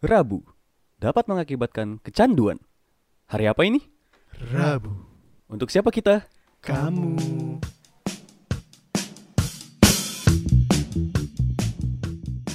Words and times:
Rabu 0.00 0.40
dapat 0.96 1.28
mengakibatkan 1.28 2.00
kecanduan. 2.00 2.56
Hari 3.28 3.52
apa 3.52 3.68
ini? 3.68 3.84
Rabu. 4.48 4.96
Untuk 5.44 5.68
siapa 5.68 5.92
kita? 5.92 6.24
Kamu. 6.64 7.20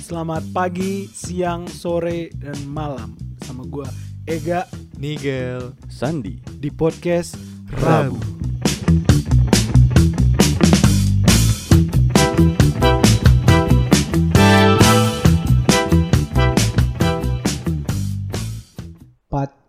Selamat 0.01 0.41
pagi, 0.57 1.05
siang, 1.05 1.69
sore, 1.69 2.33
dan 2.33 2.57
malam 2.65 3.13
sama 3.45 3.61
gua 3.69 3.85
Ega 4.25 4.65
Nigel 4.97 5.77
Sandi. 5.85 6.41
di 6.57 6.73
podcast 6.73 7.37
Rabu. 7.77 8.17
Rabu. 8.17 8.34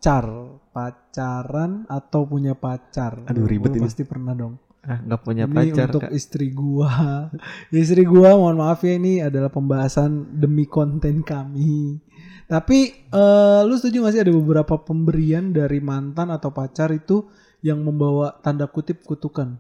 Pacar, 0.07 0.31
pacaran 0.71 1.83
atau 1.91 2.31
punya 2.31 2.55
pacar? 2.55 3.27
Aduh, 3.27 3.43
ribet 3.43 3.75
Lu 3.75 3.83
ini. 3.83 3.87
Pasti 3.91 4.07
pernah 4.07 4.39
dong. 4.39 4.55
Ah 4.87 5.03
nggak 5.03 5.19
punya 5.27 5.51
ini 5.51 5.75
pacar 5.75 5.91
untuk 5.91 6.07
Kak. 6.07 6.15
istri 6.15 6.55
gua. 6.55 7.27
istri 7.75 8.07
gua 8.07 8.39
mohon 8.39 8.55
maaf 8.55 8.87
ya 8.87 8.95
ini 8.95 9.19
adalah 9.19 9.51
pembahasan 9.51 10.31
demi 10.31 10.71
konten 10.71 11.27
kami. 11.27 11.99
Tapi 12.47 12.79
eh, 13.03 13.61
lu 13.67 13.75
setuju 13.75 14.07
gak 14.07 14.15
sih 14.15 14.23
ada 14.23 14.31
beberapa 14.31 14.79
pemberian 14.79 15.51
dari 15.51 15.83
mantan 15.83 16.31
atau 16.31 16.55
pacar 16.55 16.95
itu 16.95 17.27
yang 17.67 17.83
membawa 17.83 18.31
tanda 18.47 18.71
kutip 18.71 19.03
kutukan? 19.03 19.59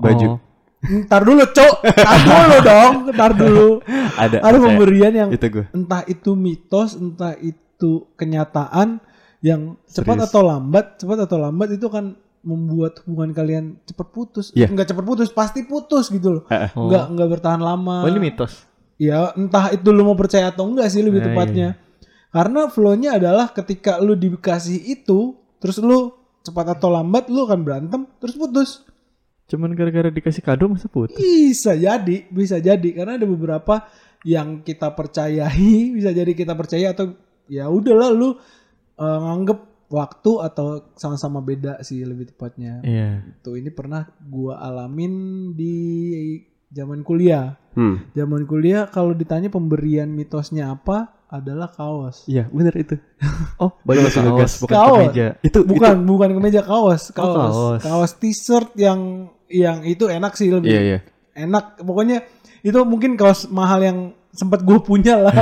Baju. 0.00 0.40
Oh, 0.40 0.40
Ntar 1.04 1.20
dulu, 1.20 1.44
Cok. 1.52 1.74
Ntar 1.84 2.16
dulu 2.24 2.56
dong. 2.64 2.92
Ntar 3.12 3.32
dulu. 3.36 3.68
Ada. 4.16 4.40
Ada 4.40 4.56
pemberian 4.56 5.12
yang 5.12 5.28
Itu 5.28 5.52
gue. 5.52 5.68
entah 5.76 6.00
itu 6.08 6.32
mitos, 6.32 6.96
entah 6.96 7.36
itu 7.36 8.08
kenyataan 8.16 9.04
yang 9.44 9.76
cepat 9.88 10.22
Serius. 10.22 10.28
atau 10.32 10.42
lambat, 10.44 10.86
cepat 11.00 11.18
atau 11.28 11.36
lambat 11.40 11.68
itu 11.76 11.86
kan 11.88 12.16
membuat 12.46 13.02
hubungan 13.04 13.34
kalian 13.34 13.64
cepat 13.82 14.06
putus. 14.14 14.46
Iya. 14.54 14.70
Enggak 14.70 14.94
cepat 14.94 15.04
putus, 15.04 15.28
pasti 15.34 15.66
putus 15.66 16.08
gitu 16.08 16.40
loh. 16.40 16.42
Oh. 16.78 16.86
Enggak 16.86 17.04
enggak 17.10 17.28
bertahan 17.38 17.60
lama. 17.60 18.06
Oh, 18.06 18.08
ini 18.08 18.22
mitos. 18.22 18.62
Ya, 18.96 19.34
entah 19.36 19.74
itu 19.74 19.92
lu 19.92 20.06
mau 20.06 20.16
percaya 20.16 20.48
atau 20.48 20.64
enggak 20.64 20.88
sih 20.88 21.02
lebih 21.04 21.20
Nah, 21.20 21.26
tepatnya. 21.28 21.68
Karena 22.32 22.68
flow-nya 22.70 23.16
adalah 23.18 23.52
ketika 23.52 23.98
lu 24.00 24.16
dikasih 24.16 24.78
itu, 24.88 25.36
terus 25.60 25.80
lu 25.82 26.14
cepat 26.46 26.78
atau 26.78 26.88
lambat 26.94 27.26
lu 27.28 27.44
akan 27.44 27.60
berantem, 27.66 28.00
terus 28.22 28.38
putus. 28.38 28.86
Cuman 29.46 29.74
gara-gara 29.74 30.10
dikasih 30.10 30.42
kado 30.42 30.70
masa 30.70 30.86
putus. 30.86 31.18
Bisa 31.18 31.74
jadi, 31.74 32.26
bisa 32.30 32.58
jadi 32.62 32.88
karena 32.94 33.18
ada 33.18 33.26
beberapa 33.26 33.86
yang 34.26 34.62
kita 34.62 34.90
percayai, 34.94 35.74
bisa 35.96 36.10
jadi 36.14 36.32
kita 36.34 36.54
percaya 36.54 36.94
atau 36.94 37.14
ya 37.46 37.70
udahlah 37.70 38.10
lu 38.10 38.38
eh, 38.96 39.18
nganggep 39.20 39.58
waktu 39.86 40.30
atau 40.42 40.66
sama-sama 40.94 41.38
beda 41.38 41.78
sih 41.80 42.02
lebih 42.02 42.34
tepatnya. 42.34 42.82
Iya. 42.82 43.22
Tuh 43.40 43.54
ini 43.54 43.70
pernah 43.70 44.02
gua 44.18 44.58
alamin 44.58 45.14
di 45.52 45.76
zaman 46.68 47.00
kuliah. 47.00 47.54
Hmm. 47.76 48.02
Zaman 48.12 48.44
kuliah 48.44 48.88
kalau 48.88 49.12
ditanya 49.12 49.46
pemberian 49.46 50.08
mitosnya 50.08 50.72
apa 50.72 51.14
adalah 51.26 51.68
kaos. 51.68 52.26
Iya, 52.26 52.46
bener 52.50 52.74
itu. 52.74 52.96
Oh, 53.56 53.72
baju 53.88 54.04
kaos 54.04 54.16
ngegas. 54.20 54.52
bukan 54.60 54.76
Kaos. 54.76 54.92
kemeja. 55.08 55.26
Itu 55.40 55.58
Bukan, 55.64 56.04
bukan 56.04 56.30
kemeja 56.36 56.60
kaos, 56.60 57.08
kaos. 57.08 57.36
kaos. 57.56 57.80
Kaos 57.82 58.12
t-shirt 58.20 58.76
yang 58.76 59.30
yang 59.48 59.80
itu 59.86 60.10
enak 60.10 60.36
sih 60.36 60.50
Itu, 60.50 60.58
lebih. 60.60 60.70
iya, 60.74 60.82
iya. 60.82 60.98
enak 61.32 61.80
pokoknya 61.80 62.20
itu 62.60 62.76
mungkin 62.82 63.14
kaos 63.16 63.46
mahal 63.48 63.80
yang 63.80 63.98
sempat 64.36 64.60
gue 64.60 64.78
punya 64.78 65.16
lah 65.18 65.32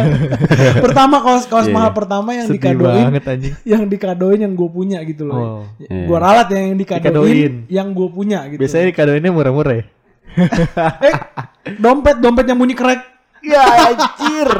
pertama 0.84 1.18
kaos 1.18 1.44
kaos 1.44 1.66
Iya, 1.66 1.74
mahal 1.74 1.90
iya. 1.90 1.96
pertama 1.96 2.30
yang 2.30 2.46
Sedih 2.46 2.62
dikadoin 2.62 3.04
banget 3.04 3.24
anjing. 3.26 3.54
yang 3.64 3.82
dikadoin 3.84 4.40
yang 4.40 4.54
gue 4.54 4.68
punya 4.68 4.98
gitu 5.02 5.22
loh 5.24 5.36
Oh. 5.36 5.62
Iya. 5.78 6.06
gue 6.06 6.16
ralat 6.16 6.48
yang, 6.48 6.64
yang 6.64 6.78
dikadoin, 6.78 7.02
Dikadoin. 7.04 7.52
yang 7.68 7.88
gue 7.90 8.08
punya 8.08 8.38
gitu 8.46 8.60
Biasanya 8.60 8.86
dikadoinnya 8.88 9.30
murah-murah 9.30 9.74
ya. 9.74 9.84
eh 11.04 11.14
dompet 11.74 12.16
dompet 12.18 12.44
yang 12.44 12.56
bunyi 12.56 12.72
krek 12.72 13.02
Ya 13.40 13.60
anjir. 13.84 14.50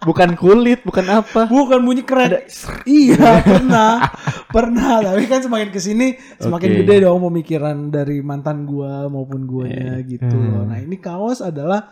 bukan 0.00 0.34
kulit, 0.34 0.82
bukan 0.82 1.06
apa. 1.06 1.46
bukan 1.46 1.78
bunyi 1.80 2.02
krek 2.02 2.50
iya 2.84 3.38
pernah 3.46 4.02
pernah 4.46 4.98
tapi 5.00 5.24
kan 5.24 5.38
semakin 5.38 5.68
ke 5.68 5.78
sini 5.78 6.12
semakin 6.36 6.68
Oke. 6.68 6.78
gede 6.80 6.96
dong 7.02 7.22
pemikiran 7.22 7.88
dari 7.88 8.18
mantan 8.18 8.62
gua 8.62 9.06
maupun 9.06 9.42
guanya 9.42 9.96
gitu 10.02 10.26
loh 10.28 10.62
Hmm. 10.62 10.68
nah 10.68 10.78
ini 10.78 10.96
kaos 10.96 11.38
adalah 11.40 11.86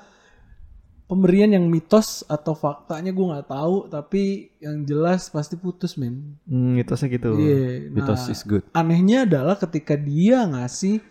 pemberian 1.11 1.51
yang 1.51 1.67
mitos 1.67 2.23
atau 2.25 2.55
faktanya 2.55 3.11
gua 3.11 3.27
nggak 3.35 3.49
tahu 3.49 3.77
tapi 3.87 4.23
yang 4.57 4.83
jelas 4.83 5.27
pasti 5.27 5.55
putus 5.55 5.99
men 5.99 6.39
Hmm, 6.47 6.79
mitosnya 6.79 7.11
gitu. 7.11 7.35
iya 7.35 7.91
nah, 7.91 7.99
Mitos 7.99 8.31
is 8.31 8.41
good. 8.43 8.63
anehnya 8.73 9.27
adalah 9.27 9.59
ketika 9.59 9.99
dia 9.99 10.47
ngasih 10.47 11.03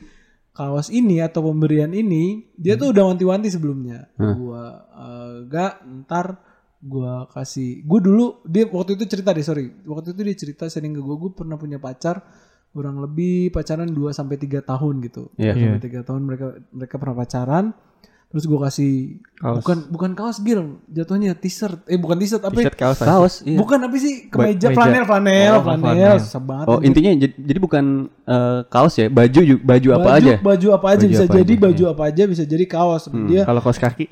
kaos 0.52 0.88
ini 0.90 1.20
atau 1.20 1.44
pemberian 1.46 1.92
ini 1.92 2.48
dia 2.54 2.74
tuh 2.74 2.90
udah 2.90 3.04
wanti-wanti 3.06 3.48
sebelumnya 3.48 4.08
Hmm. 4.16 4.34
gua 4.34 4.64
eh, 4.90 5.36
gak 5.46 5.74
ntar 6.02 6.40
gua 6.80 7.28
kasih 7.28 7.84
gua 7.84 8.00
dulu 8.00 8.26
dia 8.44 8.64
waktu 8.66 8.96
itu 8.96 9.04
cerita 9.06 9.30
deh 9.30 9.44
sorry 9.44 9.68
waktu 9.84 10.12
itu 10.12 10.22
dia 10.22 10.36
cerita 10.38 10.64
sering 10.66 10.92
ke 10.92 11.02
gua 11.02 11.16
gua 11.18 11.31
pernah 11.34 11.56
punya 11.56 11.76
pacar 11.76 12.24
kurang 12.70 13.00
lebih 13.00 13.50
pacaran 13.50 13.88
2 13.88 14.00
sampai 14.10 14.38
tiga 14.38 14.62
tahun 14.62 15.02
gitu 15.02 15.28
Iya. 15.36 15.58
sampai 15.58 15.81
tiga 15.81 16.02
tahun 16.02 16.22
mereka 16.24 16.48
mereka 16.70 16.96
pernah 16.96 17.18
pacaran 17.18 17.66
terus 18.30 18.46
gua 18.46 18.70
kasih 18.70 19.18
Kaos. 19.36 19.58
bukan 19.58 19.78
bukan 19.90 20.12
kaos 20.14 20.38
gil 20.40 20.78
jatuhnya 20.86 21.34
t-shirt 21.34 21.82
eh 21.86 21.98
bukan 21.98 22.14
t-shirt 22.16 22.40
apa 22.40 22.54
ya? 22.54 22.70
T-shirt 22.70 22.78
kaos. 22.78 22.98
Kaos, 23.00 23.34
iya. 23.42 23.58
bukan 23.58 23.80
apa 23.82 23.96
sih 23.98 24.30
kemeja 24.30 24.70
meja. 24.70 24.78
flanel 24.78 25.04
flanel 25.04 25.52
Oh, 25.52 25.62
flanel 25.66 26.14
banget 26.22 26.66
Oh, 26.68 26.78
intinya 26.80 27.10
jadi, 27.18 27.34
jadi 27.34 27.58
bukan 27.58 27.84
eh, 28.24 28.60
kaos 28.68 28.94
ya, 28.96 29.10
baju 29.10 29.40
ju- 29.42 29.58
baju 29.60 29.90
apa 29.92 30.10
baju, 30.14 30.20
aja? 30.22 30.34
Baju 30.38 30.68
apa 30.72 30.88
aja 30.90 31.02
Baju 31.02 31.10
bisa 31.10 31.26
apa 31.26 31.36
jadi 31.36 31.54
aja, 31.54 31.64
baju 31.66 31.84
apa 31.90 32.04
aja 32.06 32.24
bisa 32.30 32.44
jadi 32.46 32.66
kaos. 32.66 33.04
Hmm. 33.10 33.26
Dia 33.26 33.42
Kalau 33.44 33.62
kaos 33.62 33.82
kaki. 33.82 34.06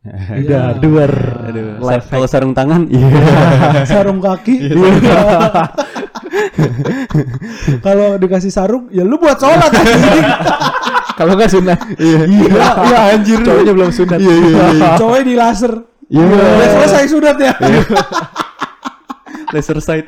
Iya. 0.00 0.40
Udah 0.40 0.64
duar. 0.80 1.12
Aduh, 1.44 1.76
Life 1.84 2.08
kalau 2.08 2.24
sarung 2.24 2.56
tangan, 2.56 2.88
iya. 2.88 3.04
sarung 3.92 4.24
kaki. 4.24 4.56
Kalau 7.80 8.16
dikasih 8.16 8.48
sarung, 8.48 8.88
ya 8.88 9.04
lu 9.04 9.20
buat 9.20 9.36
sholat. 9.36 9.68
Kalau 11.20 11.36
nggak 11.36 11.52
sunat. 11.52 11.78
Iya. 12.00 12.20
Iya, 12.24 12.98
anjir. 13.12 13.38
Cowoknya 13.44 13.72
belum 13.76 13.92
sunat. 13.92 14.16
Iya 14.16 14.34
iya 14.40 14.88
Cowoknya 14.96 15.24
di 15.28 15.34
laser. 15.36 15.74
Iya. 16.08 16.24
Udah 16.24 16.68
selesai 16.80 17.04
sunat 17.12 17.36
ya. 17.36 17.52
Laser 19.52 19.78
sight. 19.84 20.06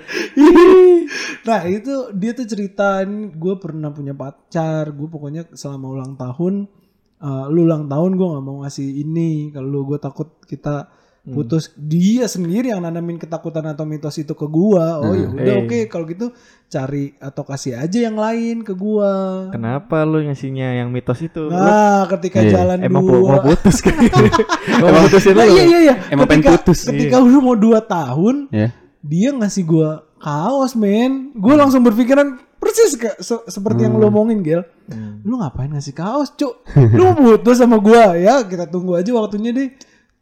nah 1.43 1.67
itu 1.67 2.15
dia 2.15 2.31
tuh 2.33 2.47
ceritain 2.47 3.35
gue 3.35 3.55
pernah 3.59 3.91
punya 3.91 4.15
pacar 4.15 4.95
gue 4.95 5.09
pokoknya 5.11 5.51
selama 5.59 5.87
ulang 5.99 6.15
tahun 6.15 6.71
eh, 7.19 7.45
lu 7.51 7.67
ulang 7.67 7.91
tahun 7.91 8.15
gue 8.15 8.27
nggak 8.31 8.45
mau 8.47 8.63
ngasih 8.63 9.03
ini 9.03 9.51
kalau 9.51 9.83
gue 9.83 9.99
takut 9.99 10.39
kita 10.47 10.87
putus 11.25 11.71
dia 11.73 12.27
sendiri 12.27 12.69
yang 12.69 12.83
nanamin 12.83 13.15
ketakutan 13.15 13.63
atau 13.65 13.83
mitos 13.83 14.17
itu 14.17 14.33
ke 14.33 14.43
gua 14.45 14.99
oh 14.99 15.13
ya 15.13 15.31
udah 15.31 15.55
Eh. 15.55 15.63
oke 15.63 15.79
kalau 15.87 16.03
gitu 16.05 16.35
cari 16.67 17.15
atau 17.17 17.43
kasih 17.43 17.77
aja 17.77 17.99
yang 18.03 18.17
lain 18.17 18.61
ke 18.61 18.75
gua 18.75 19.47
Kenapa 19.49 20.03
lu 20.03 20.19
ngasihnya 20.21 20.77
yang 20.77 20.91
mitos 20.91 21.21
itu? 21.21 21.47
Lu 21.47 21.55
nah 21.55 22.11
ketika 22.11 22.41
Iya. 22.41 22.51
jalan 22.53 22.79
emang 22.81 23.07
dua 23.07 23.39
mau 23.39 23.45
putus 23.45 23.79
kan? 23.81 23.95
mau 24.83 24.99
putusin 25.01 25.33
Nah, 25.33 25.47
lu? 25.47 25.53
iya 25.53 25.65
iya 25.65 25.79
iya 25.81 25.95
Emang 26.09 26.27
pengen 26.27 26.43
ketika, 26.43 26.59
putus. 26.59 26.79
ketika 26.85 27.17
udah 27.19 27.39
mau 27.41 27.55
dua 27.55 27.79
tahun 27.81 28.51
Ya. 28.51 28.69
dia 28.99 29.29
ngasih 29.31 29.63
gua 29.63 29.91
kaos 30.17 30.75
men 30.75 31.31
gue 31.33 31.51
langsung 31.53 31.83
berpikiran 31.83 32.35
persis 32.57 32.95
kayak 32.95 33.19
se- 33.19 33.47
seperti 33.49 33.85
yang 33.85 33.95
lo 33.95 34.07
omongin 34.07 34.39
Gel 34.41 34.63
Hmm. 34.83 35.23
lu 35.23 35.39
ngapain 35.39 35.67
ngasih 35.69 35.91
kaos 35.93 36.31
cuk 36.33 36.67
lu 36.93 37.05
putus 37.13 37.57
sama 37.57 37.79
gua 37.79 38.15
ya 38.15 38.43
kita 38.43 38.67
tunggu 38.67 38.95
aja 38.95 39.11
waktunya 39.13 39.51
deh 39.51 39.71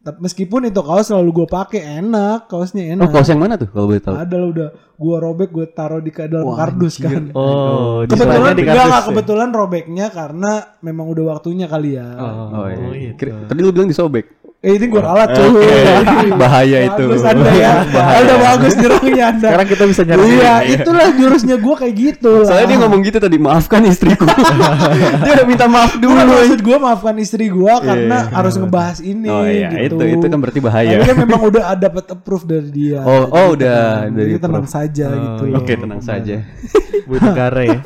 meskipun 0.03 0.65
itu 0.65 0.79
kaos 0.79 1.07
selalu 1.07 1.29
gua 1.31 1.47
pakai 1.59 2.01
enak 2.01 2.45
kaosnya 2.45 2.83
Oh, 2.83 2.93
enak 2.95 3.07
kaos 3.11 3.27
yang 3.27 3.37
mana 3.37 3.53
tuh 3.55 3.69
kalau 3.69 3.85
boleh 3.85 3.99
tahu? 3.99 4.15
ada 4.15 4.35
lah 4.35 4.49
udah 4.49 4.67
gua 4.95 5.17
robek 5.19 5.49
gua 5.49 5.65
taruh 5.67 5.99
di 5.99 6.09
dalam 6.09 6.41
Wah, 6.43 6.57
kardus 6.57 6.97
anjir. 6.97 7.05
kan 7.07 7.23
Oh, 7.31 8.01
kebetulan 8.03 8.09
diselarnya 8.09 8.49
di 8.51 8.61
enggak, 8.61 8.73
kardus 8.73 8.81
enggak, 8.83 8.97
ya? 8.97 9.07
kebetulan 9.07 9.49
robeknya 9.51 10.05
karena 10.09 10.51
memang 10.79 11.05
udah 11.07 11.23
waktunya 11.29 11.65
kali 11.65 11.89
ya 11.93 12.07
Oh, 12.11 12.33
Oh, 12.51 12.65
iya. 12.65 13.13
gitu. 13.13 13.17
Kira- 13.19 13.45
Tadi 13.45 13.59
lu 13.59 13.69
bilang 13.69 13.87
disobek. 13.87 14.25
Eh 14.61 14.77
ini 14.77 14.85
gua 14.87 15.01
ralat 15.03 15.33
cuy 15.33 15.65
Bahaya 16.41 16.85
itu. 16.85 17.03
bagus 17.09 17.25
anda 17.25 17.49
ya 17.49 17.81
udah 18.21 18.37
bagus 18.39 18.73
jurusnya 18.77 19.23
anda 19.27 19.47
Sekarang 19.49 19.67
kita 19.67 19.83
bisa 19.89 20.01
nyari. 20.05 20.21
iya 20.31 20.53
itulah 20.63 21.07
jurusnya 21.11 21.55
gua 21.57 21.75
kayak 21.75 21.93
gitu 21.97 22.29
lah 22.31 22.45
Soalnya 22.45 22.67
dia 22.67 22.77
ngomong 22.79 23.01
gitu 23.01 23.17
tadi, 23.17 23.37
maafkan 23.37 23.81
istriku. 23.83 24.21
dia 25.25 25.31
udah 25.33 25.47
minta 25.49 25.65
maaf 25.65 25.97
dulu. 25.97 26.13
Bukan 26.13 26.27
maksud 26.29 26.59
gue 26.61 26.77
maafkan 26.77 27.15
istri 27.17 27.49
gue 27.49 27.73
karena 27.81 28.29
harus 28.29 28.53
ngebahas 28.55 28.97
ini 29.01 29.27
Oh 29.27 29.41
iya, 29.43 29.73
gitu. 29.81 29.97
itu 29.97 30.21
itu 30.21 30.25
kan 30.27 30.37
berarti 30.37 30.59
Tapi 30.59 30.67
bahaya. 30.67 30.95
kan 31.01 31.17
memang 31.17 31.41
udah 31.41 31.63
ada 31.67 31.81
dapat 31.81 32.05
approve 32.07 32.45
dari 32.45 32.69
dia. 32.69 33.01
Oh, 33.01 33.27
oh, 33.27 33.45
udah 33.51 34.05
tenang. 34.05 34.13
dari 34.13 34.31
Jadi 34.31 34.43
tenang 34.45 34.67
saja 34.67 35.05
Oh, 35.07 35.17
gitu. 35.17 35.43
iya. 35.43 35.51
loh. 35.51 35.59
Oke, 35.59 35.73
tenang 35.73 36.01
saja. 36.01 36.35
Bu 37.03 37.13
negara 37.17 37.61
ya. 37.65 37.79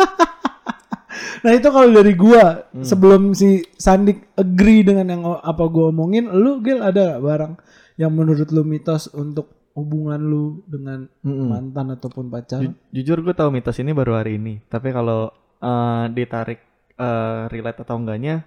Nah 1.46 1.54
itu 1.54 1.70
kalau 1.70 1.94
dari 1.94 2.18
gua 2.18 2.66
sebelum 2.82 3.38
si 3.38 3.62
Sandik 3.78 4.34
agree 4.34 4.82
dengan 4.82 5.06
yang 5.06 5.22
apa 5.38 5.62
gua 5.70 5.94
omongin, 5.94 6.26
lu 6.34 6.58
Gil 6.66 6.82
ada 6.82 7.16
gak 7.16 7.22
barang 7.22 7.54
yang 8.02 8.10
menurut 8.10 8.50
lu 8.50 8.66
mitos 8.66 9.14
untuk 9.14 9.70
hubungan 9.78 10.18
lu 10.18 10.64
dengan 10.66 11.06
Mm-mm. 11.22 11.52
mantan 11.52 11.94
ataupun 11.94 12.32
pacar? 12.32 12.64
Ju- 12.64 12.80
jujur 12.90 13.22
gue 13.22 13.36
tahu 13.36 13.52
mitos 13.52 13.76
ini 13.78 13.92
baru 13.92 14.18
hari 14.18 14.40
ini. 14.40 14.64
Tapi 14.66 14.90
kalau 14.90 15.30
eh, 15.60 16.06
ditarik 16.10 16.60
eh, 16.96 17.42
relate 17.52 17.84
atau 17.84 18.00
enggaknya, 18.00 18.42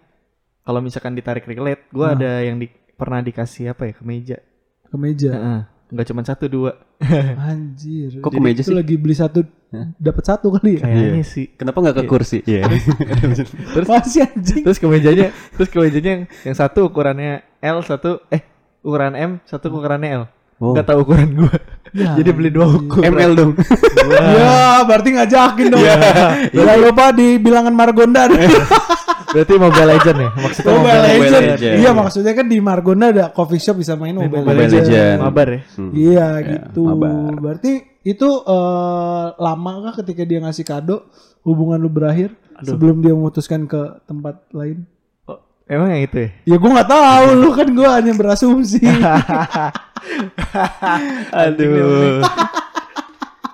kalau 0.65 0.81
misalkan 0.81 1.13
ditarik 1.13 1.45
relate, 1.45 1.87
gue 1.93 2.03
Nah. 2.03 2.17
ada 2.17 2.33
yang 2.43 2.57
di, 2.57 2.67
pernah 2.97 3.21
dikasih 3.21 3.77
apa 3.77 3.89
ya 3.89 3.95
kemeja. 3.95 4.37
Kemeja. 4.89 5.31
Heeh. 5.37 5.61
Nggak 5.89 6.07
cuma 6.07 6.21
satu 6.21 6.45
dua, 6.47 6.77
Anjir. 7.49 8.21
Kok 8.21 8.29
kemeja 8.31 8.61
itu 8.61 8.71
sih? 8.71 8.77
lagi 8.77 8.95
beli 8.95 9.15
satu 9.15 9.41
dapat 9.97 10.25
satu 10.25 10.53
kali 10.53 10.77
ya? 10.77 10.85
kayaknya 10.85 11.25
sih. 11.25 11.47
Kenapa 11.53 11.81
nggak 11.81 11.97
ke 11.97 12.03
Iya. 12.05 12.11
kursi? 12.11 12.39
Iya. 12.45 12.63
Terus 13.77 13.89
Masih 13.89 14.21
anjing. 14.25 14.63
terus 14.65 14.77
kemejanya, 14.77 15.27
terus 15.53 15.69
kemejanya 15.69 16.11
yang, 16.11 16.23
yang 16.45 16.57
satu 16.57 16.89
ukurannya 16.89 17.41
L, 17.59 17.81
satu 17.81 18.21
eh 18.29 18.45
ukuran 18.81 19.13
M, 19.13 19.31
satu 19.45 19.69
ukurannya 19.69 20.09
L. 20.15 20.25
Oh. 20.59 20.75
Nggak 20.75 20.87
tahu 20.87 20.99
ukuran 21.07 21.31
gue. 21.39 21.55
Ya, 21.95 22.13
Jadi 22.19 22.31
beli 22.35 22.51
dua 22.51 22.67
ukuran. 22.67 23.15
ML 23.15 23.33
dong. 23.33 23.51
Ya, 24.11 24.83
berarti 24.83 25.09
ngajakin 25.15 25.67
dong. 25.71 25.81
Iya. 25.81 25.97
Jangan 26.51 26.79
lupa 26.83 27.05
di 27.15 27.39
bilangan 27.39 27.75
Margonda. 27.75 28.27
Berarti 29.29 29.61
Mobile 29.61 29.89
Legend 29.93 30.19
ya? 30.25 30.31
Maksudnya 30.33 30.73
Mobile 30.73 30.89
Mobile 30.89 31.21
Legend. 31.21 31.45
Legend. 31.53 31.75
Iya, 31.77 31.91
maksudnya 31.93 32.33
kan 32.33 32.47
di 32.49 32.59
Margonda 32.65 33.07
ada 33.13 33.25
coffee 33.29 33.61
shop 33.61 33.77
bisa 33.77 33.93
main 33.93 34.17
Mobile, 34.17 34.41
Mobile 34.41 34.57
Legend. 34.65 34.85
Legend. 34.89 35.19
Mabar 35.21 35.47
ya? 35.53 35.61
Hmm. 35.77 35.91
Iya 35.93 36.29
Ya, 36.41 36.49
gitu. 36.49 36.81
mabar. 36.89 37.33
Berarti 37.37 37.73
itu 38.09 38.29
eh, 38.41 39.27
lama 39.37 39.73
kah 39.85 39.95
ketika 40.01 40.25
dia 40.25 40.41
ngasih 40.41 40.65
kado 40.65 41.13
hubungan 41.45 41.77
lu 41.77 41.93
berakhir 41.93 42.33
sebelum 42.65 43.05
dia 43.05 43.13
memutuskan 43.13 43.69
ke 43.69 44.01
tempat 44.09 44.49
lain? 44.57 44.89
Emang 45.69 45.93
yang 45.93 46.03
itu 46.03 46.17
ya? 46.17 46.31
Ya 46.49 46.57
gue 46.57 46.71
nggak 46.73 46.89
tahu 46.89 47.27
lu 47.45 47.49
kan 47.53 47.69
gue 47.69 47.89
hanya 47.89 48.13
berasumsi. 48.17 48.81
Aduh. 51.45 52.25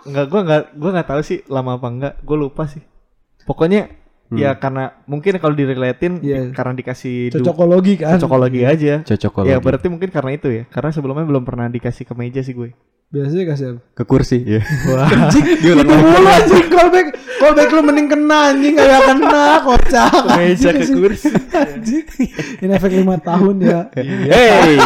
Enggak, 0.05 0.26
gua 0.28 0.40
enggak 0.44 0.62
gua 0.76 0.90
enggak 0.93 1.08
tahu 1.08 1.20
sih 1.25 1.38
lama 1.49 1.75
apa 1.75 1.88
enggak. 1.88 2.14
Gue 2.22 2.37
lupa 2.38 2.69
sih. 2.69 2.82
Pokoknya 3.44 3.88
ya 4.34 4.56
karena 4.58 4.90
mungkin 5.06 5.38
kalau 5.38 5.55
direlatin 5.55 6.19
Iya. 6.19 6.50
karena 6.50 6.75
dikasih 6.75 7.31
Cocokologi 7.38 7.94
kan. 8.00 8.16
cocokologi 8.19 8.66
aja. 8.66 9.05
Cocok 9.05 9.46
Ya 9.46 9.61
berarti 9.61 9.87
mungkin 9.90 10.11
karena 10.11 10.31
itu 10.34 10.49
ya. 10.50 10.62
Karena 10.70 10.90
sebelumnya 10.90 11.26
belum 11.26 11.44
pernah 11.44 11.66
dikasih 11.70 12.06
kemeja 12.08 12.40
sih 12.43 12.55
gue. 12.55 12.70
Biasanya 13.14 13.44
kasih 13.46 13.66
apa? 13.70 13.81
ke 13.94 14.02
kursi. 14.02 14.38
Iya. 14.43 14.61
Wah. 14.90 15.06
Anjing, 15.31 15.44
itu 15.55 15.70
mulu 15.87 16.26
anjing 16.26 16.66
callback. 16.66 17.06
Callback 17.38 17.69
lu 17.70 17.81
mending 17.87 18.08
kena 18.11 18.38
anjing 18.50 18.75
kayak 18.75 19.00
kena 19.06 19.46
kocak. 19.62 20.22
Anjing 20.34 20.76
ke 20.82 20.87
kursi. 20.90 21.31
Anjing. 21.55 22.06
Ini 22.58 22.72
efek 22.75 22.90
lima 22.90 23.14
tahun 23.22 23.56
ya. 23.62 23.81
Hey. 23.94 24.82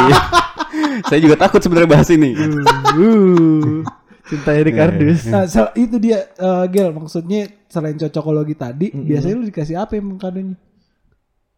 Saya 1.09 1.21
juga 1.25 1.41
takut 1.41 1.65
sebenarnya 1.65 1.89
bahas 1.89 2.09
ini. 2.13 2.37
Uh, 2.37 3.81
cintanya 4.29 4.63
di 4.69 4.73
kardus. 4.77 5.25
Nah, 5.25 5.49
sel- 5.49 5.73
itu 5.73 5.97
dia 5.97 6.29
eh, 6.29 6.65
Gel 6.69 6.93
maksudnya 6.93 7.49
selain 7.73 7.97
cocokologi 7.97 8.53
tadi, 8.53 8.93
biasanya 8.93 9.35
lu 9.41 9.49
dikasih 9.49 9.81
apa 9.81 9.97
emang 9.97 10.21
kadonya? 10.21 10.57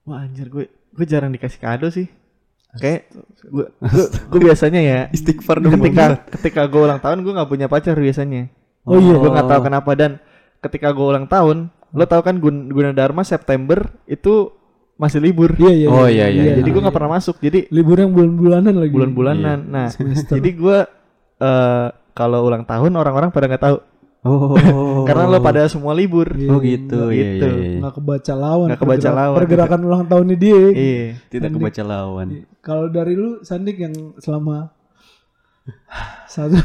Wah 0.06 0.22
anjir 0.22 0.46
gue 0.46 0.70
gue 0.70 1.06
jarang 1.06 1.34
dikasih 1.34 1.58
kado 1.58 1.90
sih. 1.90 2.06
Kayak 2.78 3.10
gue 3.50 3.66
gue, 3.66 4.06
gue 4.30 4.40
biasanya 4.46 4.80
ya 4.80 5.00
Istighfar 5.16 5.58
dong. 5.58 5.74
ketika 5.74 6.22
ketika 6.38 6.62
gue 6.70 6.80
ulang 6.86 7.02
tahun 7.02 7.26
gue 7.26 7.32
nggak 7.34 7.50
punya 7.50 7.66
pacar 7.66 7.98
biasanya. 7.98 8.46
Oh 8.86 8.98
iya. 8.98 9.14
Gue 9.18 9.30
nggak 9.30 9.48
tahu 9.50 9.60
kenapa 9.66 9.90
dan 9.98 10.22
ketika 10.62 10.94
gue 10.94 11.06
ulang 11.06 11.26
tahun, 11.26 11.72
lo 11.90 12.04
tau 12.06 12.22
kan 12.22 12.38
Gun 12.38 12.70
Gunadarma 12.70 13.26
September 13.26 13.90
itu 14.06 14.54
masih 15.00 15.18
libur. 15.18 15.56
Iya 15.56 15.72
iya. 15.72 15.88
Oh, 15.88 16.04
iya, 16.04 16.28
iya, 16.28 16.60
Jadi 16.60 16.68
gue 16.68 16.82
nggak 16.84 16.92
pernah 16.94 17.16
masuk. 17.16 17.40
Jadi 17.40 17.72
libur 17.72 17.96
yang 17.96 18.12
bulan-bulanan 18.12 18.74
lagi. 18.76 18.92
bulan-bulanan. 18.92 19.58
Nah, 19.64 19.88
Semester. 19.88 20.36
jadi 20.36 20.50
gue 20.52 20.78
eh 21.40 21.86
kalau 22.12 22.44
ulang 22.44 22.68
tahun 22.68 22.92
orang-orang 23.00 23.32
pada 23.32 23.48
nggak 23.48 23.64
tahu 23.64 23.76
Oh. 24.20 24.52
karena 25.08 25.24
lo 25.24 25.40
pada 25.40 25.64
semua 25.64 25.96
libur. 25.96 26.28
Iya, 26.36 26.48
Oh 26.52 26.60
gitu. 26.60 27.08
Iya, 27.08 27.24
gitu. 27.40 27.46
iya, 27.48 27.64
iya. 27.72 27.78
nggak 27.80 27.94
kebaca 27.96 28.32
lawan. 28.36 28.66
Nggak 28.68 28.80
kebaca 28.80 28.98
pergerak- 29.00 29.16
lawan. 29.16 29.36
Pergerakan 29.40 29.80
ulang 29.80 30.04
tahunnya 30.04 30.36
dia. 30.36 30.60
Iya. 30.70 31.04
Tidak 31.32 31.50
kebaca 31.50 31.82
lawan. 31.82 32.26
Kalau 32.60 32.86
dari 32.92 33.14
lu 33.16 33.40
Sandik 33.40 33.80
yang 33.80 33.94
selama 34.20 34.68
satu 36.34 36.60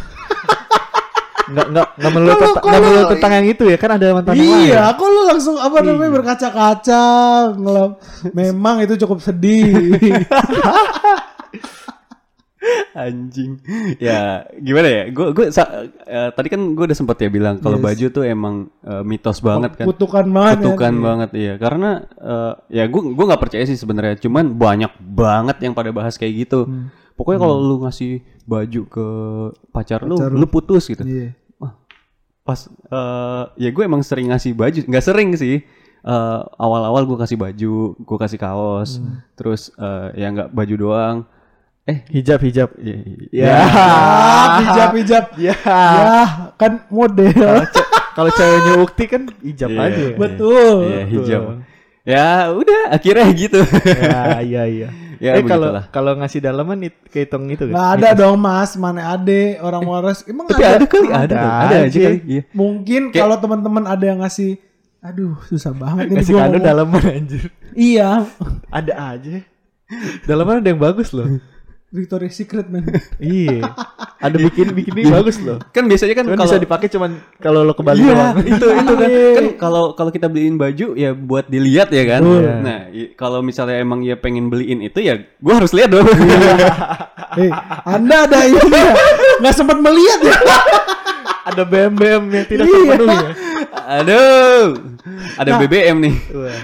Nggak 1.45 1.67
nggak 1.77 1.87
nggak 2.01 2.11
melulu 2.11 2.33
tentang 2.33 2.63
nggak 2.65 2.81
melulu 2.81 3.03
tentang 3.13 3.31
yang 3.37 3.45
itu 3.45 3.63
ya 3.69 3.77
kan 3.77 3.91
ada 3.93 4.05
mantan 4.17 4.33
yang 4.33 4.49
lain. 4.49 4.65
Iya, 4.65 4.81
aku 4.89 5.03
lu 5.05 5.21
langsung 5.29 5.55
apa 5.61 5.77
namanya 5.85 6.11
berkaca-kaca 6.17 7.03
ngelap. 7.53 7.91
Memang 8.33 8.75
itu 8.81 8.97
cukup 8.97 9.21
sedih. 9.21 9.93
Anjing. 12.97 13.59
Ya, 13.97 14.45
gimana 14.55 14.87
ya? 14.87 15.03
Gue 15.09 15.31
gue 15.31 15.45
sa- 15.49 15.67
eh, 15.85 16.29
tadi 16.31 16.47
kan 16.47 16.61
gue 16.71 16.83
udah 16.83 16.95
sempet 16.95 17.17
ya 17.17 17.29
bilang 17.29 17.59
kalau 17.59 17.77
Yes. 17.77 17.85
baju 17.85 18.05
tuh 18.11 18.23
emang 18.23 18.55
eh, 18.81 19.03
mitos 19.03 19.39
banget 19.39 19.75
kan. 19.75 19.85
Kutukan 19.85 20.25
banget. 20.27 20.55
Kutukan 20.61 20.93
ya. 20.93 21.01
banget 21.01 21.29
iya. 21.33 21.53
Karena 21.55 21.89
eh, 22.07 22.53
ya 22.71 22.83
gue 22.85 23.01
gue 23.11 23.25
nggak 23.25 23.41
percaya 23.41 23.63
sih 23.63 23.75
sebenarnya. 23.75 24.15
Cuman 24.17 24.51
banyak 24.51 24.91
banget 24.99 25.57
yang 25.61 25.73
pada 25.73 25.91
bahas 25.91 26.15
kayak 26.15 26.47
gitu. 26.47 26.65
Hmm. 26.65 26.89
Pokoknya 27.13 27.39
kalau 27.39 27.57
lu 27.57 27.79
ngasih 27.81 28.19
baju 28.43 28.81
ke 28.85 29.07
pacar, 29.69 30.03
lu, 30.03 30.15
Pacar 30.15 30.31
lu 30.31 30.45
putus 30.45 30.85
gitu. 30.85 31.01
Iya. 31.01 31.31
Pas 32.41 32.59
eh, 32.67 33.43
ya 33.57 33.69
gue 33.69 33.83
emang 33.83 34.01
sering 34.01 34.29
ngasih 34.29 34.53
baju, 34.53 34.79
nggak 34.83 35.01
sering 35.03 35.29
sih. 35.33 35.65
Eh, 36.05 36.41
awal-awal 36.55 37.01
gue 37.03 37.17
kasih 37.17 37.33
baju, 37.33 37.75
gue 37.97 38.17
kasih 38.19 38.37
kaos, 38.37 38.99
Hmm. 38.99 39.25
terus 39.33 39.73
eh, 39.73 40.13
ya 40.15 40.29
nggak 40.29 40.49
baju 40.51 40.75
doang. 40.77 41.17
Eh, 41.85 42.01
Hijab 42.09 42.41
hijab. 42.41 42.69
ya, 42.81 42.97
Ya. 43.29 43.53
Ah, 43.61 44.57
hijab-hijab. 44.59 45.25
Ya. 45.37 45.53
Ya, 45.61 46.17
kan 46.57 46.81
model. 46.89 47.61
Kalau 48.11 48.31
ceweknya 48.31 48.73
ukti 48.81 49.03
kan 49.05 49.21
hijab 49.39 49.69
Iya. 49.69 49.81
aja. 49.85 50.01
ya. 50.03 50.17
Betul. 50.17 50.75
Iya 50.83 51.01
hijab. 51.05 51.41
Ya 52.01 52.27
udah 52.51 52.81
akhirnya 52.89 53.25
gitu. 53.33 53.61
ya 53.85 54.41
iya 54.41 54.63
iya. 54.65 54.89
Ya, 55.15 55.37
eh 55.37 55.43
kalau 55.43 55.71
kalau 55.89 56.11
ngasih 56.15 56.37
dalaman 56.39 56.83
it, 56.83 56.95
kehitung 57.07 57.47
itu 57.47 57.65
Nggak 57.65 57.77
kan? 57.77 57.97
ada 57.97 58.09
dong 58.13 58.35
mas, 58.35 58.75
mana 58.75 59.09
ade 59.11 59.57
orang 59.59 59.81
waras. 59.81 60.25
Emang 60.25 60.45
Tapi 60.45 60.59
ada? 60.59 60.75
ada 60.75 60.85
kali, 60.85 61.07
ada, 61.07 61.21
Ada 61.23 61.37
ada 61.39 61.75
aja 61.85 61.99
kali. 62.01 62.19
Iya. 62.25 62.41
Mungkin 62.51 63.01
Kayak- 63.09 63.21
kalau 63.21 63.35
teman-teman 63.39 63.83
ada 63.85 64.03
yang 64.03 64.19
ngasih, 64.19 64.57
aduh 64.99 65.37
susah 65.45 65.71
banget 65.71 66.09
ini 66.09 66.15
Ngasih 66.19 66.33
gua 66.33 66.41
kado 66.43 66.57
dalaman 66.59 67.03
anjir. 67.05 67.43
Iya, 67.73 68.09
Ada 68.69 68.93
aja. 69.15 69.35
Dalaman 70.23 70.59
ada 70.59 70.67
yang 70.67 70.81
bagus 70.81 71.09
loh. 71.09 71.29
Victoria's 71.95 72.35
Secret 72.35 72.67
man. 72.67 72.83
iya. 73.23 73.63
Ada 74.19 74.35
bikin 74.35 74.75
bikin 74.75 74.93
ini 74.99 75.07
bagus 75.07 75.39
loh. 75.39 75.63
Kan 75.71 75.87
biasanya 75.87 76.11
kan 76.11 76.27
Cuman 76.27 76.37
kalau 76.37 76.51
bisa 76.51 76.59
dipakai 76.59 76.87
cuman 76.91 77.11
kalau 77.39 77.63
lo 77.63 77.71
ke 77.71 77.81
Bali 77.81 78.03
Iya, 78.03 78.11
doang. 78.11 78.35
itu 78.43 78.67
itu 78.67 78.93
kan. 78.93 79.07
Iya. 79.15 79.31
Kan 79.39 79.45
kalau 79.55 79.83
kalau 79.95 80.11
kita 80.11 80.27
beliin 80.27 80.59
baju 80.59 80.87
ya 80.93 81.15
buat 81.15 81.47
dilihat 81.47 81.89
ya 81.95 82.03
kan. 82.03 82.21
Nah, 82.59 82.91
kalau 83.15 83.39
misalnya 83.39 83.79
emang 83.79 84.03
ya 84.03 84.19
pengen 84.19 84.51
beliin 84.51 84.83
itu 84.83 84.99
ya 84.99 85.23
gua 85.39 85.63
harus 85.63 85.71
lihat 85.71 85.95
dong. 85.95 86.03
Hei, 86.05 87.49
anda 87.95 88.27
ada 88.27 88.39
ini 88.43 88.59
ya? 88.59 88.91
Nggak 89.39 89.55
sempat 89.55 89.77
melihat 89.79 90.19
ya? 90.21 90.35
ada 91.45 91.61
BM-BM 91.61 92.23
yang 92.33 92.45
tidak 92.49 92.65
Iya. 92.65 92.73
terpenuhi 92.73 93.15
ya. 93.15 93.29
Aduh. 93.75 94.65
Ada 95.35 95.49
Nah. 95.51 95.59
BBM 95.61 95.97
nih. 95.99 96.15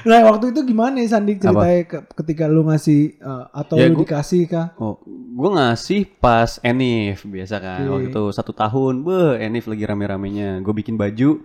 Nah 0.04 0.20
waktu 0.26 0.50
itu 0.50 0.62
gimana 0.64 0.98
ya 0.98 1.12
Sandi 1.12 1.38
ceritanya 1.38 1.84
ke- 1.84 2.06
ketika 2.16 2.46
lu 2.46 2.64
ngasih 2.64 3.02
eh, 3.16 3.46
atau 3.52 3.76
Ya, 3.76 3.86
lu 3.86 3.96
gua- 3.96 4.04
dikasih 4.04 4.42
kah? 4.46 4.68
Oh, 4.76 4.98
gua 5.32 5.50
ngasih 5.54 6.08
pas 6.18 6.58
Enif 6.62 7.24
biasa 7.24 7.56
kan. 7.58 7.84
Oke. 7.84 7.92
Waktu 7.92 8.08
itu 8.10 8.24
satu 8.32 8.52
tahun, 8.52 9.02
beh 9.02 9.38
Enif 9.40 9.66
lagi 9.66 9.84
rame-ramenya. 9.84 10.60
Gue 10.60 10.74
bikin 10.74 10.96
baju 10.96 11.44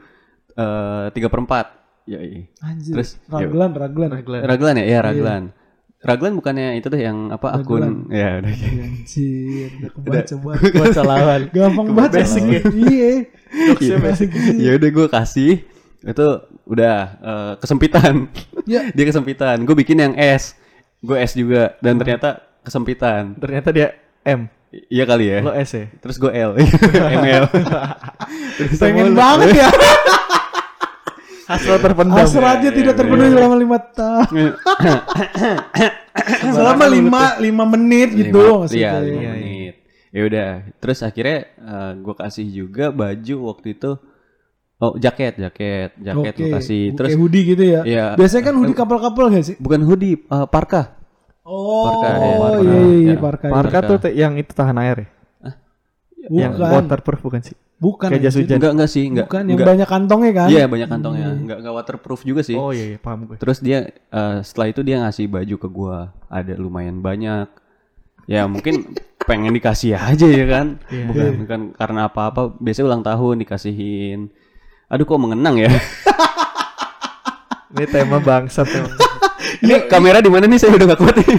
eh, 0.52 1.06
tiga 1.10 1.28
per 1.28 1.40
empat. 1.40 1.66
Ya, 2.04 2.18
iya. 2.18 2.46
Anjir. 2.60 2.94
Terus, 2.94 3.18
ya- 3.26 3.42
raglan, 3.42 3.74
raglan. 3.74 4.10
Raglan. 4.12 4.40
Raglan 4.42 4.74
ya? 4.76 4.84
Iya, 4.86 4.98
Raglan. 5.02 5.42
Raglan 6.04 6.36
bukannya 6.36 6.76
itu 6.76 6.92
deh 6.92 7.00
yang 7.00 7.32
apa 7.32 7.56
akun 7.56 8.12
ya 8.12 8.38
udah. 8.44 8.52
Anjir, 8.52 9.70
udah 9.80 9.90
banget. 10.44 10.72
Baca 10.84 11.02
lawan. 11.02 11.40
Gampang 11.50 11.88
banget. 11.96 12.10
Basic 12.20 12.44
ya. 12.44 12.60
Iya. 12.68 13.12
Basic. 13.98 14.28
ya 14.60 14.70
udah 14.76 14.90
gue 14.92 15.06
kasih 15.08 15.52
itu 16.06 16.26
udah 16.68 16.96
eh, 17.18 17.52
kesempitan 17.58 18.28
Ya. 18.66 18.90
dia 18.96 19.04
kesempitan 19.06 19.62
gue 19.62 19.76
bikin 19.78 20.02
yang 20.02 20.14
S 20.18 20.58
gue 20.98 21.16
S 21.16 21.38
juga 21.38 21.78
dan 21.78 21.96
ternyata 21.96 22.42
kesempitan 22.66 23.38
Ternyata 23.38 23.70
dia 23.70 23.94
M. 24.26 24.50
Iya 24.90 25.06
kali 25.06 25.30
ya 25.30 25.38
Lo 25.40 25.54
S 25.54 25.70
ya. 25.78 25.86
terus 26.02 26.18
gue 26.18 26.30
L 26.34 26.58
ML 26.92 27.44
Terus 28.58 28.78
Pengen 28.82 29.14
banget 29.14 29.54
ya. 29.54 29.70
Hasrat 31.46 31.78
terpendam. 31.78 32.16
Hasratnya 32.16 32.70
tidak 32.70 32.94
terpenuhi 32.94 33.30
selama 33.30 33.56
lima 33.56 33.78
tahun. 33.78 34.48
selama 36.48 36.84
lima 36.86 37.22
lima 37.38 37.64
menit 37.68 38.08
gitu 38.16 38.34
Lima- 38.36 38.58
maksudnya. 38.62 38.80
iya 38.80 38.92
lima 38.98 39.12
Iya, 39.12 39.32
iya. 39.32 39.32
menit 39.36 39.74
ya 40.08 40.20
udah 40.24 40.48
terus 40.76 40.98
akhirnya 41.00 41.38
gue 41.94 42.14
kasih 42.16 42.46
juga 42.48 42.88
baju 42.88 43.36
waktu 43.46 43.66
itu 43.70 43.90
oh 44.76 44.92
jaket 44.96 45.36
jaket 45.36 45.90
jaket 45.94 46.34
gue 46.34 46.48
kasih 46.50 46.82
terus 46.94 47.10
Kayak 47.10 47.20
hoodie 47.20 47.44
gitu 47.46 47.64
ya. 47.64 47.80
Iya. 47.82 48.06
Biasanya 48.14 48.42
kan 48.42 48.54
hoodie 48.56 48.74
kapal-kapal 48.74 49.24
gak 49.28 49.44
sih? 49.44 49.56
bukan 49.56 49.80
hoodie 49.82 50.16
eh, 50.18 50.46
parka 50.46 50.96
Oh, 51.46 51.86
Parka, 51.86 52.08
ya, 52.08 52.16
iya 52.18 52.34
parka. 52.34 52.58
iya 52.58 52.80
iya 52.82 53.06
Ya, 53.06 53.16
parka. 53.16 53.46
Parka 53.46 53.78
Parka. 53.78 53.88
tuh 54.02 54.10
yang 54.10 54.32
itu 54.34 54.50
tahan 54.50 54.76
air 54.78 54.96
ya. 54.98 55.08
Yang 56.26 56.52
Bukan. 56.58 56.72
waterproof 56.74 57.20
bukan 57.22 57.40
sih? 57.40 57.54
Bukan. 57.76 58.08
Kayak 58.08 58.22
jas 58.24 58.36
hujan. 58.40 58.56
Enggak 58.56 58.72
enggak 58.72 58.90
sih, 58.90 59.04
enggak. 59.04 59.26
Bukan 59.28 59.42
yang 59.44 59.56
enggak. 59.60 59.68
banyak 59.68 59.88
kantongnya 59.88 60.32
kan? 60.32 60.48
Iya, 60.48 60.64
banyak 60.64 60.88
kantongnya. 60.88 61.28
Enggak 61.36 61.58
enggak 61.60 61.74
waterproof 61.76 62.20
juga 62.24 62.40
sih. 62.40 62.56
Oh 62.56 62.72
iya, 62.72 62.96
iya 62.96 62.98
paham 62.98 63.28
gue. 63.28 63.36
Terus 63.36 63.58
dia 63.60 63.92
eh, 63.92 64.36
setelah 64.40 64.66
itu 64.72 64.80
dia 64.80 64.96
ngasih 65.04 65.28
baju 65.28 65.56
ke 65.60 65.68
gua. 65.68 65.98
Ada 66.32 66.56
lumayan 66.56 67.04
banyak. 67.04 67.48
Ya 68.24 68.48
mungkin 68.48 68.96
pengen 69.28 69.52
dikasih 69.52 69.92
aja 69.92 70.24
ya 70.24 70.46
kan. 70.48 70.80
Bukan 70.88 71.28
bukan 71.44 71.60
karena 71.76 72.08
apa-apa. 72.08 72.56
Biasanya 72.56 72.86
ulang 72.88 73.04
tahun 73.04 73.44
dikasihin. 73.44 74.32
Aduh 74.88 75.04
kok 75.04 75.20
mengenang 75.20 75.60
ya. 75.60 75.68
Ini 77.76 77.84
tema 77.92 78.22
bangsat 78.24 78.68
emang. 78.78 78.94
Ini 79.60 79.84
kamera 79.90 80.24
di 80.24 80.30
mana 80.32 80.48
nih? 80.48 80.56
Saya 80.56 80.72
udah 80.80 80.96
gak 80.96 81.00
kuat 81.00 81.16
nih. 81.20 81.38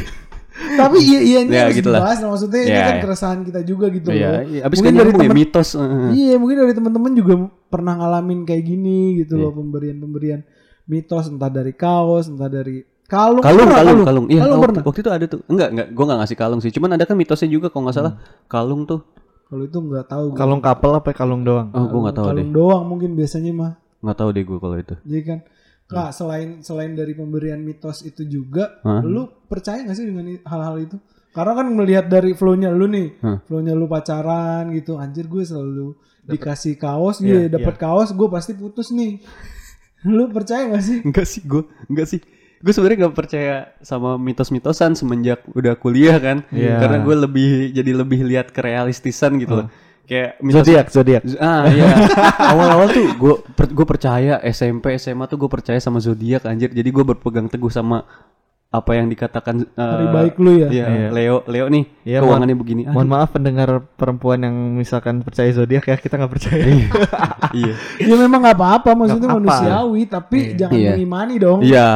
Tapi 0.80 0.98
iya 1.00 1.20
iya 1.22 1.40
ini 1.42 1.52
Ya, 1.52 1.62
harus 1.64 1.76
gitu 1.76 1.90
lah. 1.90 2.00
dibahas. 2.00 2.18
Nah, 2.18 2.30
Maksudnya 2.30 2.62
ini 2.62 2.72
Ya, 2.72 2.82
kan 2.82 2.94
ya. 2.94 3.02
keresahan 3.02 3.40
kita 3.42 3.60
juga 3.62 3.86
gitu 3.90 4.08
Iya, 4.10 4.28
loh. 4.28 4.42
iya. 4.46 4.62
Abis 4.64 4.78
Mungkin 4.78 4.94
dari 4.94 5.08
ya 5.08 5.16
temen- 5.18 5.36
mitos. 5.36 5.70
eh. 5.72 6.10
Iya 6.14 6.36
mungkin 6.36 6.58
dari 6.58 6.74
teman-teman 6.74 7.12
juga 7.14 7.34
pernah 7.66 7.94
ngalamin 7.96 8.40
kayak 8.44 8.64
gini 8.64 8.98
gitu 9.18 9.34
Iya. 9.34 9.44
loh 9.44 9.52
pemberian-pemberian 9.54 10.42
mitos 10.84 11.26
entah 11.26 11.50
dari 11.50 11.74
kaos 11.74 12.28
entah 12.28 12.48
dari 12.48 12.82
kalung 13.04 13.40
Kalung, 13.40 13.66
pernah, 13.66 13.78
kalung, 13.78 14.00
kalung. 14.04 14.26
Iya, 14.28 14.42
kalung 14.42 14.52
waktu, 14.54 14.66
pernah 14.68 14.84
waktu 14.86 15.00
itu 15.00 15.10
ada 15.10 15.26
tuh. 15.26 15.40
Enggak, 15.46 15.70
enggak. 15.70 15.88
Gua 15.92 16.04
enggak 16.06 16.20
ngasih 16.22 16.38
kalung 16.38 16.60
sih. 16.60 16.72
Cuman 16.72 16.90
ada 16.92 17.04
kan 17.04 17.16
mitosnya 17.16 17.48
juga 17.48 17.68
kalau 17.68 17.84
nggak 17.86 17.96
salah. 17.96 18.14
Kalung 18.46 18.84
tuh. 18.84 19.02
kalau 19.46 19.64
itu 19.64 19.78
nggak 19.78 20.06
tahu 20.06 20.26
gua. 20.28 20.38
Kalung 20.38 20.60
kapel 20.60 20.92
apa 20.94 21.10
kalung 21.12 21.42
doang? 21.42 21.72
Oh, 21.72 21.88
gua 21.88 22.00
nggak 22.04 22.16
tahu 22.16 22.26
deh. 22.26 22.32
kalung 22.36 22.52
doang 22.52 22.84
mungkin 22.86 23.10
biasanya 23.14 23.52
mah 23.52 23.72
Nggak 23.98 24.18
tahu 24.18 24.30
deh 24.30 24.44
gua 24.44 24.58
kalau 24.60 24.76
itu. 24.76 24.96
jadi 25.02 25.22
kan 25.24 25.40
kak 25.88 26.12
selain 26.12 26.60
selain 26.60 26.92
dari 26.94 27.16
pemberian 27.16 27.64
mitos 27.64 28.04
itu 28.04 28.28
juga 28.28 28.84
Hah? 28.84 29.00
lu 29.02 29.28
percaya 29.48 29.82
gak 29.88 29.96
sih 29.96 30.04
dengan 30.04 30.28
hal-hal 30.44 30.76
itu 30.84 30.98
karena 31.32 31.54
kan 31.54 31.68
melihat 31.72 32.06
dari 32.12 32.36
flow-nya 32.36 32.74
lu 32.74 32.92
nih 32.92 33.08
flow-nya 33.48 33.72
lu 33.72 33.88
pacaran 33.88 34.68
gitu 34.76 35.00
anjir 35.00 35.32
gue 35.32 35.48
selalu 35.48 35.96
dikasih 36.28 36.76
kaos 36.76 37.24
Iya, 37.24 37.48
dia 37.48 37.56
dapat 37.56 37.80
kaos 37.80 38.12
gue 38.12 38.28
pasti 38.28 38.52
putus 38.52 38.92
nih 38.92 39.24
lu 40.18 40.28
percaya 40.28 40.68
gak 40.76 40.84
sih 40.84 41.00
Enggak 41.08 41.26
sih, 41.26 41.42
gue 41.48 41.64
enggak 41.88 42.08
sih. 42.08 42.22
Gue 42.58 42.74
sebenarnya 42.74 43.06
nggak 43.06 43.18
percaya 43.18 43.56
sama 43.86 44.18
mitos-mitosan 44.18 44.98
semenjak 44.98 45.46
udah 45.54 45.78
kuliah 45.78 46.18
kan. 46.18 46.42
Iya. 46.50 46.82
Karena 46.82 47.06
gue 47.06 47.16
lebih 47.30 47.50
jadi 47.70 47.92
lebih 47.94 48.26
lihat 48.26 48.50
kerealistisan 48.50 49.38
gitu 49.38 49.62
loh. 49.62 49.68
Kayak 50.08 50.40
Zodiak, 50.42 50.86
zodiak. 50.88 51.22
Ah 51.36 51.68
iya. 51.68 52.08
Awal-awal 52.52 52.88
tuh 52.90 53.06
gue 53.14 53.34
gue 53.68 53.86
percaya 53.86 54.40
SMP 54.42 54.96
SMA 54.96 55.26
tuh 55.26 55.36
gue 55.38 55.50
percaya 55.50 55.76
sama 55.78 56.00
zodiak 56.00 56.44
anjir. 56.44 56.72
Jadi 56.72 56.88
gue 56.88 57.04
berpegang 57.06 57.46
teguh 57.46 57.68
sama 57.68 58.08
apa 58.68 58.92
yang 58.94 59.08
dikatakan 59.08 59.64
eh, 59.64 59.80
Hari 59.80 60.08
baik 60.10 60.36
lu 60.38 60.52
ya 60.58 60.68
Iya, 60.68 60.86
Iya. 60.86 61.08
Leo 61.10 61.38
Leo 61.46 61.66
nih 61.68 61.84
Iya, 62.04 62.20
keuangannya 62.20 62.52
begini. 62.54 62.82
Aduh, 62.84 62.94
Mohon 62.94 63.08
maaf 63.10 63.30
pendengar 63.32 63.70
perempuan 63.94 64.40
yang 64.42 64.56
misalkan 64.74 65.20
percaya 65.22 65.48
zodiak 65.50 65.84
ya 65.84 65.96
kita 65.96 66.16
nggak 66.16 66.32
percaya. 66.32 66.64
iya. 67.54 67.74
ya 67.98 68.16
memang 68.18 68.40
nggak 68.42 68.56
apa-apa 68.56 68.92
maksudnya 68.94 69.24
Nggak 69.26 69.40
apa-apa. 69.40 69.56
manusiawi 69.56 70.02
tapi 70.06 70.38
jangan 70.54 70.76
Iya. 70.78 70.92
mengimani 70.94 71.36
dong 71.38 71.60
Iya, 71.62 71.88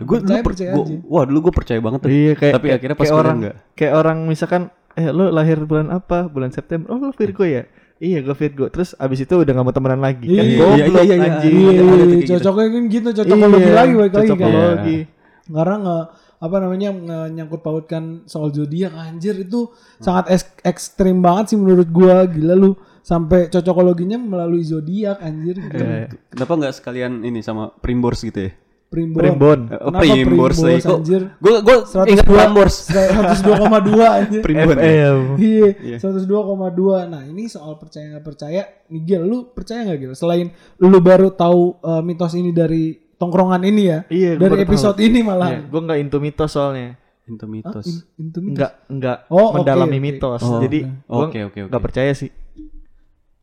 gue 0.00 0.16
dulu 0.18 0.24
Percaya, 0.24 0.36
per- 0.38 0.48
percaya 0.50 0.70
gua- 0.70 0.84
aja. 0.84 0.96
wah 1.02 1.24
dulu 1.24 1.38
gue 1.40 1.52
percaya 1.54 1.80
banget 1.80 1.98
tuh. 2.00 2.08
Iya 2.10 2.32
kayak 2.34 2.52
Tapi 2.52 2.60
kayak- 2.62 2.76
akhirnya 2.76 2.96
pas 2.96 3.04
kayak 3.04 3.16
orang 3.18 3.36
enggak. 3.38 3.54
kayak 3.74 3.92
orang 3.94 4.18
misalkan 4.26 4.62
eh 4.94 5.08
lu 5.08 5.28
lahir 5.28 5.58
bulan 5.60 5.90
apa? 5.90 6.26
Bulan 6.26 6.50
September. 6.50 6.88
Oh 6.88 6.98
lu 6.98 7.10
Virgo 7.10 7.42
ya? 7.42 7.66
Iya 7.96 8.20
gue 8.20 8.32
Virgo. 8.32 8.66
Terus 8.68 8.92
abis 8.94 9.22
itu 9.22 9.34
udah 9.34 9.50
gak 9.50 9.62
mau 9.62 9.70
temenan 9.70 9.98
lagi. 9.98 10.26
Kan 10.26 10.40
Iya, 10.40 10.56
goblok 10.56 10.76
iya, 10.76 10.84
iya, 10.84 11.14
iya. 11.14 11.26
anjing. 11.28 11.54
Iya, 11.54 11.70
tuh 11.72 11.86
kayak 11.86 12.08
gitu. 12.10 12.32
cocoknya 12.32 12.68
kan 12.68 12.82
gitu 12.88 13.08
cocokologi 13.14 13.62
Iya, 13.62 13.74
lagi 13.74 13.92
balik 13.92 14.12
lagi 14.12 14.14
kan 14.14 14.22
cocokologi. 14.28 14.98
karena 15.44 15.74
nggak 15.76 16.04
apa 16.40 16.56
namanya 16.58 16.88
nyangkut 17.30 17.60
pautkan 17.60 18.04
soal 18.24 18.48
zodiak 18.48 18.92
anjir 18.92 19.36
itu 19.38 19.68
sangat 19.96 20.28
ek- 20.30 20.60
ekstrim 20.62 21.20
banget 21.20 21.52
sih 21.52 21.58
menurut 21.58 21.88
gua 21.88 22.24
gila 22.24 22.52
lu 22.52 22.72
sampai 23.00 23.48
cocokologinya 23.48 24.16
melalui 24.16 24.60
zodiak 24.60 25.20
anjir 25.20 25.56
gitu. 25.58 25.76
Iya. 25.78 26.08
Kenapa 26.28 26.52
nggak 26.54 26.74
sekalian 26.74 27.20
ini 27.22 27.40
sama 27.40 27.68
Primbors 27.74 28.20
gitu 28.20 28.40
ya? 28.40 28.52
Primbon. 28.84 29.18
Primbon. 29.18 29.60
Eh, 29.66 29.78
Kenapa 29.80 30.02
Primbors 30.06 30.56
lagi 30.56 30.80
kok. 30.80 30.98
anjir? 30.98 31.22
Gue 31.36 31.54
gue 31.60 31.76
102 31.82 32.12
ingat 32.14 32.24
Primbors. 32.24 32.74
102,2 32.86 34.06
anjir. 34.06 34.40
Primbon. 34.40 34.76
ya? 34.78 35.10
Iya, 35.34 35.96
102,2. 35.98 36.30
Nah, 37.04 37.22
ini 37.24 37.44
soal 37.46 37.74
percaya 37.74 38.04
nggak 38.08 38.24
percaya. 38.24 38.62
Gil, 38.86 39.22
lu 39.22 39.50
percaya 39.50 39.82
nggak 39.84 39.98
Gil? 39.98 40.12
Selain 40.14 40.46
lu 40.78 40.98
baru 40.98 41.28
tahu 41.28 41.80
uh, 41.80 42.00
mitos 42.00 42.32
ini 42.32 42.50
dari 42.50 42.94
tongkrongan 43.14 43.62
ini 43.62 43.82
ya, 43.84 43.98
Iya, 44.06 44.30
dari 44.36 44.60
episode 44.60 44.98
ini 44.98 45.20
malah. 45.20 45.50
Iya, 45.50 45.60
gue 45.64 45.80
nggak 45.80 45.98
into 45.98 46.18
mitos 46.18 46.50
soalnya. 46.50 46.94
Hah? 47.24 47.48
mitos. 47.48 47.86
In- 47.88 48.04
into 48.20 48.38
mitos? 48.38 48.54
Nggak 48.54 48.72
nggak 48.86 49.18
Oh, 49.26 49.48
mendalami 49.50 49.96
oke. 49.96 50.04
mitos. 50.04 50.42
Oh, 50.44 50.60
Jadi 50.60 50.78
gue 50.84 51.24
Oke 51.24 51.38
oke 51.42 51.58
oke. 51.64 51.70
nggak 51.72 51.82
percaya 51.82 52.12
sih. 52.12 52.28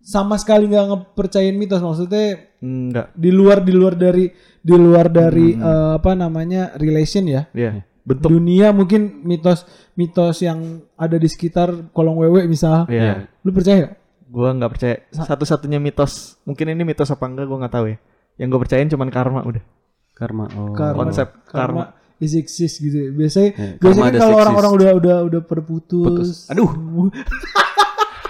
Sama 0.01 0.36
sekali 0.36 0.65
nggak 0.65 0.86
ngepercayain 0.88 1.53
mitos. 1.53 1.79
Maksudnya 1.79 2.51
Nggak. 2.58 3.08
di 3.13 3.29
luar 3.29 3.62
di 3.62 3.72
luar 3.72 3.93
dari 3.93 4.25
di 4.58 4.74
luar 4.74 5.08
dari 5.08 5.53
Hmm. 5.53 5.62
uh, 5.62 5.91
apa 5.98 6.12
namanya 6.13 6.74
relation 6.75 7.24
ya. 7.24 7.46
Iya. 7.51 7.86
Bentuk. 8.01 8.34
Dunia 8.34 8.74
mungkin 8.74 9.22
mitos 9.22 9.62
mitos 9.93 10.41
yang 10.41 10.58
ada 10.96 11.15
di 11.15 11.25
sekitar 11.25 11.70
kolong 11.89 12.17
wewe 12.17 12.46
misal. 12.46 12.86
Iya. 12.86 13.29
Lu 13.41 13.53
percaya? 13.53 13.93
Gue 14.25 14.48
nggak 14.48 14.72
percaya. 14.72 14.96
Satu-satunya 15.12 15.77
mitos. 15.77 16.41
Mungkin 16.43 16.65
ini 16.67 16.81
mitos 16.81 17.08
apa 17.08 17.25
enggak 17.25 17.46
gue 17.46 17.58
nggak 17.58 17.72
tahu 17.72 17.86
ya. 17.88 17.98
Yang 18.36 18.48
gue 18.50 18.60
percayain 18.60 18.89
cuman 18.89 19.10
karma 19.10 19.41
udah. 19.43 19.63
Karma. 20.12 20.46
Oh. 20.51 20.74
Karma. 20.74 20.98
Konsep 21.00 21.27
karma 21.46 21.84
is 22.17 22.34
exist 22.34 22.77
gitu. 22.79 22.98
ya. 22.98 23.10
Biasanya 23.12 23.50
Ya, 23.51 23.67
biasanya 23.75 24.01
karma 24.01 24.10
kan 24.10 24.17
kalau 24.20 24.38
orang-orang 24.39 24.72
udah 24.74 24.91
udah 24.98 25.17
udah 25.29 25.41
berputus. 25.43 26.05
Putus. 26.08 26.29
Aduh. 26.50 26.70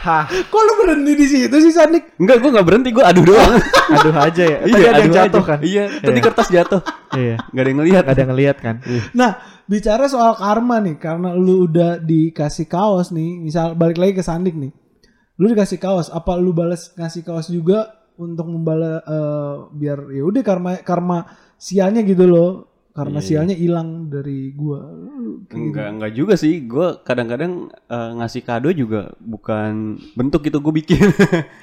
Hah. 0.02 0.26
Kok 0.26 0.62
lu 0.66 0.74
berhenti 0.82 1.14
di 1.14 1.26
situ 1.30 1.56
sih 1.62 1.70
Sanik? 1.70 2.18
Enggak, 2.18 2.42
gue 2.42 2.50
nggak 2.50 2.66
berhenti. 2.66 2.90
Gue 2.90 3.06
aduh 3.06 3.22
doang. 3.22 3.54
Aduh 4.02 4.16
aja 4.18 4.44
ya. 4.44 4.58
Tadi 4.66 4.72
iya, 4.74 4.90
ada 4.90 5.02
yang 5.04 5.14
aduh 5.14 5.18
jatuh 5.22 5.44
aja. 5.44 5.50
kan. 5.54 5.60
Iya. 5.62 5.84
Tadi 6.02 6.18
Iya. 6.18 6.26
kertas 6.26 6.48
jatuh. 6.50 6.82
Iya. 7.14 7.36
Gak 7.38 7.62
ada 7.62 7.70
yang 7.70 7.80
ngelihat. 7.84 8.04
Gak 8.04 8.14
ada 8.16 8.22
yang 8.26 8.32
ngeliat 8.34 8.58
kan. 8.58 8.76
Nah, 9.14 9.32
bicara 9.70 10.06
soal 10.10 10.34
karma 10.34 10.82
nih, 10.82 10.96
karena 10.98 11.30
lu 11.38 11.70
udah 11.70 12.02
dikasih 12.02 12.66
kaos 12.66 13.14
nih, 13.14 13.38
misal 13.38 13.78
balik 13.78 14.02
lagi 14.02 14.18
ke 14.18 14.24
Sandik 14.24 14.58
nih. 14.58 14.72
Lu 15.38 15.46
dikasih 15.52 15.78
kaos, 15.78 16.10
apa 16.10 16.34
lu 16.34 16.50
balas 16.50 16.96
ngasih 16.98 17.22
kaos 17.22 17.52
juga 17.52 17.92
untuk 18.18 18.50
membalas 18.50 19.02
eh, 19.04 19.54
biar 19.70 20.10
ya 20.14 20.24
udah 20.24 20.42
karma 20.42 20.72
karma 20.82 21.18
sialnya 21.58 22.02
gitu 22.02 22.26
loh. 22.26 22.71
Karma 22.92 23.18
Iya, 23.18 23.28
sialnya 23.40 23.56
hilang 23.56 24.12
dari 24.12 24.52
gua. 24.52 24.84
Gitu. 25.48 25.56
Enggak, 25.56 25.88
enggak 25.90 26.12
juga 26.12 26.34
sih. 26.36 26.60
Gue 26.62 27.00
kadang-kadang 27.02 27.72
eh, 27.72 28.12
ngasih 28.20 28.42
kado 28.42 28.68
juga 28.70 29.16
bukan 29.18 29.96
bentuk 30.12 30.44
itu 30.44 30.60
gue 30.60 30.74
bikin. 30.76 31.08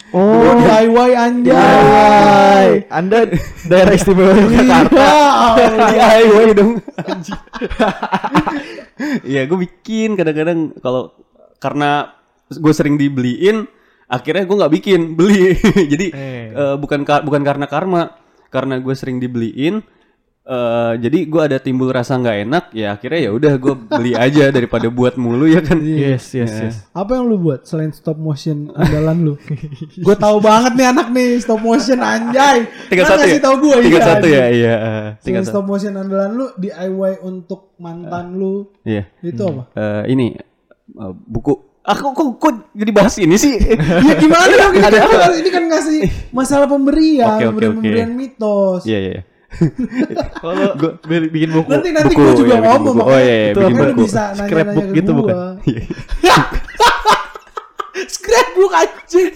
Oh, 0.09 0.57
DIY 0.57 1.13
anjay. 1.13 2.89
Anda 2.89 3.29
daerah 3.63 3.93
istimewa. 3.93 4.33
Iya. 4.49 4.89
DIY 5.85 6.47
dong. 6.57 6.81
Iya, 9.25 9.45
gue 9.45 9.59
bikin 9.61 10.17
kadang-kadang 10.17 10.75
kalau 10.79 11.13
karena 11.59 12.17
gue 12.49 12.73
sering 12.73 12.97
dibeliin, 12.97 13.69
akhirnya 14.07 14.43
gue 14.43 14.57
nggak 14.57 14.75
bikin, 14.75 15.01
beli. 15.13 15.55
Jadi 15.93 16.07
Eh. 16.11 16.51
eh, 16.51 16.75
bukan 16.75 17.05
ka- 17.05 17.21
bukan 17.21 17.45
karena 17.45 17.69
karma, 17.69 18.17
karena 18.49 18.81
gue 18.81 18.95
sering 18.95 19.21
dibeliin. 19.21 19.85
Eh, 20.49 20.93
jadi 20.99 21.19
gue 21.25 21.43
ada 21.45 21.59
timbul 21.59 21.89
rasa 21.89 22.17
nggak 22.17 22.37
enak, 22.43 22.65
ya 22.73 22.97
akhirnya 22.97 23.21
ya 23.21 23.31
udah 23.31 23.53
gue 23.55 23.75
beli 23.77 24.13
aja 24.17 24.49
daripada 24.49 24.89
buat 24.89 25.15
mulu 25.15 25.45
ya 25.45 25.61
kan. 25.61 25.77
Yes, 25.79 26.33
yes, 26.33 26.49
Ya. 26.51 26.65
yes. 26.67 26.77
Apa 26.91 27.15
yang 27.15 27.29
lu 27.29 27.37
buat 27.37 27.63
selain 27.63 27.93
stop 27.93 28.17
motion 28.17 28.73
andalan 28.73 29.17
lu? 29.23 29.35
gue 30.07 30.17
tahu 30.17 30.41
banget 30.41 30.73
nih 30.75 30.87
anak 30.89 31.07
nih 31.13 31.37
stop 31.39 31.61
motion 31.61 32.01
anjay. 32.01 32.65
Tinggal 32.89 33.05
Kan 33.05 33.13
satu 33.13 33.21
ngasih 33.23 33.37
ya? 33.37 33.45
tahu 33.45 33.55
gue 33.61 33.77
Tinggal 33.85 34.01
iya, 34.01 34.09
satu 34.09 34.27
ya, 34.27 34.45
iya. 34.49 34.75
Tinggal 35.21 35.21
Selain 35.21 35.45
satu. 35.45 35.53
stop 35.53 35.65
motion 35.69 35.93
andalan 35.95 36.31
lu 36.33 36.47
DIY 36.57 37.13
untuk 37.23 37.61
mantan 37.77 38.27
lu 38.35 38.73
Iya. 38.83 39.05
itu 39.21 39.43
apa? 39.45 39.63
Eh, 39.77 40.03
ini 40.11 40.27
eh, 40.91 41.13
buku. 41.15 41.69
Aku 41.83 42.13
kok, 42.13 42.37
kok 42.37 42.53
jadi 42.77 42.93
bahas 42.93 43.17
ini 43.17 43.41
sih? 43.41 43.57
ya 44.09 44.13
gimana 44.21 44.53
dong 44.53 44.77
ini, 44.77 44.85
kan, 44.85 45.33
ini 45.33 45.49
kan 45.49 45.65
ngasih 45.73 45.99
masalah 46.37 46.69
pemberian, 46.69 47.41
Oke, 47.41 47.49
oke, 47.49 47.49
pemberian, 47.49 47.73
oke. 47.73 47.81
pemberian 47.81 48.11
mitos. 48.13 48.83
Iya 48.85 48.99
iya. 49.01 49.13
iya. 49.17 49.23
Kalau 50.39 50.77
bi- 51.09 51.31
bikin 51.31 51.51
buku. 51.51 51.69
Nanti 51.69 51.89
nanti 51.91 52.13
gue 52.13 52.33
juga 52.35 52.55
iya, 52.55 52.61
bikin 52.61 52.71
ngomong 52.71 52.95
buku. 52.95 53.01
Oh, 53.03 53.17
iya, 53.17 53.25
iya, 53.25 53.47
itu 53.49 53.59
bikin 53.59 53.77
buku. 53.79 54.03
bisa 54.03 54.23
Scrapbook 54.35 54.87
gitu 54.93 55.11
gua. 55.11 55.19
bukan? 55.19 55.37
Iya. 55.69 55.83
Scrapbook 57.99 58.73
anjing. 58.73 59.29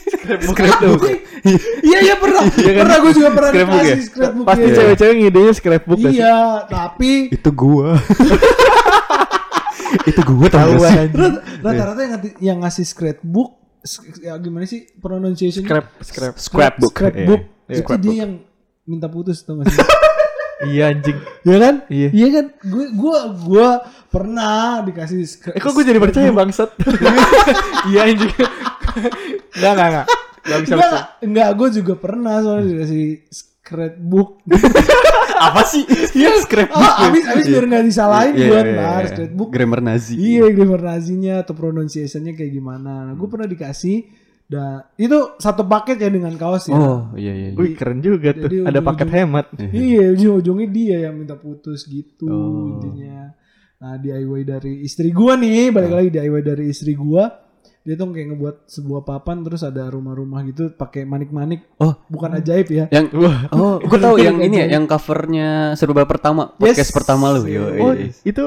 Scrapbook. 0.47 1.02
Iya 1.83 1.99
iya 2.00 2.14
pernah. 2.14 2.42
Pernah 2.47 2.97
gue 3.00 3.12
juga 3.12 3.31
pernah 3.33 3.50
Scrapbook 3.50 3.83
ya? 3.83 3.97
scrapbook. 3.99 4.45
Pasti 4.47 4.62
iya. 4.62 4.76
cewek-cewek 4.76 5.14
ngidenya 5.19 5.52
scrapbook? 5.52 5.99
Iya, 5.99 6.37
tapi 6.64 7.11
Itu 7.28 7.50
gua. 7.50 7.99
itu 10.09 10.21
gua 10.23 10.47
Tahu. 10.49 10.73
Rat- 10.78 11.11
rata-rata 11.59 12.00
yang, 12.00 12.12
ngasih- 12.12 12.37
yang 12.40 12.59
ngasih 12.61 12.85
scrapbook 12.87 13.50
ya 14.16 14.38
gimana 14.38 14.62
sih 14.62 14.87
pronunciation 14.95 15.66
Scrap, 15.66 15.87
scrap. 16.00 16.35
Scrapbook. 16.38 16.92
scrapbook 16.95 17.42
Iya, 17.66 17.83
itu 17.83 17.92
dia 17.99 18.14
yang 18.23 18.33
minta 18.84 19.06
putus 19.06 19.40
tuh 19.40 19.58
gak 19.58 19.68
sih 19.68 19.80
Iya 20.62 20.94
anjing. 20.94 21.18
ya 21.42 21.56
kan 21.58 21.74
Iya. 21.86 22.08
iya 22.12 22.28
kan 22.30 22.44
gue 22.62 22.86
gue 22.92 23.18
gue 23.42 23.68
pernah 24.08 24.78
dikasih 24.80 25.18
Eh 25.48 25.58
kok 25.58 25.72
gue 25.72 25.82
jadi 25.82 25.98
percaya 25.98 26.30
bangsat? 26.30 26.70
Iya 27.90 28.00
anjing. 28.06 28.30
Enggak, 29.52 29.72
enggak, 29.74 29.88
enggak. 29.88 30.06
Enggak 30.42 30.58
bisa 30.62 30.72
Enggak, 30.72 30.86
pesen. 30.86 31.02
enggak, 31.20 31.48
gue 31.52 31.68
juga 31.74 31.94
pernah 31.96 32.34
soalnya 32.38 32.66
dikasih 32.68 33.04
scrapbook. 33.26 34.28
Apa 35.50 35.62
sih? 35.66 35.82
Iya, 36.14 36.30
scrapbook. 36.38 36.78
Ah, 36.78 37.10
abis, 37.10 37.24
abis 37.26 37.44
biar 37.48 37.64
nggak 37.66 37.84
disalahin 37.84 38.32
Iya, 38.32 38.46
gue 38.46 38.54
iya, 38.54 38.72
ntar 38.72 39.02
iya. 39.02 39.08
scrapbook. 39.10 39.48
Grammar 39.50 39.80
Nazi. 39.82 40.12
Iya, 40.14 40.44
grammar 40.48 40.80
nazinya 40.84 41.34
atau 41.42 41.54
pronunciation-nya 41.54 42.32
kayak 42.32 42.52
gimana. 42.52 43.10
Nah, 43.10 43.14
gue 43.14 43.26
pernah 43.26 43.50
dikasih. 43.50 44.21
Da, 44.52 44.85
itu 44.94 45.16
satu 45.37 45.64
paket 45.64 45.97
ya 45.97 46.12
dengan 46.12 46.37
kaos 46.37 46.68
ya. 46.68 46.76
Oh, 46.76 47.09
iya 47.16 47.32
iya. 47.32 47.49
iya. 47.50 47.56
Wih, 47.56 47.73
keren 47.73 47.99
juga 47.99 48.30
tuh. 48.30 48.44
Jadi 48.44 48.56
Ada 48.62 48.80
paket 48.80 49.09
ujung-ujung- 49.09 49.16
hemat. 49.16 49.47
Iya, 49.73 50.04
ujung-ujungnya 50.12 50.68
dia 50.68 50.97
yang 51.09 51.14
minta 51.16 51.35
putus 51.35 51.85
gitu 51.85 52.28
Oh. 52.28 52.68
intinya. 52.71 53.32
Nah, 53.78 53.97
DIY 53.97 54.40
dari 54.42 54.73
istri 54.80 55.09
gua 55.11 55.35
nih, 55.35 55.73
balik 55.73 55.90
lagi 55.90 56.09
DIY 56.11 56.40
dari 56.40 56.64
istri 56.68 56.92
gua. 56.92 57.32
Dia 57.82 57.97
tuh 57.97 58.14
kayak 58.14 58.28
ngebuat 58.30 58.56
sebuah 58.68 59.02
papan 59.02 59.42
terus 59.42 59.62
ada 59.62 59.88
rumah-rumah 59.88 60.38
gitu 60.44 60.71
pakai 60.71 61.02
manik-manik. 61.02 61.66
Oh, 61.76 61.99
Bukan 62.06 62.30
ajaib 62.32 62.68
ya. 62.68 62.87
yang 62.88 63.11
Oh, 63.50 63.80
gue 63.80 63.99
tahu 63.99 64.23
yang 64.23 64.38
ini 64.38 64.62
ya, 64.62 64.78
yang 64.78 64.87
covernya 64.87 65.75
serba 65.75 66.04
pertama, 66.04 66.47
podcast 66.52 66.92
Yes. 66.92 66.94
pertama 66.94 67.35
lu. 67.35 67.42
Yo, 67.42 67.66
Oh, 67.80 67.90
iya. 67.90 68.14
itu 68.23 68.44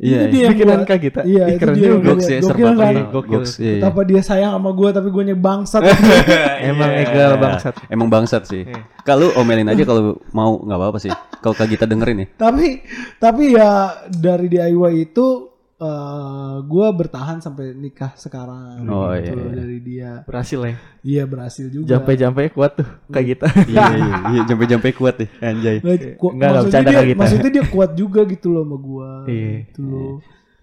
Iya. 0.00 0.16
Itu 0.16 0.26
dia 0.32 0.40
yang 0.40 0.52
bikinan 0.56 0.78
Kak 0.88 0.98
Gita. 0.98 1.20
Iya, 1.28 1.44
Ih, 1.44 1.52
itu 1.52 1.60
keren 1.60 1.74
dia 1.76 1.88
juga. 1.92 2.06
Goks 2.08 2.24
ya, 2.24 2.38
Gokil 2.40 2.48
serba 2.48 2.64
kan? 2.64 2.72
pertama. 2.80 3.12
Gokil. 3.12 3.32
Goks, 3.36 3.52
iya, 3.52 3.68
iya. 3.68 3.72
Betapa 3.76 4.00
dia 4.08 4.20
sayang 4.24 4.52
sama 4.56 4.70
gua 4.72 4.88
tapi 4.96 5.08
gue 5.12 5.24
bangsat. 5.36 5.82
Emang 6.72 6.90
Iya. 6.90 7.02
egal 7.04 7.30
bangsat. 7.36 7.74
Emang 7.92 8.08
bangsat 8.08 8.42
sih. 8.48 8.62
Iya. 8.64 8.80
Kalau 9.04 9.28
omelin 9.36 9.68
aja 9.68 9.82
kalau 9.84 10.16
mau 10.32 10.56
nggak 10.56 10.78
apa-apa 10.80 10.98
sih. 10.98 11.12
Kalau 11.44 11.52
Kak 11.52 11.68
Gita 11.68 11.84
dengerin 11.84 12.24
ya. 12.24 12.26
tapi 12.32 12.80
tapi 13.20 13.44
ya 13.52 13.70
dari 14.08 14.48
DIY 14.48 15.12
itu 15.12 15.49
eh 15.80 16.56
gua 16.68 16.92
bertahan 16.92 17.40
sampai 17.40 17.72
nikah 17.72 18.12
sekarang. 18.12 18.84
Oh, 18.84 19.08
gitu 19.16 19.32
iya, 19.32 19.34
iya. 19.48 19.52
dari 19.56 19.78
dia. 19.80 20.10
Berhasil 20.28 20.60
ya. 20.60 20.74
Iya 21.00 21.22
berhasil 21.24 21.72
juga. 21.72 21.96
Jampe-jampe 21.96 22.52
kuat 22.52 22.76
tuh 22.76 22.88
Kak 23.08 23.22
Gita. 23.24 23.48
iya, 23.72 23.88
iya, 23.96 24.14
iya, 24.28 24.40
jampe-jampe 24.44 24.92
kuat 24.92 25.24
deh, 25.24 25.30
anjay. 25.40 25.80
Nah, 25.80 25.96
ku- 26.20 26.36
Enggak, 26.36 26.36
enggak 26.36 26.36
maksudnya 26.36 26.68
bercanda 26.68 26.84
dia, 26.84 26.92
kayak 27.00 27.08
gitu. 27.08 27.20
maksudnya 27.24 27.50
dia 27.50 27.64
kuat 27.72 27.90
juga 27.96 28.20
gitu 28.28 28.46
loh 28.52 28.62
sama 28.68 28.76
gua. 28.76 29.10
Iya. 29.24 29.52
Gitu 29.72 29.80
loh. 29.88 30.14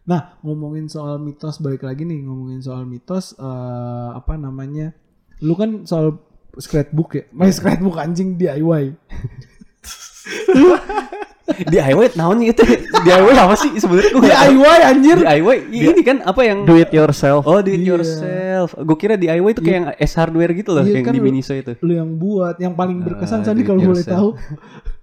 Nah, 0.08 0.22
ngomongin 0.46 0.86
soal 0.88 1.18
mitos 1.18 1.58
balik 1.60 1.82
lagi 1.82 2.06
nih, 2.06 2.22
ngomongin 2.24 2.62
soal 2.62 2.86
mitos 2.86 3.34
eh 3.36 4.10
apa 4.14 4.38
namanya? 4.38 4.94
Lu 5.42 5.58
kan 5.58 5.84
soal 5.84 6.22
scrapbook 6.62 7.18
ya. 7.18 7.24
Main 7.34 7.52
scrapbook 7.52 7.98
anjing 7.98 8.38
DIY. 8.38 8.94
DIY 11.48 12.12
naon 12.14 12.44
itu? 12.44 12.60
DIY 12.98 13.32
apa 13.34 13.56
sih 13.56 13.72
sebenarnya? 13.74 14.12
Tahu. 14.12 14.22
DIY 14.22 14.80
anjir. 14.84 15.18
DIY 15.18 15.58
ini 15.70 16.02
kan 16.02 16.20
apa 16.22 16.42
yang 16.42 16.64
Do 16.64 16.76
it 16.76 16.92
yourself. 16.92 17.44
Oh, 17.44 17.60
do 17.60 17.70
it 17.70 17.80
Iya. 17.80 17.96
yourself. 17.96 18.76
Gue 18.76 18.98
kira 18.98 19.16
DIY 19.16 19.48
itu 19.48 19.62
kayak 19.62 19.76
yang 19.78 19.88
S 19.96 20.14
hardware 20.14 20.52
gitu 20.52 20.72
loh, 20.72 20.84
Iya, 20.84 21.00
yang 21.00 21.06
kan 21.06 21.14
di 21.14 21.22
Miniso 21.22 21.52
itu. 21.52 21.80
Lu 21.80 21.94
yang 21.94 22.10
buat, 22.14 22.56
yang 22.58 22.74
paling 22.74 23.00
berkesan 23.00 23.42
Ah, 23.42 23.48
do 23.48 23.56
it 23.56 23.64
kalau 23.64 23.80
boleh 23.82 24.04
tahu. 24.04 24.30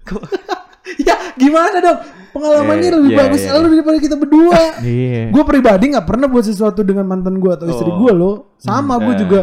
ya, 1.01 1.17
gimana 1.35 1.81
dong? 1.81 1.99
Pengalamannya 2.31 2.83
Iya, 2.85 2.97
lebih 2.99 3.11
iya, 3.11 3.19
bagus 3.19 3.41
iya. 3.41 3.57
lu 3.57 3.67
daripada 3.71 3.99
kita 3.99 4.17
berdua. 4.19 4.61
Iya. 4.85 5.23
gue 5.31 5.45
pribadi 5.45 5.85
nggak 5.91 6.05
pernah 6.05 6.27
buat 6.27 6.45
sesuatu 6.45 6.83
dengan 6.83 7.07
mantan 7.07 7.41
gue 7.41 7.49
atau 7.51 7.67
istri 7.67 7.89
Oh. 7.89 7.99
gue 7.99 8.13
loh 8.13 8.35
sama 8.59 8.99
gue 8.99 9.15
Eh. 9.15 9.19
juga 9.19 9.41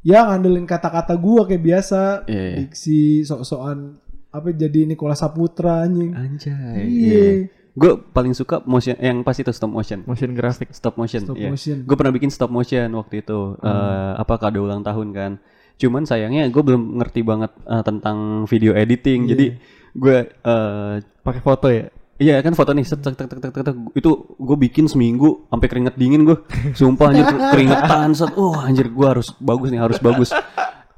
ya 0.00 0.24
ngandelin 0.24 0.64
kata-kata 0.64 1.12
gue 1.12 1.42
kayak 1.44 1.62
biasa 1.62 2.00
Iya, 2.24 2.42
iya. 2.42 2.56
diksi 2.64 3.22
sok-sokan 3.22 4.00
apa 4.32 4.48
jadi 4.50 4.88
Nikola 4.88 5.12
Saputra 5.12 5.84
anjing 5.84 6.16
Anjay. 6.16 6.82
Iya. 6.88 7.24
Gue 7.72 7.96
paling 8.00 8.32
suka 8.36 8.60
motion 8.64 8.96
yang 9.00 9.20
pas 9.24 9.36
itu 9.36 9.52
stop 9.52 9.68
motion. 9.72 10.04
Motion 10.08 10.32
graphic. 10.32 10.72
Stop 10.72 10.96
motion. 10.96 11.24
Stop 11.24 11.36
iya. 11.36 11.52
motion. 11.52 11.84
Gue 11.84 11.96
pernah 11.96 12.12
bikin 12.12 12.32
stop 12.32 12.48
motion 12.52 12.88
waktu 12.96 13.24
itu. 13.24 13.56
Eh, 13.60 14.12
apa 14.16 14.34
kado 14.40 14.64
ulang 14.64 14.80
tahun 14.80 15.08
kan. 15.12 15.32
Cuman 15.76 16.04
sayangnya 16.04 16.48
gue 16.48 16.62
belum 16.64 17.00
ngerti 17.00 17.20
banget 17.24 17.52
eh, 17.64 17.82
tentang 17.84 18.48
video 18.48 18.72
editing. 18.76 19.28
Jadi 19.28 19.46
gue 19.92 20.16
eh 20.32 20.96
Pakai 21.22 21.40
foto 21.40 21.70
ya. 21.70 21.86
Iya 22.22 22.38
kan 22.38 22.54
foto 22.54 22.70
nih, 22.70 22.86
set, 22.86 23.02
tek, 23.02 23.18
tek, 23.18 23.26
tek, 23.26 23.50
tek, 23.50 23.64
tek. 23.66 23.76
itu 23.98 24.10
gue 24.38 24.56
bikin 24.68 24.86
seminggu 24.86 25.42
sampai 25.50 25.66
keringet 25.66 25.98
dingin 25.98 26.22
gue, 26.22 26.38
sumpah 26.78 27.10
anjir 27.10 27.26
keringetan 27.56 28.14
set, 28.14 28.30
oh 28.38 28.54
anjir 28.54 28.94
gue 28.94 29.06
harus 29.10 29.34
bagus 29.42 29.74
nih 29.74 29.82
harus 29.82 29.98
bagus, 29.98 30.30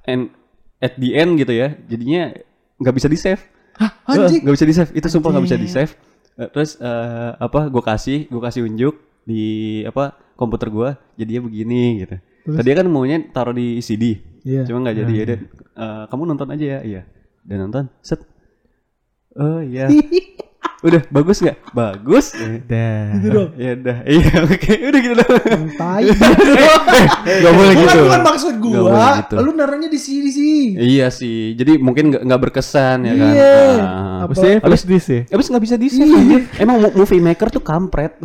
and 0.05 0.29
at 0.85 1.01
the 1.01 1.17
end 1.17 1.41
gitu 1.41 1.57
ya, 1.57 1.81
jadinya 1.89 2.29
nggak 2.79 2.95
bisa 2.95 3.07
di 3.07 3.19
save, 3.19 3.43
anjing? 4.07 4.43
nggak 4.43 4.55
bisa 4.55 4.67
di 4.67 4.75
save, 4.75 4.91
itu 4.93 5.07
sumpah 5.07 5.31
nggak 5.31 5.47
bisa 5.47 5.59
di 5.59 5.69
save, 5.69 5.93
Eh, 6.35 6.51
terus 6.51 6.75
eh, 6.83 7.31
apa 7.39 7.71
gue 7.71 7.79
kasih, 7.79 8.27
gue 8.27 8.43
kasih 8.43 8.67
unjuk 8.67 8.99
di 9.23 9.45
apa 9.87 10.19
komputer 10.35 10.67
gue, 10.67 10.89
jadinya 11.15 11.47
begini 11.47 12.03
gitu, 12.03 12.19
tadi 12.51 12.69
kan 12.75 12.87
maunya 12.91 13.23
taruh 13.31 13.55
di 13.55 13.79
CD, 13.79 14.19
Iya. 14.43 14.67
cuma 14.67 14.83
nggak 14.83 14.97
jadi. 14.99 15.13
Ya 15.15 15.23
udah, 15.31 15.39
eh, 15.79 16.03
kamu 16.11 16.23
nonton 16.27 16.49
aja 16.51 16.65
ya, 16.67 16.81
iya, 16.83 17.03
dan 17.47 17.71
nonton, 17.71 17.87
set, 18.03 18.19
oh 19.39 19.63
iya, 19.63 19.87
udah 20.81 21.01
bagus 21.09 21.41
nggak? 21.41 21.57
Bagus. 21.71 22.37
Dah. 22.65 23.17
gitu 23.17 23.29
dong. 23.31 23.51
Ya 23.57 23.73
udah. 23.73 23.97
Iya 24.05 24.33
oke. 24.45 24.73
Udah 24.85 25.01
gitu 25.01 25.15
dong 25.17 25.65
tai. 25.75 26.05
Nggak 27.25 27.53
boleh 27.55 27.73
gitu. 27.75 27.99
bukan 28.05 28.23
maksud 28.23 28.55
boleh 28.59 29.13
gitu. 29.19 29.35
lu 29.41 29.51
naruhnya 29.51 29.89
di 29.89 29.97
sini 29.97 30.29
sih 30.29 30.57
iya 30.77 31.09
sih. 31.09 31.53
Jadi 31.55 31.77
mungkin 31.79 32.13
nggak 32.13 32.41
berkesan 32.43 32.99
ya 33.03 33.13
kan? 33.15 33.33
Iya. 33.33 33.55
Nah, 33.75 34.19
Apa- 34.23 34.33
Mesti 34.35 34.49
flash 34.59 34.85
disk 34.85 35.09
ya. 35.09 35.21
abis 35.27 35.47
nggak 35.49 35.63
bisa 35.63 35.75
di 35.75 35.89
save 35.89 36.11
anjir. 36.11 36.43
emang 36.59 36.77
mo- 36.79 36.95
movie 36.95 37.23
maker 37.23 37.49
tuh 37.49 37.61
kampret. 37.61 38.13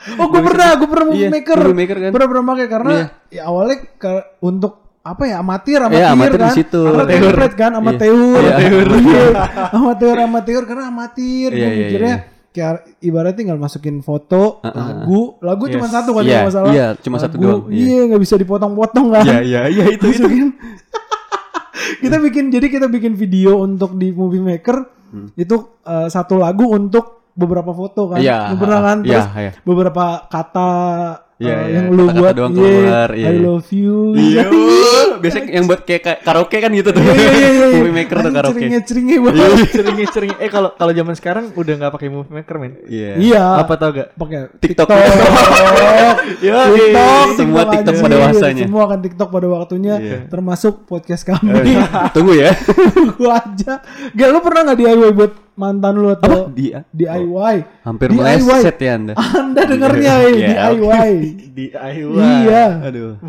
Oh 0.16 0.26
gue 0.26 0.40
pernah 0.40 0.72
gue 0.74 0.88
pernah 0.88 1.06
movie 1.06 1.20
Iya, 1.20 1.30
maker. 1.30 1.58
movie 1.60 1.76
maker 1.78 1.96
kan. 1.98 2.10
pernah 2.10 2.26
pernah 2.26 2.44
pakai 2.46 2.66
karena 2.66 2.90
Iya. 2.90 3.04
ya 3.30 3.42
awalnya 3.44 3.76
ke- 4.00 4.26
untuk 4.40 4.79
apa 5.00 5.22
ya 5.24 5.40
amatir 5.40 5.80
amatir, 5.80 5.96
Iya, 5.98 6.08
amatir 6.12 6.38
kan 6.38 6.52
situ. 6.52 6.82
amatir 6.84 7.16
Amatir. 7.24 7.52
kan 7.54 7.70
Iya. 7.70 7.80
amatir 7.80 8.12
Iya. 8.36 8.56
Iya. 9.00 9.24
amatir 9.72 10.16
amatir 10.18 10.60
karena 10.64 10.84
amatir 10.86 11.48
Iya, 11.50 11.56
gue 11.56 11.64
iya, 11.66 11.80
mikirnya 11.80 12.14
kayak 12.50 12.72
ibaratnya 13.00 13.36
tinggal 13.38 13.56
masukin 13.56 13.96
foto 14.00 14.58
lagu 14.60 15.38
lagu 15.40 15.64
cuma 15.66 15.86
Yes. 15.86 15.94
satu 15.94 16.10
kan 16.10 16.22
Iya, 16.22 16.28
kalau 16.28 16.42
nggak 16.42 16.52
salah 16.52 16.72
iya, 16.72 16.86
cuma 16.96 17.16
satu 17.16 17.34
Lagu, 17.34 17.44
doang, 17.46 17.62
iya. 17.68 17.80
iya 17.80 18.00
nggak 18.06 18.20
bisa 18.20 18.34
dipotong-potong 18.36 19.06
kan 19.10 19.22
iya 19.22 19.38
iya 19.40 19.60
iya 19.68 19.84
itu 19.88 20.06
itu 20.10 20.20
Masukin. 20.20 20.48
kita 22.02 22.16
bikin 22.18 22.44
jadi 22.48 22.66
kita 22.68 22.86
bikin 22.86 23.12
video 23.14 23.56
untuk 23.58 23.96
di 23.96 24.10
movie 24.10 24.42
maker 24.42 24.84
itu 25.34 25.56
eh, 25.82 26.06
satu 26.06 26.36
lagu 26.36 26.68
untuk 26.68 27.24
beberapa 27.32 27.70
foto 27.70 28.10
kan 28.10 28.20
Iya, 28.20 28.52
Lu 28.52 28.56
pernah 28.58 28.80
kan 28.84 28.98
iya, 29.00 29.10
terus 29.16 29.26
iya. 29.32 29.50
beberapa 29.62 30.04
kata 30.26 30.68
Iya, 31.40 31.48
eh, 31.50 31.60
iya, 31.64 31.72
yang 31.74 31.86
lu 31.88 32.04
buat 32.06 32.34
doang 32.34 32.52
iya, 32.52 32.60
keluar, 32.60 33.08
iya, 33.10 33.24
I 33.24 33.32
iya. 33.32 33.40
love 33.40 33.70
you 33.70 34.12
iya 34.12 34.44
biasanya 35.22 35.46
yang 35.50 35.64
buat 35.64 35.80
kayak 35.82 36.02
ka- 36.02 36.20
karaoke 36.20 36.52
kan 36.54 36.68
gitu 36.70 36.88
tuh 36.90 37.00
Iya, 37.00 37.12
iya, 37.16 37.30
iya, 37.32 37.48
iya. 37.50 37.66
movie 37.74 37.94
maker 37.94 38.16
tuh 38.18 38.30
karaoke 38.30 38.60
ceringe-ceringe 38.60 39.16
banget 39.18 39.48
Ceringi 39.74 40.04
ceringi. 40.06 40.34
Eh 40.36 40.48
kalau 40.48 40.70
kalau 40.72 40.92
zaman 40.92 41.14
sekarang 41.14 41.44
udah 41.54 41.74
nggak 41.74 41.92
pakai 41.92 42.08
movie 42.08 42.34
maker 42.34 42.56
men. 42.56 42.72
iya 42.84 43.16
iya 43.16 43.44
Apa 43.56 43.72
tau 43.74 43.88
gak? 43.90 44.12
pakai 44.14 44.52
TikTok. 44.60 44.84
TikTok 44.84 45.00
Semua 47.34 47.62
TikTok 47.64 47.72
TikTok 47.72 47.94
aja. 47.94 48.02
pada 48.02 48.16
masanya. 48.22 48.64
semua 48.64 48.84
kan 48.86 48.98
TikTok 49.00 49.28
pada 49.30 49.46
waktunya 49.48 49.94
Iya. 49.96 50.18
termasuk 50.26 50.84
podcast 50.84 51.24
kami 51.24 51.50
tunggu 52.12 52.32
ya 52.34 52.52
gua 53.16 53.40
aja 53.40 53.80
gak 54.10 54.28
lu 54.28 54.38
pernah 54.40 54.60
nggak 54.66 54.78
DIY 54.78 55.10
buat 55.14 55.32
mantan 55.60 55.92
lu 55.94 56.08
apa? 56.08 56.24
Atau 56.24 56.48
dia 56.50 56.88
DIY 56.90 57.84
hampir 57.84 58.08
DIY. 58.08 58.16
meleset 58.16 58.76
ya 58.80 58.92
anda? 58.96 59.12
Anda 59.12 59.60
dengarnya 59.70 60.12
ya 60.16 60.28
Iya, 60.30 60.48
DIY 60.72 61.12
DIY. 61.60 62.24
iya. 62.40 62.64
Aduh. 62.80 63.20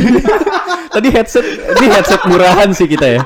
Tadi 0.96 1.08
headset 1.08 1.44
ini 1.44 1.86
headset 1.86 2.22
murahan 2.24 2.72
sih 2.72 2.88
kita 2.88 3.06
ya. 3.06 3.22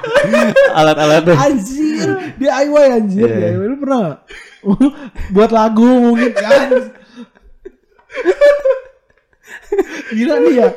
Alat-alatnya. 0.75 1.39
Anjir 1.39 2.09
DIY 2.37 2.85
anjir. 2.93 3.25
Iya. 3.25 3.55
DIY 3.55 3.65
lu 3.65 3.77
pernah 3.79 3.99
nggak? 4.03 4.19
Buat 5.31 5.51
lagu 5.51 5.87
mungkin 5.87 6.33
kan 6.35 6.69
gila 10.11 10.35
nih 10.41 10.55
ya 10.57 10.69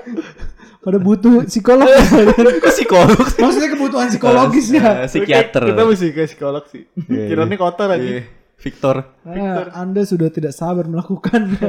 pada 0.87 1.03
butuh 1.03 1.43
psikolog 1.43 1.83
Kok 2.63 2.71
psikolog 2.71 3.25
sih? 3.27 3.43
maksudnya 3.43 3.69
kebutuhan 3.75 4.07
psikologis 4.07 4.67
ya 4.71 5.03
Eh, 5.03 5.07
psikiater 5.11 5.63
Kita 5.67 5.83
mesti 5.83 6.07
ke 6.15 6.23
psikolog 6.23 6.63
sih. 6.71 6.87
Iya, 6.95 7.27
Kiranya 7.27 7.55
kotor 7.59 7.91
aja. 7.91 7.99
Iya. 7.99 8.23
Victor 8.55 8.95
Nah, 9.21 9.67
anda 9.75 10.01
sudah 10.01 10.31
tidak 10.31 10.55
sabar 10.55 10.87
melakukan 10.87 11.59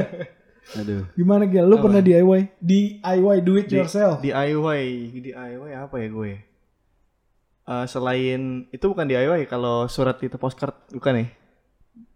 aduh 0.69 1.09
gimana 1.17 1.49
Gil 1.49 1.65
lu 1.65 1.81
pernah 1.81 1.97
DIY 1.97 2.61
DIY 2.61 3.37
do 3.41 3.57
it 3.57 3.67
yourself 3.67 4.21
DIY, 4.21 4.81
DIY 5.17 5.71
apa 5.73 5.95
ya 5.97 6.07
gue? 6.07 6.31
Eh, 7.65 7.85
selain 7.85 8.69
itu 8.69 8.85
bukan 8.85 9.05
DIY 9.05 9.45
kalau 9.45 9.85
surat 9.85 10.17
itu 10.21 10.37
postcard 10.37 10.77
bukan 10.89 11.13
ya? 11.21 11.25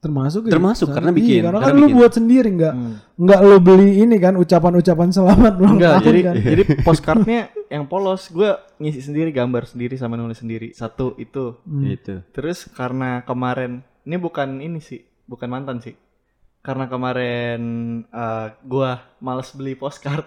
Termasuk 0.04 0.42
ya? 0.44 0.52
Termasuk, 0.52 0.88
Iya, 0.88 0.94
karena 0.94 1.12
bikin, 1.12 1.42
karena 1.42 1.58
karena 1.58 1.66
kan 1.66 1.74
lu 1.74 1.86
bikin. 1.86 1.98
buat 1.98 2.12
sendiri 2.12 2.50
nggak 2.52 2.74
Hmm. 2.74 2.94
nggak 3.16 3.39
lu 3.42 3.58
beli 3.58 3.89
ini 3.98 4.16
kan 4.18 4.34
ucapan-ucapan 4.36 5.10
selamat 5.10 5.54
ulang 5.56 5.74
Enggak, 5.74 5.96
jadi 6.02 6.20
kan 6.22 6.36
jadi 6.38 6.63
postcardnya 6.86 7.39
yang 7.68 7.84
polos, 7.86 8.28
gue 8.28 8.52
ngisi 8.78 9.02
sendiri 9.02 9.32
gambar 9.32 9.63
sendiri 9.66 9.96
sama 9.96 10.13
nulis 10.13 10.38
sendiri 10.38 10.70
satu 10.72 11.16
itu. 11.16 11.56
Hmm. 11.63 11.88
itu 11.88 12.20
Terus 12.30 12.68
karena 12.70 13.24
kemarin 13.24 13.72
ini 14.02 14.16
bukan 14.18 14.60
ini 14.60 14.78
sih, 14.78 15.00
bukan 15.24 15.48
mantan 15.48 15.80
sih. 15.80 15.96
Karena 16.60 16.86
kemarin 16.86 17.62
eh, 18.06 18.48
gua 18.62 18.92
males 19.18 19.52
beli 19.52 19.74
postcard. 19.74 20.24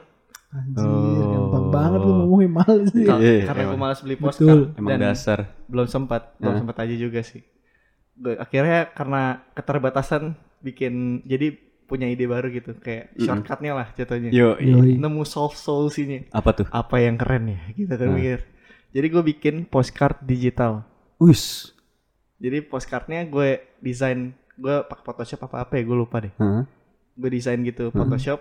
Anjir, 0.49 0.79
Oh. 0.79 1.51
gampang 1.51 1.67
banget 1.71 2.01
lu 2.01 2.13
ngomongin 2.15 2.53
males 2.55 2.89
sih. 2.89 3.05
Ka- 3.05 3.19
Iya, 3.19 3.45
karena 3.45 3.63
gue 3.63 3.71
emang. 3.71 3.83
malas 3.83 3.99
beli 4.01 4.15
Betul. 4.15 4.25
postcard 4.25 4.63
Emang 4.75 4.91
dan 4.91 4.99
dasar. 5.03 5.39
belum 5.67 5.87
sempat 5.87 6.23
belum 6.39 6.55
sempat 6.57 6.77
aja 6.79 6.95
juga 6.95 7.21
sih 7.21 7.43
akhirnya 8.19 8.89
karena 8.91 9.23
keterbatasan 9.53 10.35
bikin 10.59 11.21
jadi 11.23 11.53
punya 11.87 12.11
ide 12.11 12.27
baru 12.27 12.51
gitu 12.51 12.75
kayak 12.75 13.15
shortcutnya 13.17 13.73
lah 13.73 13.87
jatuhnya 13.95 14.35
Yo, 14.35 14.59
Yoi. 14.59 14.99
nemu 14.99 15.23
solve 15.23 15.55
solusinya 15.55 16.27
apa 16.33 16.51
tuh? 16.53 16.67
apa 16.67 16.97
yang 16.99 17.15
keren 17.15 17.47
ya 17.47 17.61
gitu 17.79 17.93
kan 17.93 18.09
Nah. 18.09 18.17
mikir 18.17 18.41
jadi 18.91 19.07
gue 19.07 19.23
bikin 19.25 19.55
postcard 19.65 20.19
digital 20.21 20.83
Wis. 21.17 21.71
jadi 22.37 22.61
postcardnya 22.61 23.23
gue 23.25 23.63
desain 23.79 24.35
gue 24.57 24.77
pakai 24.83 25.05
Photoshop 25.05 25.47
apa 25.47 25.57
apa 25.63 25.73
ya 25.79 25.83
gue 25.85 25.97
lupa 25.97 26.17
deh 26.19 26.33
Hah? 26.37 26.67
gue 27.15 27.31
desain 27.31 27.61
gitu 27.61 27.95
Photoshop 27.95 28.41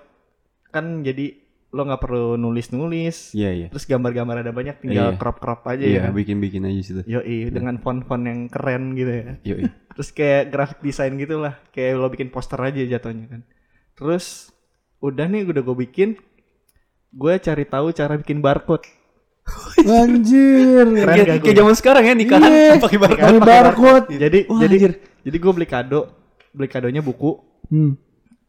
kan 0.68 1.06
jadi 1.06 1.45
lo 1.76 1.84
nggak 1.84 2.00
perlu 2.00 2.26
nulis 2.36 2.72
nulis 2.72 3.36
Iya, 3.36 3.50
iya. 3.52 3.68
terus 3.68 3.84
gambar-gambar 3.84 4.40
ada 4.40 4.50
banyak 4.50 4.80
tinggal 4.80 5.12
Iya. 5.12 5.20
crop 5.20 5.38
crop 5.38 5.68
aja 5.68 5.84
Iya, 5.84 5.92
ya 5.92 6.02
kan? 6.06 6.12
bikin-bikin 6.16 6.64
aja 6.64 6.80
situ. 6.82 7.02
Yoi, 7.04 7.52
dengan 7.52 7.76
font-font 7.78 8.24
yang 8.24 8.48
keren 8.48 8.96
gitu 8.96 9.12
ya. 9.12 9.24
Yo, 9.44 9.56
Terus 9.92 10.10
kayak 10.10 10.44
graphic 10.50 10.80
design 10.82 11.16
gitu 11.16 11.36
lah. 11.38 11.60
Kayak 11.70 11.92
lo 11.98 12.08
bikin 12.08 12.28
poster 12.30 12.56
aja 12.58 12.80
jatuhnya 12.80 13.28
kan. 13.28 13.42
Terus 13.94 14.56
udah 14.98 15.26
nih 15.26 15.44
udah 15.44 15.62
gue 15.62 15.78
bikin. 15.82 16.16
Gue 17.12 17.36
cari 17.38 17.64
tahu 17.64 17.92
cara 17.92 18.16
bikin 18.16 18.40
barcode. 18.40 18.88
Anjir. 19.82 20.86
Keren 20.88 21.06
kayak 21.14 21.28
gak 21.30 21.40
kayak 21.44 21.58
zaman 21.58 21.76
sekarang 21.76 22.04
ya 22.04 22.14
nikahan 22.14 22.44
Iya. 22.46 22.72
pakai 22.84 22.98
barcode. 22.98 23.22
Pakai 23.22 23.40
barcode. 23.42 24.06
Jadi 24.16 24.40
Wah, 24.48 24.60
jadi 24.62 24.76
anjir. 24.78 24.92
jadi 25.22 25.38
gue 25.38 25.52
beli 25.54 25.68
kado. 25.68 26.02
Beli 26.52 26.68
kadonya 26.68 27.02
buku. 27.02 27.32
Hmm. 27.68 28.00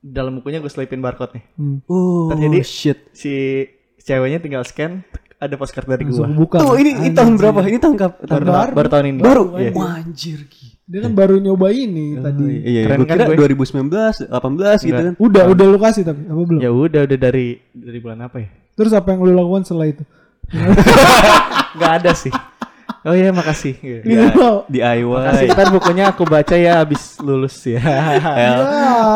Dalam 0.07 0.39
bukunya 0.39 0.63
gue 0.63 0.71
selipin 0.71 1.03
barcode 1.03 1.35
nih. 1.35 1.45
Hmm. 1.57 1.79
Oh, 1.85 2.31
Terjadi- 2.31 2.63
shit. 2.63 3.11
Si 3.11 3.67
ceweknya 3.99 4.39
tinggal 4.39 4.63
scan. 4.63 5.03
Ada 5.37 5.59
postcard 5.59 5.85
dari 5.85 6.07
gue. 6.07 6.17
Buka. 6.33 6.63
Oh, 6.63 6.79
ini, 6.79 6.97
ini 6.97 7.11
tahun 7.13 7.37
berapa? 7.37 7.61
Ini 7.61 7.77
tahun 7.77 7.95
kap? 7.95 8.25
Tahun 8.25 8.41
Baru, 8.41 8.47
berapa? 8.47 8.73
baru 8.73 8.89
tahun 8.89 9.05
ini. 9.07 9.21
Baru. 9.21 9.45
Iya. 9.53 9.71
Wah, 9.75 10.01
anjir. 10.01 10.41
gila. 10.47 10.73
Dia 10.87 11.01
kan 11.03 11.13
baru 11.13 11.35
nyoba 11.37 11.75
ini 11.75 12.15
tadi. 12.17 12.47
Iya, 12.63 12.63
iya. 12.63 12.81
Keren 12.87 13.01
Gua 13.03 13.11
kan 13.11 13.19
gue? 13.27 13.37
2019, 13.59 14.31
18 14.31 14.87
gitu 14.87 15.03
kan. 15.03 15.15
Udah, 15.19 15.43
udah 15.51 15.67
lu 15.67 15.79
kasih 15.83 16.03
tapi 16.07 16.23
apa 16.25 16.41
belum? 16.41 16.61
Ya 16.63 16.71
udah 16.71 17.01
udah 17.05 17.19
dari 17.19 17.59
dari 17.75 17.99
bulan 17.99 18.23
apa 18.23 18.37
ya? 18.39 18.49
Terus 18.73 18.95
apa 18.95 19.09
yang 19.11 19.27
lu 19.27 19.35
lakukan 19.35 19.67
setelah 19.67 19.91
itu? 19.91 20.07
Gak 21.83 21.93
ada 22.01 22.13
sih. 22.15 22.31
Oh 23.07 23.15
iya 23.15 23.31
makasih. 23.31 23.79
Gitu. 23.79 24.03
Loh. 24.35 24.67
DIY. 24.67 25.07
Makasih 25.07 25.47
ntar 25.55 25.69
bukunya 25.71 26.11
aku 26.11 26.27
baca 26.27 26.53
ya 26.53 26.83
abis 26.83 27.23
lulus 27.23 27.55
ya. 27.63 27.79
Ya, 27.79 28.51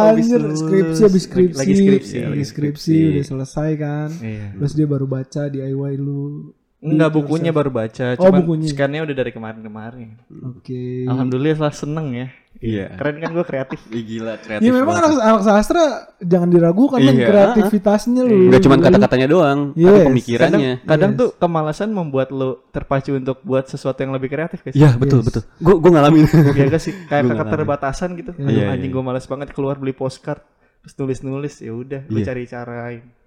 Habis 0.07 0.31
anjir, 0.31 0.39
lulus. 0.39 0.63
skripsi 0.63 1.01
habis 1.03 1.23
skripsi. 1.27 1.59
Lagi 1.59 1.75
skripsi. 1.75 2.17
Lagi 2.17 2.31
Lagi 2.31 2.45
skripsi, 2.47 2.95
skripsi. 2.95 3.11
udah 3.11 3.25
selesai 3.27 3.71
kan. 3.75 4.09
Iya. 4.17 4.47
Terus 4.57 4.73
dia 4.73 4.87
baru 4.87 5.07
baca 5.07 5.43
DIY 5.45 5.93
lu. 5.99 6.55
Enggak 6.81 7.13
bukunya 7.13 7.53
baru 7.53 7.69
baca, 7.69 8.17
Oh, 8.17 8.25
cuman 8.25 8.41
bukunya. 8.41 8.73
scan-nya 8.73 9.05
udah 9.05 9.13
dari 9.13 9.31
kemarin-kemarin. 9.31 10.17
Oke. 10.49 11.05
Alhamdulillah 11.05 11.61
lah 11.61 11.75
seneng 11.75 12.09
ya. 12.15 12.27
Iya. 12.61 12.93
Keren 12.93 13.17
kan 13.19 13.31
gue 13.33 13.41
kreatif. 13.43 13.81
Ih, 13.89 14.05
gila 14.05 14.37
kreatif. 14.37 14.61
Ya 14.61 14.73
memang 14.77 14.93
banget. 14.93 15.17
anak, 15.17 15.21
anak 15.25 15.43
sastra 15.43 15.85
jangan 16.21 16.49
diragukan 16.49 17.01
kan 17.01 17.15
Iya. 17.17 17.27
kreativitasnya 17.27 18.23
lu. 18.23 18.53
Enggak 18.53 18.63
cuma 18.63 18.77
kata-katanya 18.77 19.27
doang, 19.27 19.61
Yes. 19.73 19.81
tapi 19.81 19.89
Kadang, 19.89 20.07
pemikirannya. 20.13 20.73
kadang 20.85 21.11
Yes. 21.11 21.21
tuh 21.25 21.29
kemalasan 21.41 21.89
membuat 21.91 22.29
lo 22.29 22.69
terpacu 22.69 23.17
untuk 23.17 23.41
buat 23.41 23.65
sesuatu 23.65 23.99
yang 23.99 24.13
lebih 24.13 24.29
kreatif 24.29 24.61
guys. 24.61 24.77
Iya, 24.77 24.93
betul, 24.95 25.25
betul. 25.25 25.43
Gua 25.57 25.81
gua 25.81 25.91
ngalamin. 25.97 26.29
Ya 26.61 26.69
gak 26.69 26.83
sih? 26.85 26.93
Kayak 27.09 27.23
Gua 27.27 27.37
keterbatasan 27.41 28.09
gitu. 28.15 28.37
Aduh, 28.37 28.53
Iya, 28.53 28.77
anjing 28.77 28.93
iya. 28.93 28.97
gue 28.97 29.03
males 29.03 29.25
banget 29.25 29.49
keluar 29.51 29.81
beli 29.81 29.97
postcard. 29.97 30.45
Terus 30.81 30.95
nulis-nulis 30.97 31.55
ya 31.61 31.73
udah, 31.73 32.01
gue 32.05 32.21
Iya. 32.21 32.27
cari 32.29 32.45
cara. 32.45 32.77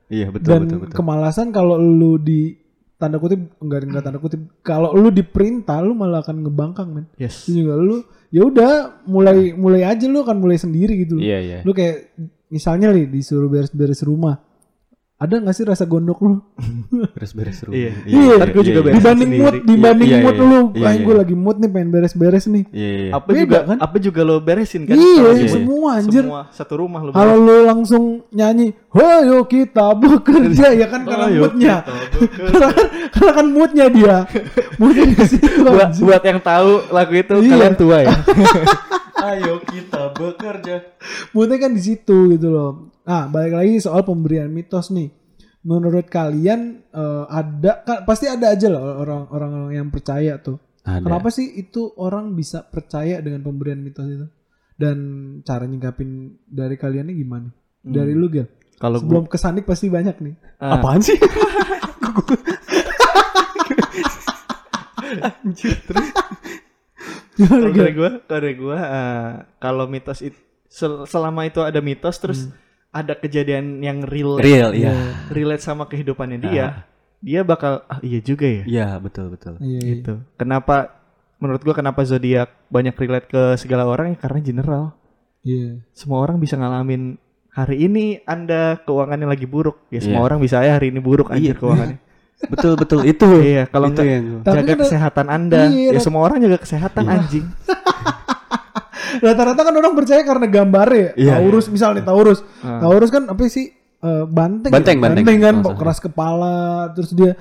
Iya, 0.09 0.27
betul, 0.29 0.49
Dan 0.49 0.61
betul, 0.63 0.77
betul. 0.85 0.93
kemalasan 0.93 1.49
kalau 1.49 1.81
lu 1.81 2.17
di 2.17 2.53
tanda 2.93 3.17
kutip 3.17 3.35
enggak 3.59 3.83
enggak 3.83 4.03
tanda 4.05 4.15
kutip 4.15 4.41
kalau 4.61 4.93
lu 4.93 5.09
diperintah 5.09 5.81
lu 5.81 5.91
malah 5.91 6.21
akan 6.21 6.45
ngebangkang 6.45 6.87
men. 6.87 7.05
Yes. 7.17 7.43
Itu 7.43 7.59
juga 7.59 7.75
lu 7.75 7.97
ya 8.33 8.41
udah 8.49 8.71
mulai 9.05 9.53
mulai 9.53 9.85
aja 9.85 10.09
lu 10.09 10.25
akan 10.25 10.41
mulai 10.41 10.57
sendiri 10.57 11.05
gitu. 11.05 11.21
Iya, 11.21 11.37
iya. 11.39 11.57
Lu 11.61 11.69
kayak 11.69 12.17
misalnya 12.49 12.89
nih 12.89 13.05
disuruh 13.05 13.45
beres-beres 13.45 14.01
rumah. 14.01 14.41
Ada 15.23 15.39
gak 15.39 15.55
sih 15.55 15.63
rasa 15.63 15.83
gondok 15.83 16.19
lu? 16.19 16.43
Beres-beres 17.15 17.63
rumah. 17.63 17.79
Iya. 17.79 17.91
Iya, 18.03 18.33
Ntar 18.35 18.49
gua 18.51 18.59
juga 18.61 18.81
beres 18.81 18.95
dibanding 18.99 19.29
sendiri. 19.29 19.39
mood, 19.39 19.55
dibanding 19.63 20.09
Iya, 20.09 20.17
mood 20.19 20.35
iya, 20.35 20.43
lu. 20.43 20.59
iya, 20.75 20.89
iya. 20.89 20.99
gue 20.99 21.15
lagi 21.15 21.35
mood 21.37 21.57
nih 21.57 21.69
pengen 21.69 21.89
beres-beres 21.89 22.45
nih. 22.45 22.63
Iya, 22.69 22.89
iya. 22.99 23.11
Apa 23.13 23.27
Beda, 23.29 23.39
juga 23.39 23.57
kan? 23.63 23.77
apa 23.79 23.95
juga 23.97 24.21
lo 24.21 24.35
beresin 24.37 24.81
kan? 24.83 24.95
Iya, 24.95 25.27
iya. 25.33 25.47
semua 25.47 25.89
anjir. 25.95 26.23
Semua 26.23 26.41
satu 26.49 26.73
rumah 26.77 26.99
lo 26.99 27.09
Kalau 27.09 27.35
lu 27.37 27.57
langsung 27.63 28.03
nyanyi, 28.29 28.67
"Hoyo 28.89 29.39
kita 29.45 29.95
bekerja" 29.95 30.67
ya 30.75 30.87
kan 30.87 31.01
karena 31.01 31.25
moodnya. 31.31 31.75
karena, 31.87 32.67
kan- 32.69 32.89
karena 33.15 33.31
kan 33.33 33.45
moodnya 33.47 33.85
dia. 33.87 34.15
moodnya 34.81 35.03
di 35.07 35.23
situ. 35.23 35.63
buat, 35.63 35.87
anjir. 35.87 36.03
buat 36.03 36.21
yang 36.21 36.39
tahu 36.41 36.71
lagu 36.89 37.13
itu 37.13 37.33
Iya. 37.39 37.49
kalian 37.49 37.75
tua 37.75 37.97
ya. 38.01 38.11
Ayo 39.21 39.61
kita 39.61 40.09
bekerja. 40.15 40.75
Moodnya 41.37 41.57
kan 41.61 41.71
di 41.75 41.81
situ 41.83 42.33
gitu 42.33 42.47
loh. 42.49 42.71
Nah, 43.05 43.29
balik 43.29 43.53
lagi 43.59 43.77
soal 43.83 44.01
pemberian 44.01 44.49
mitos 44.49 44.89
nih. 44.89 45.11
Menurut 45.63 46.09
kalian 46.09 46.83
eh, 46.91 47.25
ada 47.29 47.85
kan 47.85 47.97
pasti 48.03 48.27
ada 48.27 48.51
aja 48.51 48.67
loh 48.67 48.99
orang-orang 49.03 49.77
yang 49.77 49.87
percaya 49.93 50.41
tuh. 50.41 50.59
Ada. 50.83 50.99
Kenapa 50.99 51.31
sih 51.31 51.47
itu 51.55 51.95
orang 51.95 52.35
bisa 52.35 52.67
percaya 52.67 53.23
dengan 53.23 53.39
pemberian 53.45 53.79
mitos 53.79 54.07
itu? 54.09 54.27
Dan 54.75 54.97
cara 55.45 55.63
nyingkapin 55.63 56.41
dari 56.43 56.75
kaliannya 56.75 57.15
gimana? 57.15 57.47
Dari 57.79 58.11
lu 58.11 58.27
Gil. 58.27 58.47
Kalau 58.81 58.99
gua 58.99 59.03
Sebelum 59.05 59.25
kesanik 59.31 59.63
pasti 59.63 59.87
banyak 59.87 60.17
nih. 60.19 60.35
ah, 60.59 60.81
Apaan 60.81 60.99
sih? 60.99 61.15
kalau 67.39 67.69
dari 67.69 67.91
gua, 67.91 68.09
kalau 68.23 68.41
dari 68.41 68.55
gua 68.55 68.77
eh, 68.79 69.29
kalau 69.57 69.85
mitos 69.85 70.21
itu 70.21 70.37
sel- 70.67 71.05
selama 71.05 71.45
itu 71.45 71.59
ada 71.59 71.79
mitos 71.79 72.17
terus 72.17 72.49
ada 72.89 73.13
kejadian 73.13 73.81
yang 73.81 74.05
real 74.05 74.37
Real, 74.37 74.69
iya. 74.69 74.93
relate 75.29 75.61
sama 75.61 75.85
kehidupannya 75.85 76.37
dia, 76.39 76.85
dia 77.17 77.41
bakal 77.41 77.81
ah 77.85 77.97
iya 77.99 78.21
juga 78.21 78.45
ya. 78.45 78.63
Iya, 78.63 78.87
betul, 79.01 79.33
betul. 79.33 79.57
Iya, 79.57 79.79
iya. 79.81 79.91
Gitu. 79.97 80.13
Kenapa 80.37 80.93
menurut 81.37 81.61
gua 81.61 81.73
kenapa 81.73 82.05
zodiak 82.05 82.53
banyak 82.69 82.93
relate 82.93 83.27
ke 83.27 83.41
segala 83.57 83.89
orang 83.89 84.13
ya 84.13 84.17
karena 84.21 84.39
general. 84.39 84.83
Iya. 85.41 85.81
Semua 85.91 86.21
orang 86.21 86.37
bisa 86.37 86.53
ngalamin 86.53 87.17
hari 87.49 87.81
ini 87.81 88.21
Anda 88.23 88.77
keuangannya 88.81 89.25
lagi 89.25 89.49
buruk. 89.49 89.89
Ya 89.89 89.97
semua 89.97 90.21
Iya. 90.21 90.27
orang 90.29 90.39
bisa 90.39 90.61
ya 90.61 90.77
hari 90.77 90.93
ini 90.93 91.01
buruk 91.01 91.33
anjir 91.33 91.57
Iya. 91.57 91.59
keuangannya. 91.59 91.97
Betul, 92.43 92.73
betul. 92.75 92.99
Itu. 93.03 93.27
iya, 93.39 93.63
kalau 93.65 93.87
itu 93.87 93.99
enggak 93.99 94.07
yang 94.09 94.25
jaga 94.43 94.61
kan- 94.67 94.79
kesehatan 94.81 95.25
Anda. 95.27 95.59
Iya, 95.65 95.81
ya 95.85 95.91
Rat. 95.93 96.03
semua 96.03 96.21
orang 96.23 96.37
jaga 96.39 96.57
kesehatan 96.57 97.03
Iya. 97.03 97.13
anjing. 97.13 97.45
Rata-rata 99.23 99.61
kan 99.61 99.73
orang 99.73 99.93
percaya 99.93 100.21
karena 100.21 100.45
gambarnya. 100.45 101.07
Iya. 101.13 101.37
Taurus 101.37 101.65
misalnya 101.67 102.01
Taurus. 102.01 102.39
Ah. 102.59 102.81
Taurus 102.81 103.09
kan 103.09 103.23
apa 103.25 103.41
sih? 103.45 103.71
Eh, 103.99 104.25
banteng, 104.25 104.67
Banteng, 104.67 104.97
ya? 104.97 105.03
banteng. 105.05 105.23
kan, 105.39 105.55
Maksudnya. 105.57 105.79
keras 105.79 105.99
kepala, 106.01 106.55
terus 106.91 107.11
dia 107.13 107.39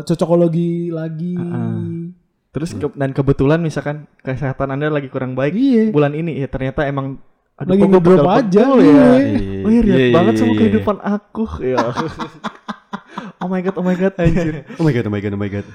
cocokologi 0.00 0.88
lagi. 0.88 1.34
Ah. 1.34 1.82
Terus 2.52 2.70
ke- 2.72 2.94
dan 2.94 3.10
kebetulan 3.10 3.58
misalkan 3.58 4.06
kesehatan 4.16 4.70
Anda 4.70 4.88
lagi 4.88 5.08
kurang 5.08 5.34
baik 5.34 5.52
Iya. 5.52 5.90
bulan 5.90 6.14
ini 6.14 6.38
ya 6.38 6.46
ternyata 6.46 6.84
emang 6.84 7.18
aduh, 7.54 7.68
Lagi 7.68 7.82
ngedrop 7.82 8.00
pegel-pegel 8.00 8.30
aja, 8.30 8.62
ya. 8.62 8.76
iya. 8.78 9.04
Oh 9.58 9.70
iya, 9.70 9.80
relate 9.82 10.00
Iya, 10.02 10.14
banget 10.14 10.32
iya, 10.32 10.38
sama 10.38 10.46
iya. 10.46 10.58
kehidupan 10.58 10.96
aku. 11.02 11.44
Ya. 11.58 11.76
oh 13.38 13.48
my 13.48 13.60
god, 13.60 13.74
oh 13.76 13.84
my 13.84 13.94
god. 13.94 14.14
Anjir. 14.16 14.64
Oh 14.78 14.84
my 14.84 14.92
god, 14.92 15.04
oh 15.06 15.12
my 15.12 15.20
god, 15.20 15.32
oh 15.34 15.40
my 15.40 15.50
god. 15.50 15.66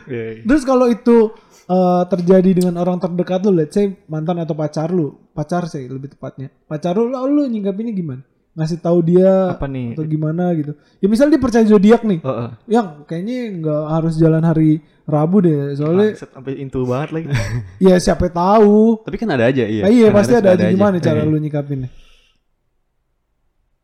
Terus 0.46 0.64
kalau 0.64 0.88
itu 0.88 1.32
eh, 1.66 2.04
terjadi 2.10 2.52
dengan 2.64 2.76
orang 2.78 2.98
terdekat 2.98 3.42
lu, 3.44 3.52
let's 3.54 3.74
say 3.74 3.90
mantan 4.06 4.42
atau 4.42 4.54
pacar 4.54 4.90
lu, 4.90 5.16
pacar 5.32 5.66
sih 5.66 5.86
lebih 5.86 6.14
tepatnya. 6.14 6.50
Pacar 6.66 6.94
lu, 6.94 7.10
lu, 7.10 7.18
lu 7.28 7.44
nyingkapinnya 7.48 7.94
gimana? 7.94 8.24
Ngasih 8.52 8.84
tahu 8.84 9.00
dia 9.00 9.56
Apa 9.56 9.64
nih? 9.64 9.96
atau 9.96 10.04
gimana 10.04 10.52
gitu. 10.60 10.76
Ya 11.00 11.08
misalnya 11.08 11.40
dia 11.40 11.44
percaya 11.48 11.64
zodiak 11.64 12.04
nih. 12.04 12.20
Oh, 12.20 12.28
oh. 12.28 12.50
Yang 12.68 12.88
kayaknya 13.08 13.38
nggak 13.64 13.84
harus 13.88 14.14
jalan 14.20 14.44
hari 14.44 14.84
Rabu 15.08 15.40
deh, 15.44 15.76
soalnya 15.76 16.20
sampai 16.20 16.60
intu 16.60 16.84
banget 16.84 17.10
lagi. 17.16 17.28
ya 17.88 17.96
siapa 17.96 18.28
tahu. 18.28 19.08
Tapi 19.08 19.16
kan 19.16 19.32
ada 19.32 19.48
aja, 19.48 19.64
iya. 19.64 19.88
Ah, 19.88 19.92
iya 19.92 20.08
Kan 20.12 20.16
pasti 20.20 20.34
ada 20.36 20.52
aja 20.56 20.68
gimana 20.68 21.00
cara 21.00 21.24
Iya. 21.24 21.32
lu 21.32 21.40
nyikapinnya. 21.40 21.90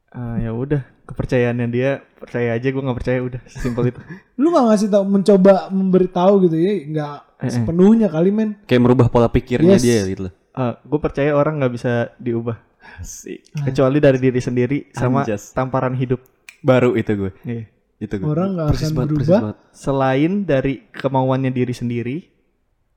Ah, 0.08 0.36
ya 0.40 0.52
udah, 0.56 0.82
kepercayaannya 1.08 1.68
dia 1.68 1.90
percaya 2.20 2.52
aja 2.52 2.68
gue 2.68 2.82
nggak 2.82 2.98
percaya 2.98 3.20
udah, 3.24 3.42
simpel 3.48 3.90
itu. 3.90 4.00
Lu 4.42 4.52
nggak 4.52 4.66
ngasih 4.68 4.88
tahu 4.90 5.04
mencoba 5.08 5.54
memberitahu 5.70 6.34
gitu 6.46 6.58
ya, 6.58 6.74
nggak 6.86 7.16
Eh, 7.38 7.46
eh. 7.46 7.52
sepenuhnya 7.54 8.10
kali 8.10 8.30
men. 8.30 8.58
Kayak 8.66 8.82
merubah 8.84 9.08
pola 9.08 9.30
pikirnya 9.30 9.78
Yes. 9.78 9.84
dia 9.84 10.02
gitu 10.06 10.22
loh. 10.28 10.34
gue 10.58 11.00
percaya 11.00 11.32
orang 11.32 11.62
nggak 11.62 11.70
bisa 11.72 11.94
diubah 12.18 12.58
Asik. 12.98 13.46
kecuali 13.62 14.02
dari 14.02 14.18
diri 14.18 14.42
sendiri 14.42 14.78
sama 14.90 15.22
Anjas. 15.22 15.54
tamparan 15.54 15.94
hidup. 15.94 16.18
Baru 16.60 16.98
itu 16.98 17.14
gue. 17.14 17.32
Iya. 17.46 17.64
Itu 17.98 18.18
gue. 18.18 18.26
Orang 18.26 18.58
nggak 18.58 18.68
akan 18.68 18.90
banget, 18.92 19.10
berubah. 19.14 19.40
Selain 19.70 20.34
dari 20.44 20.90
kemauannya 20.90 21.54
diri 21.54 21.72
sendiri, 21.72 22.18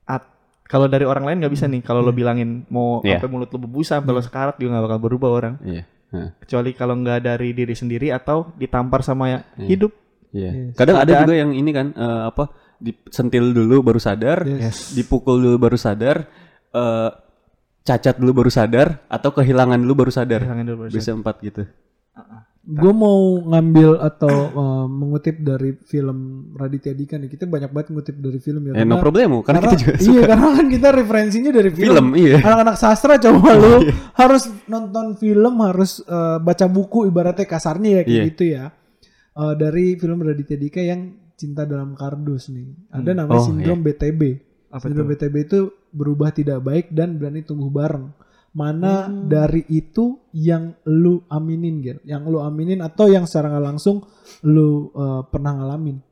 at- 0.03 0.25
kalau 0.65 0.89
dari 0.89 1.05
orang 1.05 1.21
lain 1.21 1.37
nggak 1.37 1.53
bisa 1.53 1.69
nih. 1.69 1.85
Kalau 1.85 2.01
lo 2.01 2.09
bilangin 2.09 2.65
mau 2.67 3.05
Iya. 3.05 3.21
sampai 3.21 3.29
mulut 3.29 3.49
lo 3.49 3.61
berbusa, 3.61 4.01
sampai 4.01 4.09
lo 4.09 4.21
sekarat 4.21 4.57
juga 4.57 4.73
nggak 4.73 4.85
bakal 4.89 4.99
berubah 4.99 5.29
orang. 5.29 5.53
Iya. 5.61 5.85
Kecuali 6.11 6.75
kalau 6.75 6.99
nggak 6.99 7.19
dari 7.23 7.55
diri 7.55 7.71
sendiri 7.71 8.11
atau 8.11 8.51
ditampar 8.55 8.99
sama 9.01 9.31
ya 9.31 9.39
Iya. 9.55 9.67
hidup. 9.67 9.91
Iya. 10.31 10.51
Kadang 10.75 10.97
ada 10.99 11.11
juga 11.23 11.35
yang 11.35 11.51
ini 11.51 11.71
kan 11.71 11.91
eh, 11.91 12.21
apa 12.27 12.51
disentil 12.77 13.55
dulu 13.55 13.79
baru 13.81 13.99
sadar, 14.01 14.43
Yes. 14.43 14.91
dipukul 14.91 15.39
dulu 15.39 15.57
baru 15.57 15.77
sadar, 15.79 16.27
eh, 16.71 17.09
cacat 17.81 18.19
dulu 18.19 18.43
baru 18.43 18.51
sadar, 18.51 19.01
atau 19.07 19.31
kehilangan 19.31 19.79
dulu 19.79 20.05
baru 20.05 20.11
sadar. 20.11 20.43
Kehilangan 20.43 20.65
dulu 20.67 20.77
baru 20.85 20.91
Bisa 20.91 21.11
empat 21.15 21.35
gitu. 21.41 21.63
Gue 22.71 22.93
mau 22.95 23.19
ngambil 23.43 23.99
atau 23.99 24.35
uh, 24.49 24.85
mengutip 24.87 25.43
dari 25.43 25.75
film 25.83 26.17
Raditya 26.55 26.95
Dika 26.95 27.19
nih. 27.19 27.27
Kita 27.27 27.43
banyak 27.43 27.67
banget 27.67 27.91
ngutip 27.91 28.15
dari 28.15 28.39
film 28.39 28.61
ya. 28.63 28.71
Eh, 28.71 28.87
no 28.87 28.95
karena- 28.95 29.03
problem, 29.03 29.27
karena, 29.43 29.59
kita 29.61 29.75
juga 29.75 29.93
iya, 29.93 29.99
suka 29.99 30.23
karena 30.25 30.47
kan 30.55 30.65
kita 30.71 30.87
referensinya 30.95 31.51
dari 31.51 31.69
film. 31.69 31.83
film, 31.83 32.07
iya. 32.15 32.37
Anak-anak 32.39 32.75
sastra 32.75 33.19
coba 33.19 33.49
lu 33.59 33.73
harus 34.15 34.43
nonton 34.65 35.05
film, 35.15 35.53
harus 35.59 35.99
uh, 36.05 36.39
baca 36.39 36.65
buku 36.65 37.05
ibaratnya 37.05 37.43
kasarnya 37.43 37.89
ya 37.91 38.01
kayak 38.01 38.15
Iya. 38.15 38.23
gitu 38.31 38.43
ya. 38.47 38.65
Uh, 39.31 39.53
dari 39.53 39.95
film 39.95 40.23
Raditya 40.23 40.55
Dika 40.55 40.79
yang 40.79 41.01
Cinta 41.35 41.65
dalam 41.65 41.97
Kardus 41.97 42.53
nih. 42.53 42.69
Ada 42.93 43.17
namanya 43.17 43.35
Oh, 43.35 43.47
sindrom 43.49 43.81
BTB. 43.81 44.21
Apa 44.69 44.85
sindrom 44.85 45.09
BTB 45.09 45.35
itu 45.41 45.59
berubah 45.89 46.29
tidak 46.29 46.61
baik 46.61 46.93
dan 46.93 47.17
berani 47.17 47.41
tumbuh 47.41 47.67
bareng. 47.67 48.13
Mana 48.51 49.07
dari 49.07 49.63
itu 49.71 50.19
yang 50.35 50.75
lu 50.83 51.23
aminin 51.31 51.79
gitu? 51.79 51.99
Yang 52.03 52.21
lu 52.27 52.39
aminin 52.43 52.83
atau 52.83 53.07
yang 53.07 53.23
secara 53.23 53.47
nggak 53.47 53.65
langsung 53.71 54.03
lu 54.43 54.91
uh, 54.91 55.23
pernah 55.23 55.55
ngalamin? 55.55 56.03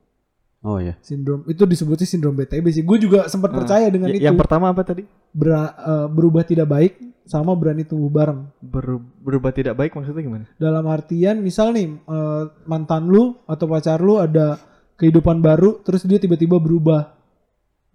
Oh 0.60 0.80
iya. 0.80 0.96
Sindrom 1.00 1.48
itu 1.48 1.64
disebutnya 1.64 2.08
sindrom 2.08 2.36
BTB 2.36 2.66
sih. 2.72 2.84
Gue 2.84 3.00
juga 3.00 3.28
sempat 3.32 3.52
percaya 3.52 3.88
dengan 3.88 4.12
Y- 4.12 4.20
itu. 4.20 4.28
Yang 4.28 4.40
pertama 4.44 4.72
apa 4.72 4.84
tadi? 4.84 5.04
Bera- 5.32 5.76
uh, 5.76 6.08
berubah 6.12 6.44
tidak 6.44 6.68
baik 6.68 7.00
sama 7.28 7.56
berani 7.56 7.88
tumbuh 7.88 8.12
bareng. 8.12 8.48
Ber- 8.60 9.04
berubah 9.24 9.52
tidak 9.56 9.76
baik 9.80 9.96
maksudnya 9.96 10.24
gimana? 10.24 10.46
Dalam 10.60 10.84
artian 10.88 11.40
misal 11.40 11.72
nih 11.72 11.96
uh, 12.08 12.52
mantan 12.68 13.08
lu 13.08 13.40
atau 13.48 13.68
pacar 13.72 14.04
lu 14.04 14.20
ada 14.20 14.60
kehidupan 15.00 15.40
baru 15.40 15.80
terus 15.80 16.04
dia 16.04 16.20
tiba-tiba 16.20 16.60
berubah. 16.60 17.16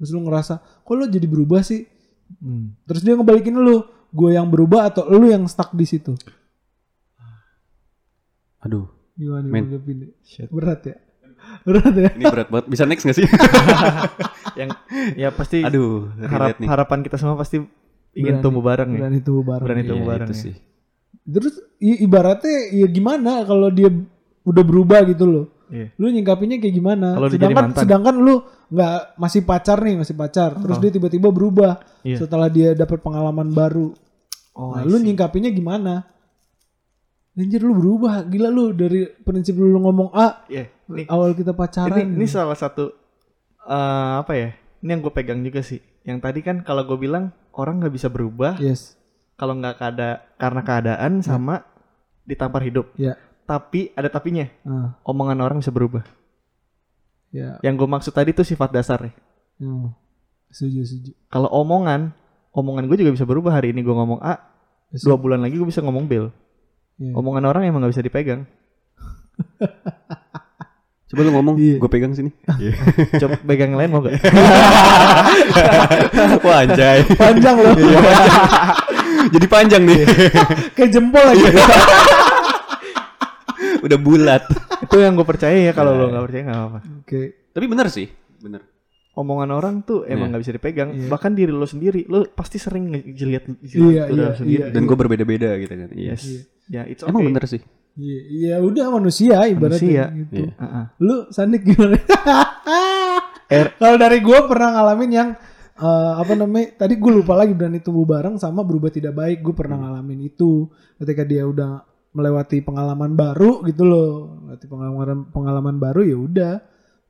Terus 0.01 0.11
lu 0.17 0.25
ngerasa, 0.25 0.61
kok 0.85 0.95
lu 0.97 1.05
jadi 1.05 1.29
berubah 1.29 1.61
sih? 1.61 1.85
Hmm. 2.41 2.73
Terus 2.89 3.05
dia 3.05 3.15
ngebalikin 3.15 3.55
lu, 3.55 3.85
gue 4.15 4.31
yang 4.31 4.47
berubah 4.47 4.89
atau 4.89 5.11
lu 5.11 5.27
yang 5.27 5.43
stuck 5.45 5.75
di 5.75 5.83
situ? 5.83 6.15
Aduh, 8.61 8.87
Gimana 9.15 9.47
Men. 9.47 9.65
Shit. 10.23 10.49
Berat 10.49 10.81
ya? 10.85 10.97
Berat 11.63 11.93
ya? 11.93 12.11
ini 12.15 12.25
berat 12.25 12.49
banget. 12.49 12.67
Bisa 12.67 12.83
next 12.85 13.05
gak 13.05 13.15
sih? 13.15 13.27
Yang 14.59 14.71
ya 15.15 15.29
pasti 15.29 15.61
Aduh, 15.61 16.09
harap, 16.21 16.57
nih. 16.57 16.67
harapan 16.67 16.99
kita 17.03 17.19
semua 17.19 17.35
pasti 17.35 17.61
ingin 18.13 18.39
Berani- 18.39 18.43
tumbuh 18.43 18.63
bareng 18.63 18.91
ya. 18.91 18.99
Berani 19.03 19.21
tumbuh 19.21 19.45
bareng. 19.45 19.65
Berani 19.67 19.83
tumbuh 19.85 20.07
bareng 20.09 20.25
itu 20.25 20.35
ya. 20.35 20.41
sih. 20.41 20.55
Terus 21.21 21.55
i- 21.79 22.01
ibaratnya 22.01 22.57
ya 22.73 22.87
gimana 22.87 23.43
kalau 23.43 23.69
dia 23.69 23.91
udah 24.43 24.65
berubah 24.65 25.03
gitu 25.05 25.25
loh? 25.27 25.47
Iya. 25.69 25.91
Lu 25.97 26.07
nyingkapinya 26.09 26.57
kayak 26.57 26.75
gimana? 26.75 27.09
Kalau 27.13 27.27
dia 27.27 27.35
jadi 27.35 27.45
sedangkan 27.45 27.69
sedangkan 27.77 28.15
lu 28.17 28.35
nggak 28.71 28.95
masih 29.17 29.41
pacar 29.43 29.79
nih, 29.81 29.95
masih 29.97 30.15
pacar. 30.15 30.51
Terus 30.55 30.77
Oh. 30.77 30.81
dia 30.81 30.91
tiba-tiba 30.91 31.29
berubah 31.29 31.73
Iya. 32.01 32.25
setelah 32.25 32.49
dia 32.49 32.73
dapat 32.73 32.99
pengalaman 33.01 33.51
baru. 33.51 33.93
Oh, 34.55 34.73
nah, 34.73 34.87
lu 34.87 34.97
nyingkapinya 34.97 35.51
gimana? 35.51 36.07
Anjir 37.35 37.59
lu 37.59 37.75
berubah, 37.75 38.23
gila 38.25 38.47
lu 38.47 38.71
dari 38.71 39.11
prinsip 39.11 39.59
lu 39.59 39.75
ngomong 39.75 40.15
A. 40.15 40.47
Nih, 40.47 40.71
awal 41.11 41.35
kita 41.35 41.51
pacaran. 41.51 41.99
ini, 41.99 42.15
ini 42.15 42.27
salah 42.31 42.55
satu 42.55 42.95
eh, 43.61 44.13
apa 44.23 44.33
ya? 44.33 44.55
Ini 44.79 44.95
yang 44.95 45.03
gue 45.03 45.11
pegang 45.11 45.43
juga 45.43 45.59
sih. 45.59 45.83
Yang 46.07 46.19
tadi 46.23 46.41
kan 46.47 46.63
kalau 46.63 46.87
gue 46.87 46.95
bilang 46.95 47.35
orang 47.57 47.83
nggak 47.83 47.91
bisa 47.91 48.07
berubah 48.07 48.61
Yes. 48.61 48.95
kalau 49.35 49.59
nggak 49.59 49.81
kada 49.81 50.23
karena 50.39 50.61
keadaan 50.63 51.13
sama 51.25 51.67
ditampar 52.23 52.63
hidup. 52.63 52.95
Ya. 52.95 53.19
Tapi 53.45 53.91
ada 53.93 54.07
tapinya. 54.07 54.47
Ah, 54.63 54.95
Omongan 55.03 55.43
orang 55.43 55.59
bisa 55.59 55.75
berubah. 55.75 56.07
ya. 57.29 57.59
Yang 57.67 57.75
gue 57.83 57.89
maksud 57.91 58.13
tadi 58.15 58.31
tuh 58.31 58.47
sifat 58.47 58.71
dasar 58.71 59.11
ya. 59.11 59.13
Hmm. 59.59 59.91
Setuju, 60.55 60.87
setuju. 60.87 61.11
Kalau 61.27 61.51
omongan, 61.51 62.15
omongan 62.55 62.87
gue 62.87 62.97
juga 62.97 63.13
bisa 63.13 63.27
berubah. 63.27 63.53
Hari 63.53 63.75
ini 63.75 63.83
gue 63.83 63.93
ngomong 63.93 64.23
A, 64.23 64.39
Yes. 64.95 65.03
dua 65.03 65.19
bulan 65.19 65.43
lagi 65.43 65.59
gue 65.59 65.67
bisa 65.67 65.83
ngomong 65.83 66.07
B. 66.07 66.31
Iya. 67.03 67.13
Omongan 67.19 67.51
orang 67.51 67.67
emang 67.67 67.83
nggak 67.83 67.99
bisa 67.99 68.05
dipegang. 68.07 68.47
Coba 71.05 71.21
lu 71.21 71.31
ngomong, 71.35 71.55
Iya. 71.59 71.77
gue 71.83 71.91
pegang 71.91 72.15
sini. 72.15 72.31
Coba 73.23 73.35
pegang 73.43 73.75
yang 73.75 73.81
lain 73.83 73.91
mau 73.91 74.01
gak? 74.03 74.19
Wah 76.47 76.63
anjay. 76.63 77.03
Panjang 77.15 77.57
loh. 77.59 77.75
Iya. 77.75 77.99
Jadi 79.31 79.47
panjang 79.47 79.83
nih. 79.85 80.01
Kayak 80.75 80.91
jempol 80.95 81.23
lagi. 81.23 81.45
Iya. 81.45 81.65
Udah 83.85 83.99
bulat. 84.01 84.43
Itu 84.81 84.97
yang 84.97 85.15
gue 85.15 85.27
percaya 85.27 85.57
ya. 85.59 85.73
Kalau 85.77 85.93
lo 85.93 86.09
nggak 86.09 86.25
percaya 86.25 86.43
nggak 86.47 86.59
apa-apa. 86.59 86.79
Oke. 87.05 87.21
Tapi 87.53 87.65
bener 87.71 87.87
sih, 87.93 88.07
bener. 88.41 88.63
Omongan 89.15 89.51
orang 89.51 89.75
tuh 89.81 90.03
emang 90.03 90.27
Iya. 90.27 90.31
nggak 90.31 90.43
bisa 90.43 90.53
dipegang. 90.53 90.89
Iya. 90.91 91.07
Bahkan 91.07 91.33
diri 91.33 91.51
lo 91.51 91.65
sendiri, 91.65 92.03
lo 92.07 92.27
pasti 92.29 92.59
sering 92.59 92.91
ngeliat 92.91 93.45
Iya, 93.63 94.11
iya, 94.11 94.27
sendiri. 94.35 94.51
iya. 94.51 94.65
Dan 94.69 94.85
gue 94.85 94.97
berbeda-beda 94.97 95.55
gitu 95.57 95.71
kan. 95.73 95.91
Yes. 95.93 96.23
Iya. 96.25 96.41
Ya, 96.65 96.83
it's 96.85 97.03
Emang 97.03 97.21
okay. 97.21 97.29
bener 97.31 97.45
sih. 97.47 97.63
Iya, 97.95 98.21
iya 98.27 98.55
udah 98.59 98.91
manusia 98.91 99.39
ibaratnya 99.47 99.71
Manusia. 99.79 100.05
gitu. 100.19 100.35
Iya. 100.43 100.53
Ah-ah. 100.59 100.85
Lu 100.99 101.17
Sandik 101.31 101.63
gimana? 101.63 101.95
Er- 103.47 103.77
Kalau 103.77 103.97
dari 103.97 104.19
gue 104.19 104.39
pernah 104.45 104.69
ngalamin 104.73 105.11
yang 105.13 105.29
eh, 105.77 106.13
apa 106.17 106.33
namanya? 106.35 106.75
Tadi 106.77 106.95
gue 106.97 107.13
lupa 107.13 107.35
lagi 107.35 107.53
berani 107.53 107.79
tumbuh 107.79 108.03
bareng 108.03 108.35
sama 108.35 108.63
berubah 108.63 108.91
tidak 108.91 109.13
baik. 109.13 109.39
Gue 109.41 109.55
pernah 109.55 109.79
ngalamin 109.79 110.27
itu 110.27 110.67
ketika 110.97 111.23
dia 111.23 111.45
udah 111.45 111.85
melewati 112.11 112.63
pengalaman 112.63 113.13
baru 113.13 113.63
gitu 113.63 113.85
loh. 113.85 114.11
Melewati 114.43 114.67
pengalaman 114.67 115.07
pengalaman 115.31 115.77
baru 115.79 116.01
ya 116.03 116.17
udah. 116.17 116.55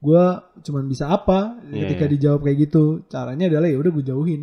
Gue 0.05 0.25
cuman 0.61 0.85
bisa 0.85 1.09
apa 1.09 1.57
Iya, 1.65 1.89
ketika 1.89 2.05
iya. 2.05 2.13
dijawab 2.13 2.41
kayak 2.45 2.59
gitu. 2.63 2.85
Caranya 3.09 3.49
adalah 3.49 3.67
ya 3.67 3.79
udah 3.81 3.89
gue 3.91 4.05
jauhin 4.05 4.43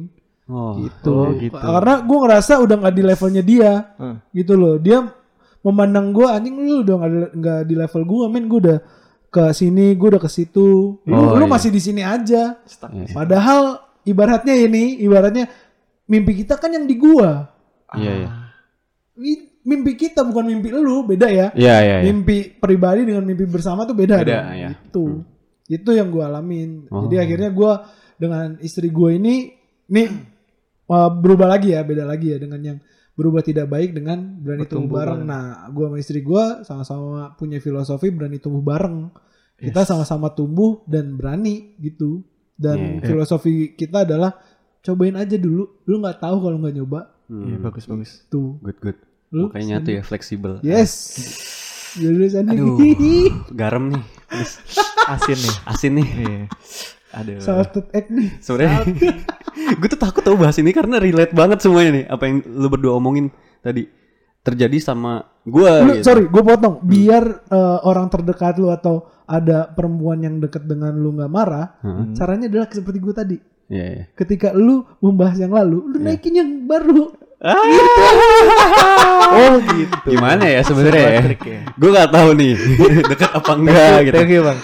Oh, 0.50 0.74
gitu. 0.76 1.14
Oh, 1.16 1.32
gitu. 1.38 1.54
Karena 1.54 2.02
gue 2.02 2.18
ngerasa 2.18 2.54
udah 2.58 2.76
nggak 2.76 2.96
di 2.98 3.04
levelnya 3.06 3.44
dia 3.46 3.72
Hmm. 3.96 4.18
gitu 4.34 4.54
loh. 4.54 4.76
Dia 4.76 5.06
memandang 5.62 6.10
gue 6.10 6.26
anjing 6.26 6.56
lu 6.58 6.82
udah 6.82 6.96
nggak 7.32 7.60
di- 7.64 7.78
level 7.78 8.02
gue, 8.04 8.26
men 8.28 8.46
gue 8.50 8.60
udah 8.60 8.80
ke 9.30 9.44
sini, 9.54 9.94
gue 9.94 10.08
udah 10.10 10.20
ke 10.20 10.28
situ. 10.28 10.98
Lu, 11.00 11.14
Oh, 11.14 11.38
lu 11.38 11.46
iya. 11.46 11.52
masih 11.52 11.70
di 11.70 11.80
sini 11.80 12.02
aja. 12.02 12.58
Stuck. 12.66 12.92
Iya. 12.92 13.14
Padahal 13.14 13.62
ibaratnya 14.04 14.58
ini, 14.58 15.00
ibaratnya 15.00 15.46
mimpi 16.04 16.42
kita 16.42 16.58
kan 16.58 16.74
yang 16.74 16.84
di 16.84 16.98
gua. 16.98 17.48
Iya, 17.94 18.12
iya. 18.18 18.30
Ini 19.16 19.34
Mimpi 19.62 19.94
kita 19.94 20.26
bukan 20.26 20.50
mimpi 20.50 20.74
lu, 20.74 21.06
beda 21.06 21.30
ya. 21.30 21.54
Iya, 21.54 21.76
iya, 21.80 21.96
iya. 22.02 22.10
Mimpi 22.10 22.58
pribadi 22.58 23.06
dengan 23.06 23.22
mimpi 23.22 23.46
bersama 23.46 23.86
tuh 23.86 23.94
beda. 23.94 24.26
Beda, 24.26 24.58
ya. 24.58 24.74
Itu. 24.74 25.22
Itu 25.72 25.96
yang 25.96 26.12
gua 26.12 26.28
alamin. 26.28 26.92
Oh. 26.92 27.08
Jadi 27.08 27.16
akhirnya 27.24 27.50
gua 27.56 27.88
dengan 28.20 28.60
istri 28.60 28.92
gua 28.92 29.16
ini 29.16 29.56
nih 29.88 30.08
uh, 30.86 31.08
berubah 31.16 31.48
lagi 31.48 31.72
ya, 31.72 31.88
beda 31.88 32.04
lagi 32.04 32.36
ya 32.36 32.38
dengan 32.38 32.60
yang 32.60 32.78
berubah 33.12 33.40
tidak 33.40 33.72
baik 33.72 33.96
dengan 33.96 34.40
berani 34.40 34.68
tumbuh 34.68 35.00
bareng. 35.00 35.24
bareng. 35.24 35.32
Nah, 35.32 35.44
gua 35.72 35.86
sama 35.88 35.98
istri 35.98 36.20
gua 36.20 36.44
sama-sama 36.68 37.32
punya 37.40 37.64
filosofi 37.64 38.12
berani 38.12 38.44
tumbuh 38.44 38.60
bareng. 38.60 39.08
Kita 39.56 39.86
Yes. 39.86 39.88
sama-sama 39.88 40.34
tumbuh 40.34 40.84
dan 40.90 41.16
berani 41.16 41.78
gitu. 41.80 42.26
Dan 42.58 43.00
Iya. 43.00 43.08
filosofi 43.08 43.74
kita 43.74 44.04
adalah 44.04 44.36
cobain 44.82 45.16
aja 45.16 45.38
dulu. 45.38 45.86
Lu 45.86 46.02
nggak 46.02 46.20
tahu 46.20 46.36
kalau 46.42 46.58
nggak 46.60 46.76
nyoba. 46.76 47.02
Iya, 47.32 47.56
Hmm, 47.56 47.64
bagus 47.64 47.86
bagus. 47.88 48.12
Tuh. 48.28 48.60
Good, 48.60 48.78
good. 48.84 48.98
Lu 49.32 49.48
Makanya 49.48 49.80
nyatu 49.80 49.90
ya, 49.96 50.02
fleksibel. 50.04 50.60
Yes. 50.60 50.92
Jadi 51.96 52.28
Sandi. 52.28 52.60
Aduh, 52.60 52.76
garam 53.60 53.88
nih. 53.88 54.04
Asin 55.12 55.38
nih. 55.38 55.56
asin 55.68 55.92
nih. 56.00 56.08
Iya. 56.08 56.42
Aduh. 57.12 57.38
Salted 57.44 57.88
egg 57.92 58.08
nih. 58.08 58.30
Sebenarnya 58.40 58.88
gue 59.80 59.88
tuh 59.92 60.00
takut 60.00 60.24
tau 60.24 60.40
bahas 60.40 60.56
ini 60.64 60.72
karena 60.72 60.96
relate 60.98 61.36
banget 61.36 61.60
semuanya 61.60 61.92
nih. 62.00 62.06
Apa 62.08 62.24
yang 62.28 62.38
lu 62.48 62.68
berdua 62.72 62.96
omongin 62.96 63.28
tadi 63.60 63.84
terjadi 64.42 64.78
sama 64.80 65.22
gue. 65.44 65.72
Lu, 65.84 65.94
sorry, 66.02 66.26
gue 66.32 66.44
potong. 66.44 66.80
Biar 66.82 67.24
eh, 67.52 67.80
orang 67.84 68.08
terdekat 68.08 68.58
lu 68.58 68.72
atau 68.72 69.06
ada 69.28 69.70
perempuan 69.72 70.20
yang 70.24 70.40
dekat 70.40 70.68
dengan 70.68 70.92
lu 70.92 71.16
nggak 71.16 71.32
marah, 71.32 71.80
Heeh. 71.80 72.16
caranya 72.16 72.52
adalah 72.52 72.68
seperti 72.68 73.00
gue 73.00 73.14
tadi. 73.16 73.38
Iya, 73.72 73.86
iya. 73.88 74.04
Ketika 74.12 74.52
lu 74.52 74.84
membahas 75.00 75.40
yang 75.40 75.56
lalu, 75.56 75.88
lu 75.88 75.98
naikin 76.04 76.36
yang 76.36 76.50
baru. 76.68 77.16
Oh 79.32 79.54
gitu. 79.74 80.08
Gimana 80.08 80.44
ya 80.46 80.62
sebenarnya 80.62 81.02
ya? 81.02 81.22
Ya. 81.34 81.62
Gue 81.74 81.90
gak 81.90 82.12
tahu 82.12 82.30
nih 82.36 82.54
dekat 83.12 83.32
apa 83.32 83.52
enggak 83.56 83.96
gitu. 84.04 84.16
Thank 84.16 84.32
you 84.32 84.42
bang. 84.44 84.60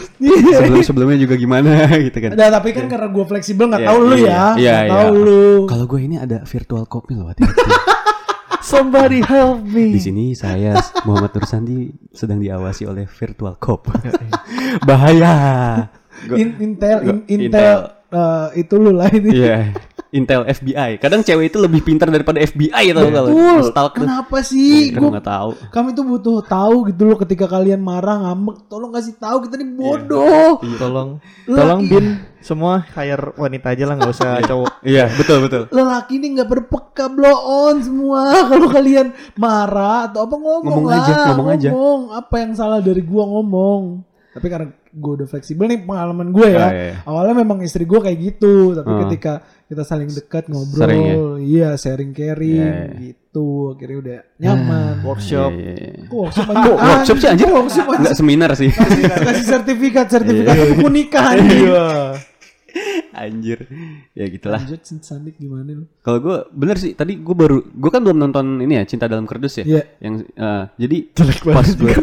Sebelum 0.54 0.82
sebelumnya 0.84 1.18
juga 1.18 1.36
gimana 1.36 1.72
gitu 2.06 2.18
kan. 2.20 2.32
Nah, 2.34 2.50
tapi 2.52 2.70
kan 2.72 2.86
karena 2.86 3.08
gue 3.08 3.26
fleksibel 3.26 3.66
nggak 3.68 3.82
Iya, 3.82 3.90
tahu 3.90 4.00
lu 4.00 4.14
iya, 4.14 4.28
ya, 4.28 4.44
iya, 4.54 4.78
iya. 4.84 4.92
tahu 4.94 5.14
lu. 5.18 5.46
Kalau 5.66 5.86
gue 5.86 6.00
ini 6.00 6.16
ada 6.16 6.44
virtual 6.44 6.86
copy 6.86 7.14
loh 7.14 7.28
hati-hati. 7.28 7.66
Somebody 8.68 9.24
help 9.24 9.64
me. 9.64 9.96
Di 9.96 10.02
sini 10.04 10.36
saya 10.36 10.76
Muhammad 11.02 11.32
Nur 11.32 11.46
Sandi 11.48 11.88
sedang 12.12 12.38
diawasi 12.38 12.84
oleh 12.84 13.08
virtual 13.08 13.56
cop. 13.56 13.88
Bahaya. 14.84 15.34
Gua- 16.28 16.36
In- 16.36 16.58
Intel, 16.60 16.98
in- 17.00 17.24
gua- 17.24 17.32
Intel, 17.32 17.78
eh, 18.12 18.48
itu 18.60 18.76
lu 18.76 18.92
lah 18.92 19.08
ini. 19.08 19.30
Iya. 19.32 19.72
Intel 20.10 20.44
FBI. 20.44 20.98
Kadang 20.98 21.20
cewek 21.20 21.50
itu 21.50 21.58
lebih 21.58 21.82
pintar 21.82 22.08
daripada 22.08 22.40
FBI 22.40 22.92
tau 22.92 23.08
stalk 23.66 23.92
tuh. 23.94 24.04
Kenapa 24.04 24.38
sih? 24.40 24.90
Kan 24.90 25.02
Gua 25.02 25.12
nggak 25.14 25.28
tahu. 25.28 25.50
kami 25.70 25.90
tuh 25.92 26.04
butuh 26.04 26.38
tahu 26.42 26.88
gitu 26.88 27.04
loh 27.04 27.18
ketika 27.18 27.46
kalian 27.46 27.80
marah 27.80 28.18
ngambek 28.22 28.68
tolong 28.68 28.90
kasih 28.90 29.16
tahu 29.16 29.44
kita 29.44 29.56
nih 29.56 29.70
bodoh 29.70 30.64
Tolong 30.78 31.10
Laki- 31.44 31.58
tolong 31.58 31.82
bin 31.86 32.06
semua 32.40 32.80
hire 32.90 33.36
wanita 33.36 33.68
aja 33.70 33.84
lah 33.84 33.96
nggak 33.96 34.14
usah 34.14 34.32
cowok. 34.42 34.72
Iya, 34.88 35.12
betul 35.12 35.38
betul. 35.44 35.64
lelaki 35.70 36.16
ini 36.16 36.28
nggak 36.34 36.48
berpeka 36.48 37.06
blow 37.08 37.36
on 37.36 37.76
semua 37.78 38.24
kalau 38.50 38.68
kalian 38.68 39.08
marah 39.36 40.08
atau 40.08 40.24
apa 40.24 40.36
ngomong, 40.36 40.64
Ngomong 40.64 40.86
lah 40.86 41.04
aja, 41.04 41.16
ngomong 41.30 41.50
aja. 41.52 41.70
apa 42.16 42.36
yang 42.38 42.52
salah 42.54 42.80
dari 42.80 43.02
gua 43.02 43.28
ngomong 43.28 44.07
tapi 44.38 44.48
karena 44.48 44.68
gue 44.88 45.14
udah 45.16 45.28
fleksibel 45.28 45.66
nih 45.66 45.82
pengalaman 45.82 46.30
gue 46.30 46.48
ya 46.48 46.58
Ah, 46.60 46.70
iya, 46.70 46.84
iya. 46.84 46.96
awalnya 47.04 47.36
memang 47.36 47.58
istri 47.60 47.84
gue 47.84 47.98
kayak 47.98 48.18
gitu 48.20 48.54
tapi 48.74 48.88
Ah. 48.88 49.00
ketika 49.04 49.34
kita 49.64 49.82
saling 49.82 50.08
dekat 50.08 50.46
ngobrol 50.46 50.80
Sering 50.80 51.02
ya? 51.02 51.16
iya 51.40 51.70
sharing 51.74 52.12
caring 52.12 52.56
Iya, 52.56 52.72
iya. 52.88 52.98
gitu 53.04 53.46
akhirnya 53.70 53.98
udah 54.00 54.20
nyaman 54.38 54.94
Workshop. 55.04 55.52
Iya, 55.52 55.66
iya, 55.68 55.88
iya. 55.92 56.06
Kok 56.06 56.18
workshop 56.20 56.46
Kok 56.48 56.78
workshop 56.80 57.18
sih 57.18 57.28
anjir? 57.28 57.48
workshop 57.48 57.86
anjir? 57.86 58.00
Enggak 58.00 58.16
seminar 58.16 58.50
sih. 58.54 58.70
kasih, 58.72 59.02
kasih 59.04 59.46
sertifikat 59.48 60.06
sertifikat 60.08 60.54
Iya. 60.54 60.66
buku 60.72 60.88
nikah 60.88 61.26
anjir. 61.28 61.68
Iya. 61.68 61.88
Anjir. 63.18 63.66
Ya 64.12 64.26
gitulah. 64.28 64.60
Lanjut 64.60 64.82
Sin 64.82 65.00
Sandik 65.00 65.36
gimana 65.36 65.72
lu? 65.74 65.86
Kalau 66.00 66.20
gue 66.20 66.38
bener 66.52 66.76
sih 66.76 66.94
tadi 66.94 67.16
gue 67.16 67.34
baru 67.34 67.64
gue 67.64 67.90
kan 67.90 68.00
belum 68.00 68.18
nonton 68.18 68.60
ini 68.60 68.78
ya 68.78 68.84
Cinta 68.84 69.06
dalam 69.06 69.24
Kerdus 69.24 69.60
ya. 69.60 69.66
Iya. 69.66 69.84
Yang 70.00 70.14
eh, 70.32 70.64
jadi 70.78 70.98
pas 71.48 71.68
gue 71.70 71.94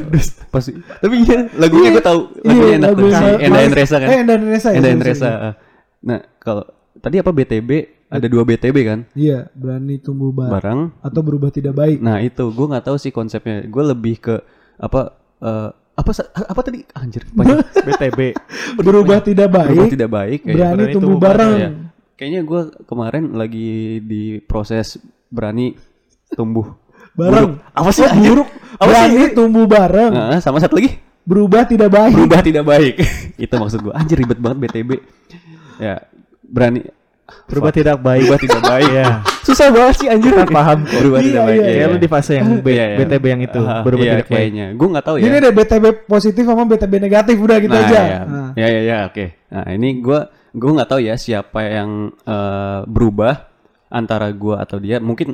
pas 0.48 0.64
tapi 1.00 1.14
iya 1.22 1.38
lagunya 1.54 1.88
gue 1.92 2.04
tahu 2.04 2.20
Iya, 2.36 2.48
lagunya 2.48 2.74
enak 2.74 2.88
tuh 2.88 2.96
lagu 2.96 3.06
si 3.06 3.14
yang- 3.14 3.42
Enda 3.42 3.60
Endresa 3.62 3.96
kan. 3.96 4.08
Eh, 4.08 4.18
Enda 4.18 4.34
Endresa 4.34 4.68
ya. 4.68 4.76
Enda 4.76 4.88
Endresa. 4.90 5.28
eh. 5.28 5.54
Nah 6.02 6.18
kalau 6.36 6.64
tadi 6.96 7.16
apa 7.18 7.30
BTB 7.30 7.70
ada 8.06 8.26
dua 8.26 8.42
BTB 8.42 8.76
kan 8.80 9.00
Iya, 9.12 9.50
berani 9.52 9.98
tumbuh 9.98 10.30
bareng 10.30 10.52
barang. 10.52 10.80
atau 11.02 11.20
berubah 11.20 11.50
tidak 11.50 11.74
baik. 11.74 11.98
Nah 11.98 12.18
itu 12.18 12.44
gue 12.46 12.66
nggak 12.68 12.84
tahu 12.84 12.96
sih 12.96 13.10
konsepnya. 13.10 13.64
Gue 13.64 13.84
lebih 13.84 14.18
ke 14.18 14.34
apa 14.74 15.00
eh, 15.38 15.70
apa 15.94 16.10
apa 16.26 16.60
tadi 16.60 16.82
anjir 16.92 17.22
panjang. 17.28 17.62
BTB. 17.86 18.20
berubah 18.76 19.18
tidak 19.20 19.48
baik, 19.48 19.70
Berubah 19.70 19.88
tidak 19.88 20.10
baik. 20.10 20.38
kayak- 20.42 20.56
berani, 20.56 20.74
berani 20.74 20.92
tumbuh 20.92 21.06
tumbuh 21.08 21.20
bareng. 21.20 21.52
Iya. 21.54 21.70
Kayaknya 22.14 22.40
gue 22.42 22.60
kemarin 22.84 23.24
lagi 23.32 23.70
di 24.00 24.22
proses 24.40 24.98
berani 25.28 25.74
tumbuh. 26.30 26.66
Bareng. 27.14 27.58
Buruk. 27.58 27.70
Apa 27.70 27.90
sih 27.90 28.02
anjir? 28.02 28.38
Apa 28.74 28.84
sih? 28.84 28.90
Berani 28.90 29.22
tumbuh 29.32 29.64
bareng, 29.64 30.12
Nah, 30.12 30.38
sama 30.38 30.58
satu 30.58 30.74
lagi 30.74 30.98
berubah 31.22 31.62
tidak 31.64 31.88
baik. 31.88 32.12
berubah 32.12 32.40
tidak 32.42 32.64
baik. 32.64 32.94
Itu 33.44 33.54
maksud 33.54 33.78
gue. 33.80 33.94
Anjir 33.94 34.18
ribet 34.18 34.38
banget 34.38 34.58
BTB. 34.62 34.90
Ya, 35.76 36.02
berani 36.40 36.82
Berubah 37.24 37.72
tidak 37.72 37.96
baik. 37.98 38.28
berubah 38.28 38.38
tidak 38.38 38.62
baik. 38.62 38.90
Iya. 38.90 39.06
Susah 39.40 39.68
banget 39.72 39.94
sih 39.96 40.08
anjir. 40.08 40.32
Paham 40.44 40.84
kok. 40.84 40.96
Berubah 41.00 41.18
Iya, 41.18 41.26
tidak 41.26 41.42
baik. 41.42 41.60
iya, 41.60 41.72
Ya 41.74 41.86
lu 41.88 41.96
di 41.96 42.08
fase 42.08 42.32
yang 42.36 42.48
B, 42.60 42.66
Iya, 42.68 42.84
iya. 42.84 42.96
BTB 43.00 43.24
yang 43.24 43.42
itu 43.42 43.60
Ah, 43.60 43.80
berubah 43.80 44.04
iya, 44.04 44.12
tidak 44.14 44.26
baik. 44.28 44.36
kayaknya. 44.36 44.66
Gue 44.72 44.88
nggak 44.92 45.04
tahu 45.04 45.16
ya. 45.16 45.24
Ini 45.24 45.36
ada 45.38 45.50
BTB 45.50 45.84
positif 46.04 46.42
sama 46.44 46.62
BTB 46.64 46.92
negatif 46.98 47.36
udah 47.36 47.56
gitu 47.58 47.72
nah, 47.72 47.84
aja. 47.84 48.00
Ya, 48.00 48.18
Nah. 48.24 48.50
ya, 48.54 48.66
ya, 48.66 48.80
ya, 48.82 48.96
oke. 49.08 49.24
Nah, 49.48 49.64
ini 49.70 49.88
gue 49.98 50.20
gue 50.54 50.70
nggak 50.70 50.88
tahu 50.88 51.00
ya 51.00 51.14
siapa 51.16 51.60
yang 51.64 51.90
eh, 52.20 52.80
berubah 52.84 53.34
antara 53.88 54.28
gue 54.28 54.54
atau 54.54 54.76
dia. 54.76 54.96
Mungkin 54.98 55.28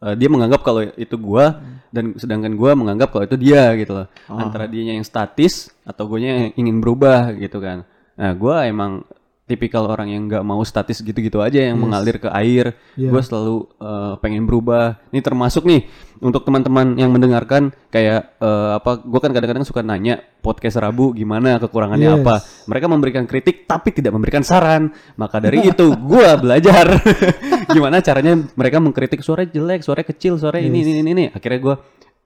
eh, 0.00 0.14
dia 0.14 0.28
menganggap 0.28 0.60
kalau 0.62 0.82
itu 0.82 1.14
gue 1.14 1.44
dan 1.90 2.04
sedangkan 2.14 2.54
gue 2.54 2.70
menganggap 2.74 3.10
kalau 3.10 3.22
itu 3.22 3.34
dia 3.34 3.70
gitu 3.74 3.94
loh. 3.94 4.06
Antara 4.26 4.66
dianya 4.66 4.94
yang 4.94 5.06
statis 5.06 5.70
atau 5.82 6.06
gue 6.06 6.18
yang 6.18 6.50
ingin 6.54 6.78
berubah 6.78 7.34
gitu 7.34 7.58
kan. 7.58 7.86
Nah, 8.14 8.34
gue 8.34 8.56
emang 8.66 9.06
tipikal 9.50 9.90
orang 9.90 10.14
yang 10.14 10.30
nggak 10.30 10.46
mau 10.46 10.62
statis 10.62 11.02
gitu-gitu 11.02 11.42
aja 11.42 11.58
yang 11.58 11.74
mengalir 11.82 12.22
ke 12.22 12.30
air. 12.30 12.78
Iya. 12.94 13.10
Gue 13.10 13.22
selalu 13.26 13.66
eh, 13.82 14.14
pengen 14.22 14.46
berubah. 14.46 15.02
Ini 15.10 15.18
termasuk 15.18 15.66
nih 15.66 15.90
untuk 16.22 16.46
teman-teman 16.46 16.94
yang 16.94 17.10
mendengarkan 17.10 17.74
kayak 17.90 18.38
eh, 18.38 18.70
apa? 18.78 19.02
Gue 19.02 19.18
kan 19.18 19.34
kadang-kadang 19.34 19.66
suka 19.66 19.82
nanya 19.82 20.22
podcast 20.38 20.78
Rabu 20.78 21.10
gimana 21.10 21.58
kekurangannya 21.58 22.14
Yes. 22.14 22.18
apa. 22.22 22.34
Mereka 22.70 22.86
memberikan 22.86 23.24
kritik 23.26 23.66
tapi 23.66 23.90
tidak 23.90 24.14
memberikan 24.14 24.46
saran. 24.46 24.94
Maka 25.18 25.42
dari 25.42 25.66
itu 25.74 25.90
gue 25.98 26.30
belajar 26.38 26.86
gimana 27.74 27.98
caranya 27.98 28.38
mereka 28.54 28.78
mengkritik 28.78 29.26
suara 29.26 29.42
jelek, 29.42 29.82
suara 29.82 30.06
kecil, 30.06 30.38
suara 30.38 30.62
ini 30.62 30.86
ini 30.86 31.02
ini 31.02 31.10
ini. 31.10 31.24
Akhirnya 31.34 31.58
gue 31.58 31.76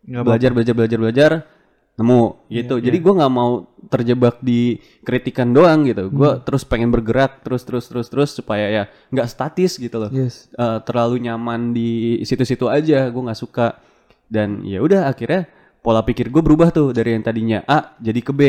Nggak 0.05 0.21
belajar 0.21 0.51
belajar 0.53 0.75
belajar 0.77 0.99
belajar 1.01 1.31
nemu 1.95 2.51
gitu. 2.51 2.83
Jadi 2.83 2.97
gua 2.99 3.13
nggak 3.23 3.33
mau 3.33 3.71
terjebak 3.87 4.43
di 4.43 4.83
kritikan 5.07 5.55
doang 5.55 5.87
gitu. 5.87 6.11
Gua 6.11 6.43
terus 6.43 6.67
pengen 6.67 6.91
bergerak 6.91 7.47
terus 7.47 7.63
terus 7.63 7.87
terus 7.87 8.07
terus 8.11 8.31
supaya 8.35 8.67
ya 8.71 8.85
nggak 9.15 9.29
statis 9.31 9.79
gitu 9.79 9.97
loh. 10.03 10.11
Yes. 10.11 10.51
Eh, 10.55 10.79
terlalu 10.83 11.23
nyaman 11.23 11.71
di 11.71 12.19
situ-situ 12.27 12.67
aja. 12.67 13.07
Gue 13.11 13.23
nggak 13.23 13.39
suka. 13.39 13.79
Dan 14.25 14.65
ya 14.65 14.81
udah 14.81 15.07
akhirnya 15.13 15.47
pola 15.85 16.01
pikir 16.01 16.33
gue 16.33 16.41
berubah 16.41 16.73
tuh 16.73 16.97
dari 16.97 17.13
yang 17.13 17.21
tadinya 17.21 17.61
A 17.69 17.93
jadi 18.01 18.21
ke 18.25 18.33
B 18.33 18.41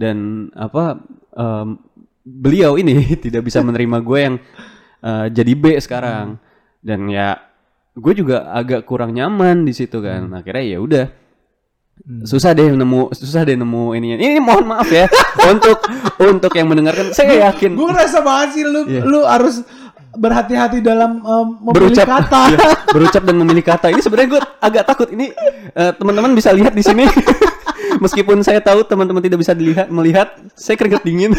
dan 0.00 0.48
apa 0.56 0.96
em, 1.36 1.76
beliau 2.24 2.80
ini 2.80 3.04
tidak 3.28 3.44
bisa 3.44 3.60
menerima 3.60 4.00
gue 4.00 4.18
yang 4.18 4.36
eh, 5.04 5.26
jadi 5.28 5.52
B 5.52 5.76
sekarang 5.76 6.40
dan 6.80 7.04
ya 7.12 7.36
gue 7.92 8.14
juga 8.16 8.48
agak 8.56 8.88
kurang 8.88 9.12
nyaman 9.12 9.68
di 9.68 9.76
situ 9.76 10.00
kan 10.00 10.32
akhirnya 10.32 10.64
ya 10.64 10.78
udah 10.80 11.06
susah 12.24 12.50
deh 12.52 12.72
nemu 12.72 13.12
susah 13.12 13.44
deh 13.44 13.56
nemu 13.56 13.82
ininya. 13.94 14.16
Ini 14.18 14.40
mohon 14.40 14.64
maaf 14.66 14.88
ya 14.88 15.06
untuk 15.52 15.78
untuk 16.18 16.52
yang 16.54 16.66
mendengarkan 16.68 17.12
saya 17.12 17.50
yakin. 17.50 17.76
Gue 17.76 17.88
ngerasa 17.88 18.18
banget 18.20 18.48
sih 18.56 18.64
lu 18.64 18.80
Iya. 18.84 19.02
lu 19.04 19.20
harus 19.24 19.62
berhati-hati 20.10 20.82
dalam 20.82 21.22
um, 21.22 21.46
memilih 21.70 21.94
berucap. 21.94 22.06
kata. 22.08 22.42
Iya, 22.50 22.68
berucap 22.98 23.22
dan 23.22 23.36
memilih 23.38 23.62
kata. 23.62 23.86
Ini 23.94 24.02
sebenarnya 24.02 24.28
gue 24.34 24.40
agak 24.58 24.84
takut. 24.84 25.08
Ini 25.08 25.26
eh, 25.70 25.92
teman-teman 25.94 26.34
bisa 26.34 26.50
lihat 26.50 26.74
di 26.74 26.82
sini. 26.82 27.06
Meskipun 28.04 28.42
saya 28.42 28.58
tahu 28.58 28.82
teman-teman 28.86 29.22
tidak 29.22 29.38
bisa 29.38 29.54
dilihat 29.54 29.86
melihat 29.90 30.34
saya 30.58 30.74
keringet 30.74 31.02
dingin. 31.06 31.30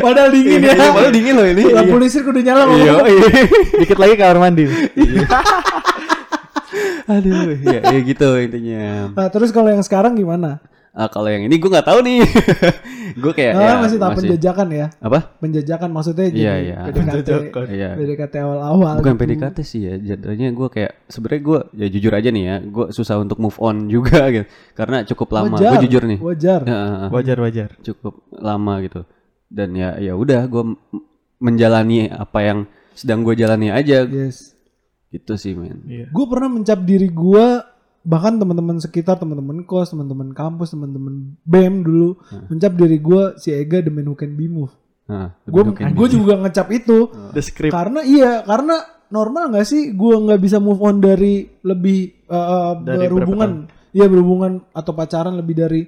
Padahal 0.00 0.28
dingin 0.28 0.60
ya. 0.60 0.76
Iya, 0.76 0.92
padahal 0.92 1.12
dingin 1.12 1.34
loh 1.36 1.46
ini. 1.48 1.64
Lampu 1.72 1.96
listrik 1.96 2.28
udah 2.28 2.42
nyala 2.44 2.62
iya 2.76 2.94
iya. 3.04 3.28
Dikit 3.80 3.96
lagi 3.96 4.14
kamar 4.16 4.36
mandi. 4.40 4.64
Aduh 7.06 7.52
ya, 7.60 7.80
ya 7.84 7.98
gitu 8.00 8.28
intinya 8.36 9.12
Nah, 9.12 9.28
terus 9.28 9.50
kalau 9.50 9.68
yang 9.68 9.80
sekarang 9.80 10.14
gimana? 10.14 10.58
Ah, 10.90 11.10
kalau 11.10 11.26
yang 11.26 11.42
ini 11.42 11.58
gue 11.58 11.66
nggak 11.66 11.84
tahu 11.84 12.06
nih 12.06 12.22
gue 13.22 13.32
kayak 13.34 13.52
Nah, 13.52 13.66
ya, 13.66 13.74
masih 13.82 13.98
tahap 13.98 14.14
penjajakan 14.14 14.68
ya. 14.70 14.86
apa 14.96 15.18
Penjajakan 15.36 15.90
maksudnya 15.90 16.26
jadi 16.30 16.38
Iya, 16.38 16.54
iya. 16.56 16.76
PDKT. 16.86 17.28
Iya. 17.68 17.90
PDKT 17.94 18.34
awal-awal. 18.38 18.94
Bukan 19.02 19.12
gitu. 19.12 19.22
PDKT 19.26 19.56
sih 19.60 19.80
ya, 19.82 19.94
jadinya 19.98 20.54
gue 20.54 20.68
kayak 20.70 20.92
sebenarnya 21.06 21.42
gue 21.42 21.58
ya 21.74 21.86
jujur 21.90 22.12
aja 22.14 22.28
nih 22.30 22.44
ya, 22.44 22.56
gue 22.62 22.86
susah 22.90 23.18
untuk 23.18 23.38
move 23.38 23.58
on 23.58 23.90
juga 23.90 24.22
gitu, 24.34 24.46
karena 24.72 25.02
cukup 25.04 25.28
lama. 25.34 25.58
Wajar. 25.58 25.70
Gue 25.74 25.80
jujur 25.82 26.02
nih, 26.06 26.18
Wajar. 26.20 26.60
Ya, 26.62 26.80
Wajar 27.10 27.36
wajar. 27.42 27.68
cukup 27.82 28.14
lama 28.30 28.74
gitu. 28.80 29.02
Dan 29.50 29.74
ya 29.74 29.98
ya 29.98 30.14
udah 30.14 30.46
gue 30.46 30.62
menjalani 31.38 32.06
apa 32.06 32.38
yang 32.40 32.58
sedang 32.92 33.26
gue 33.26 33.34
jalani 33.34 33.68
aja, 33.68 34.06
Yes. 34.06 34.53
Gitu 35.14 35.32
sih 35.34 35.54
men. 35.54 35.86
Iya. 35.86 36.06
Gue 36.10 36.24
pernah 36.26 36.50
mencap 36.50 36.82
diri 36.82 37.06
gue 37.06 37.46
bahkan 38.04 38.36
teman-teman 38.36 38.76
sekitar, 38.76 39.16
teman-teman 39.16 39.62
kos, 39.62 39.88
teman-teman 39.88 40.34
kampus, 40.34 40.74
teman-teman 40.74 41.38
BEM 41.40 41.80
dulu 41.80 42.18
mencap 42.50 42.72
diri 42.74 42.98
gue 42.98 43.22
si 43.38 43.48
Ega 43.48 43.80
the 43.80 43.88
man 43.88 44.04
who 44.04 44.12
can 44.12 44.34
be 44.34 44.44
moved. 44.44 44.76
Nah, 45.04 45.36
Gue 45.92 46.08
juga 46.08 46.40
ngecap 46.40 46.68
itu 46.72 47.12
The 47.30 47.44
script. 47.44 47.72
karena 47.72 48.00
iya 48.02 48.40
karena 48.40 48.80
normal 49.08 49.52
nggak 49.52 49.66
sih 49.68 49.92
gue 49.92 50.14
nggak 50.16 50.40
bisa 50.40 50.56
move 50.56 50.80
on 50.80 50.96
dari 50.96 51.44
lebih 51.60 52.24
uh, 52.24 52.80
Dari 52.80 53.12
berhubungan 53.12 53.68
iya 53.92 54.08
berhubungan 54.08 54.64
atau 54.72 54.96
pacaran 54.96 55.36
lebih 55.36 55.54
dari 55.54 55.82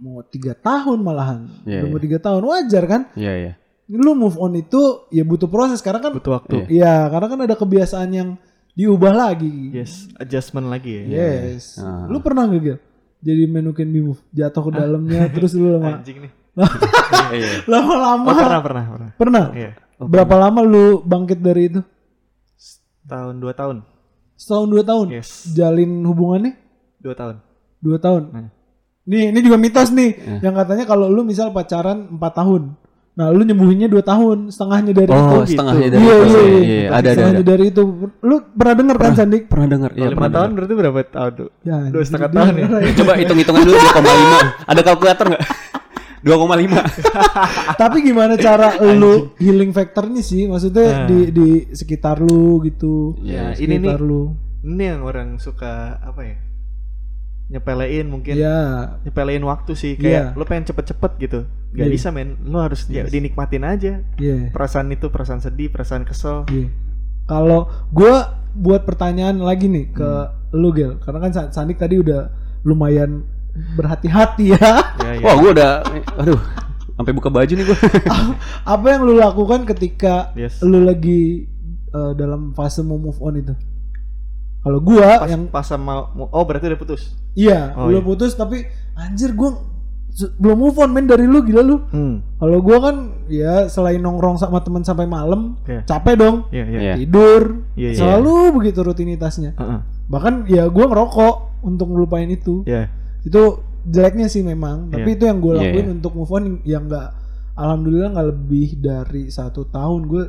mau 0.00 0.24
tiga 0.24 0.56
tahun 0.56 1.04
malahan 1.04 1.44
Iya, 1.68 1.84
Udah 1.84 1.88
mau 1.92 2.00
iya. 2.00 2.04
tiga 2.08 2.18
tahun 2.18 2.42
wajar 2.48 2.84
kan 2.88 3.02
Iya 3.12 3.32
iya. 3.36 3.52
Lu 3.92 4.14
move 4.14 4.36
on 4.36 4.54
itu 4.54 4.78
ya 5.08 5.20
butuh 5.20 5.46
proses 5.46 5.78
karena 5.78 5.98
kan 6.00 6.12
Butuh 6.12 6.32
waktu. 6.36 6.66
iya 6.68 7.06
karena 7.06 7.26
kan 7.26 7.40
ada 7.40 7.54
kebiasaan 7.54 8.10
yang 8.10 8.28
diubah 8.72 9.10
lagi 9.10 9.74
Yes, 9.74 10.06
adjustment 10.14 10.66
lagi 10.66 10.94
ya. 10.94 11.02
yes 11.42 11.74
Ah. 11.76 12.06
lu 12.06 12.18
pernah 12.18 12.46
gak 12.46 12.60
Gil? 12.60 12.78
jadi 13.18 13.44
menukin 13.44 13.88
be 13.88 14.00
move 14.00 14.22
jatuh 14.30 14.62
ke 14.62 14.72
dalamnya 14.72 15.26
terus 15.34 15.52
lu 15.52 15.74
lama 15.74 15.98
Anjing 15.98 16.18
nih. 16.20 16.32
Iya. 17.30 17.62
lama-lama 17.64 18.24
Oh, 18.24 18.34
pernah 18.36 18.60
pernah 18.60 18.84
pernah. 18.88 19.10
pernah 19.12 19.44
Iya. 19.52 19.70
berapa 19.98 20.34
lama 20.36 20.60
lu 20.62 20.84
bangkit 21.00 21.38
dari 21.38 21.62
itu 21.66 21.80
Tahun 23.02 23.34
dua 23.36 23.52
tahun. 23.52 23.82
setahun 24.34 24.68
dua 24.68 24.82
tahun 24.82 25.06
Yes. 25.12 25.50
jalin 25.50 26.00
hubungannya 26.02 26.54
Dua 26.96 27.12
tahun. 27.12 27.36
dua 27.78 27.98
tahun 27.98 28.22
Hmm. 28.30 28.48
nih 29.04 29.34
ini 29.34 29.40
juga 29.40 29.56
mitos 29.56 29.90
nih 29.90 30.10
yang 30.40 30.54
katanya 30.54 30.84
kalau 30.84 31.06
lu 31.06 31.20
misal 31.22 31.50
pacaran 31.50 32.06
empat 32.08 32.32
tahun 32.36 32.62
nah 33.12 33.26
lu 33.28 33.42
nyembuhinnya 33.42 33.86
dua 33.86 34.00
tahun 34.00 34.48
setengahnya 34.48 34.92
dari 34.92 35.10
itu 35.10 35.18
Oh, 35.28 35.42
setengahnya 35.42 35.88
dari 35.88 36.00
iya 36.00 36.14
itu. 36.14 36.24
iya 36.24 36.40
Iya, 36.40 36.40
iya 36.40 36.60
iya, 36.62 36.88
ada 36.88 36.96
ada 36.96 37.08
setengahnya 37.10 37.36
ada. 37.36 37.50
dari 37.50 37.64
itu 37.66 37.82
lu 38.20 38.36
pernah 38.50 38.74
dengar 38.76 38.96
kan 38.96 39.12
Sandik 39.14 39.42
Pernah 39.46 39.68
dengar? 39.68 39.90
Iya, 39.90 39.98
Kalau 39.98 40.06
lima 40.06 40.16
pernah 40.16 40.30
tahun 40.30 40.40
dengar. 40.42 40.56
berarti 40.56 40.74
berapa 40.76 40.98
tahun 41.10 41.32
tuh? 41.34 41.48
ya 41.60 41.76
Dua 41.86 42.02
setengah 42.02 42.28
tahun 42.30 42.52
ya? 42.52 42.66
dia- 42.70 42.96
Coba 42.96 43.12
hitung-hitungan 43.14 43.60
dulu 43.62 43.76
2,5. 43.76 44.38
Ada 44.64 44.80
kalkulator 44.80 45.26
nggak? 45.28 45.44
2,5. 46.20 46.76
Tapi 47.76 47.96
gimana 48.02 48.34
cara 48.36 48.68
lu 48.94 49.12
healing 49.36 49.70
factor 49.70 50.04
nih 50.06 50.20
sih? 50.22 50.42
Maksudnya 50.44 50.86
Nah. 50.86 51.06
di 51.06 51.18
di 51.30 51.48
sekitar 51.70 52.20
lu 52.20 52.60
gitu. 52.62 53.16
Ya, 53.18 53.52
ini 53.54 53.74
nih. 53.74 53.88
sekitar 53.88 54.00
lu. 54.00 54.36
Ini 54.60 54.84
yang 54.86 55.00
orang 55.02 55.28
suka 55.36 55.72
apa 55.98 56.20
ya? 56.22 56.36
Nyepelein 57.50 58.06
mungkin. 58.06 58.38
Iya. 58.38 58.58
Nyepelein 59.02 59.42
waktu 59.42 59.74
sih 59.74 59.92
kayak 59.94 60.34
Iya. 60.34 60.38
lo 60.38 60.46
pengen 60.46 60.64
cepet-cepet 60.64 61.12
gitu. 61.18 61.40
Gak 61.70 61.86
Iya. 61.86 61.92
bisa 61.92 62.08
men. 62.08 62.38
Lo 62.46 62.62
harus 62.62 62.86
ya, 62.86 63.02
Yes. 63.02 63.10
dinikmatin 63.10 63.62
aja. 63.62 64.06
Iya. 64.16 64.54
Perasaan 64.54 64.86
itu 64.88 65.10
perasaan 65.10 65.42
sedih, 65.42 65.66
perasaan 65.68 66.06
kesel. 66.06 66.46
Iya. 66.46 66.70
Kalau 67.26 67.66
gua 67.90 68.38
buat 68.50 68.82
pertanyaan 68.82 69.38
lagi 69.38 69.66
nih 69.66 69.90
ke 69.90 70.02
Hmm. 70.02 70.34
lu 70.52 70.70
Gel, 70.70 70.98
karena 70.98 71.18
kan 71.20 71.30
Sa- 71.30 71.50
Sandik 71.52 71.76
tadi 71.76 71.98
udah 71.98 72.30
lumayan 72.62 73.22
berhati-hati 73.74 74.54
ya. 74.54 74.58
Ya, 75.00 75.10
ya. 75.14 75.22
Wah, 75.22 75.34
gua 75.36 75.50
udah 75.50 75.72
aduh, 76.16 76.38
sampai 76.92 77.12
buka 77.12 77.30
baju 77.30 77.50
nih 77.50 77.66
gua. 77.66 77.78
Apa 78.64 78.86
yang 78.88 79.02
lu 79.04 79.14
lakukan 79.14 79.66
ketika 79.66 80.30
Yes. 80.34 80.62
lu 80.62 80.82
lagi 80.82 81.50
eh, 81.90 82.12
dalam 82.14 82.54
fase 82.54 82.82
mau 82.82 82.94
move 82.94 83.18
on 83.18 83.34
itu? 83.36 83.54
Kalau 84.60 84.78
gua 84.78 85.08
Pas, 85.18 85.28
yang 85.28 85.42
pas 85.48 85.64
sama 85.64 86.12
oh 86.12 86.44
berarti 86.44 86.68
udah 86.68 86.76
putus. 86.76 87.16
iya, 87.32 87.72
Oh, 87.72 87.88
lu 87.88 87.96
iya. 87.96 88.04
putus 88.04 88.32
tapi 88.34 88.68
anjir 88.94 89.32
gua 89.32 89.56
belum 90.36 90.58
move 90.58 90.76
on 90.76 90.90
men 90.90 91.06
dari 91.06 91.24
lu 91.24 91.40
gila 91.40 91.62
lu. 91.62 91.80
Hmm. 91.88 92.20
Kalau 92.36 92.58
gua 92.60 92.78
kan 92.82 92.96
ya 93.26 93.66
selain 93.66 93.98
nongkrong 93.98 94.36
sama 94.36 94.60
teman 94.60 94.82
sampai 94.82 95.06
malam, 95.06 95.56
Iya. 95.64 95.86
capek 95.86 96.14
dong. 96.14 96.36
Iya, 96.50 96.64
iya. 96.66 96.78
Iya. 96.78 96.94
Tidur. 96.98 97.42
Iya, 97.72 97.88
iya. 97.88 97.96
Selalu 97.96 98.34
begitu 98.52 98.82
rutinitasnya. 98.82 99.54
Heeh. 99.54 99.80
Bahkan 100.06 100.34
ya 100.46 100.66
gua 100.66 100.86
ngerokok 100.86 101.34
untuk 101.62 101.86
ngelupain 101.88 102.28
itu. 102.28 102.66
Iya. 102.66 102.90
Itu 103.22 103.64
jeleknya 103.80 104.28
sih 104.28 104.42
memang, 104.42 104.90
tapi 104.90 105.08
Iya. 105.08 105.16
itu 105.16 105.24
yang 105.24 105.38
gue 105.40 105.52
Iya, 105.52 105.60
lakuin 105.62 105.86
iya. 105.88 105.94
untuk 105.94 106.12
move 106.12 106.28
on 106.30 106.44
yang 106.64 106.84
nggak 106.84 107.08
alhamdulillah 107.54 108.10
nggak 108.12 108.28
lebih 108.28 108.68
dari 108.76 109.24
satu 109.28 109.64
tahun. 109.64 110.00
Gue 110.04 110.22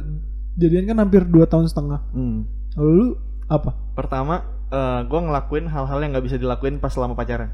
jadian 0.55 0.87
kan 0.87 0.97
hampir 0.99 1.25
dua 1.25 1.43
tahun 1.45 1.67
setengah. 1.67 1.99
Hmm. 2.11 2.47
Kalau 2.71 2.91
lu 2.91 3.07
apa? 3.51 3.75
Pertama, 3.91 4.47
gue 5.03 5.19
ngelakuin 5.19 5.67
hal-hal 5.67 5.99
yang 5.99 6.15
nggak 6.15 6.25
bisa 6.25 6.37
dilakuin 6.39 6.79
pas 6.79 6.95
selama 6.95 7.11
pacaran. 7.13 7.51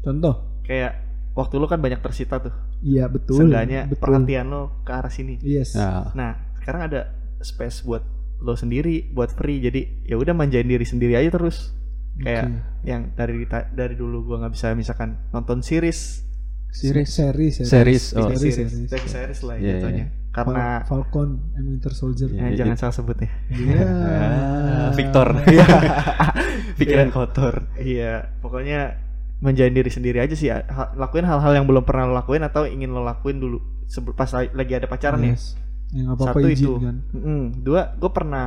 Contoh? 0.00 0.64
Kayak 0.64 1.04
waktu 1.36 1.60
lu 1.60 1.68
kan 1.68 1.78
banyak 1.78 2.00
tersita 2.00 2.40
tuh. 2.40 2.54
Iya 2.80 3.04
betul. 3.08 3.44
Seenggaknya 3.44 3.84
betul. 3.84 4.00
perhatian 4.00 4.48
lo 4.48 4.80
ke 4.80 4.92
arah 4.92 5.12
sini. 5.12 5.36
Yes. 5.44 5.76
Nah, 5.76 6.12
Nah, 6.16 6.32
sekarang 6.56 6.88
ada 6.88 7.00
space 7.44 7.84
buat 7.84 8.00
lo 8.40 8.56
sendiri, 8.56 9.12
buat 9.12 9.32
free. 9.32 9.60
Jadi 9.60 10.08
ya 10.08 10.16
udah 10.16 10.32
manjain 10.32 10.64
diri 10.64 10.84
sendiri 10.88 11.16
aja 11.16 11.28
terus. 11.28 11.72
Kayak 12.14 12.46
Oke. 12.46 12.60
yang 12.86 13.02
dari 13.12 13.42
dari 13.74 13.94
dulu 13.98 14.22
gua 14.24 14.46
nggak 14.46 14.54
bisa 14.54 14.70
misalkan 14.72 15.18
nonton 15.34 15.60
series, 15.66 16.22
series. 16.70 17.10
Seri, 17.10 17.50
seri. 17.50 17.66
Series, 17.66 18.04
oh. 18.14 18.30
Disney 18.30 18.52
Series, 18.52 18.54
series, 18.54 18.70
series. 18.70 18.90
Disney 18.92 19.10
series 19.10 19.40
lah 19.42 19.56
Iya, 19.58 19.66
jatuhnya. 19.82 20.06
iya. 20.06 20.23
Karena 20.34 20.82
Fal- 20.82 21.06
Falcon 21.06 21.54
and 21.54 21.66
Winter 21.70 21.92
Soldier. 21.92 22.26
Iya. 22.26 22.36
ya, 22.36 22.44
iya, 22.44 22.56
jangan 22.58 22.74
iya. 22.74 22.82
salah 22.82 22.94
sebut 22.94 23.16
ya. 23.16 23.30
Iya. 23.48 23.82
Ah, 23.86 24.88
Victor. 24.92 25.28
Pikiran 26.78 27.08
kotor. 27.08 27.54
Iya, 27.76 28.34
pokoknya 28.40 28.98
menjain 29.38 29.70
diri 29.70 29.88
sendiri 29.88 30.18
aja 30.18 30.34
sih. 30.34 30.50
Lakuin 30.94 31.22
hal-hal 31.22 31.54
yang 31.54 31.64
belum 31.64 31.82
pernah 31.82 32.04
lo 32.04 32.14
lakuin 32.14 32.42
atau 32.42 32.64
ingin 32.64 32.90
lo 32.90 33.00
lakuin 33.00 33.38
dulu 33.38 33.62
sebelum 33.86 34.12
pas 34.12 34.26
la- 34.28 34.50
lagi 34.50 34.72
ada 34.72 34.84
pacaran 34.84 35.22
ya. 35.22 35.32
Yes. 35.32 35.54
Yang 35.88 36.06
apa-apa 36.12 36.34
Satu 36.34 36.48
izin 36.48 36.64
itu. 36.64 36.72
kan. 36.80 36.96
Mm-mm. 37.12 37.42
Dua, 37.60 37.94
gue 37.94 38.10
pernah 38.10 38.46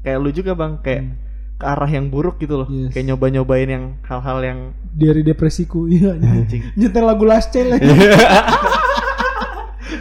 kayak 0.00 0.18
lu 0.18 0.30
juga 0.30 0.52
bang, 0.52 0.72
kayak 0.80 1.00
Hmm. 1.00 1.14
ke 1.54 1.66
arah 1.68 1.86
yang 1.88 2.06
buruk 2.08 2.38
gitu 2.38 2.54
loh. 2.56 2.68
Yes. 2.68 2.90
Kayak 2.90 3.06
nyoba-nyobain 3.08 3.68
yang 3.68 3.84
hal-hal 4.02 4.38
yang 4.40 4.58
Dari 4.90 5.22
depresiku. 5.22 5.86
Iya. 5.86 6.18
anjing. 6.18 6.74
Nyetel 6.74 7.04
lagu 7.04 7.22
Last 7.22 7.50
Child. 7.50 7.78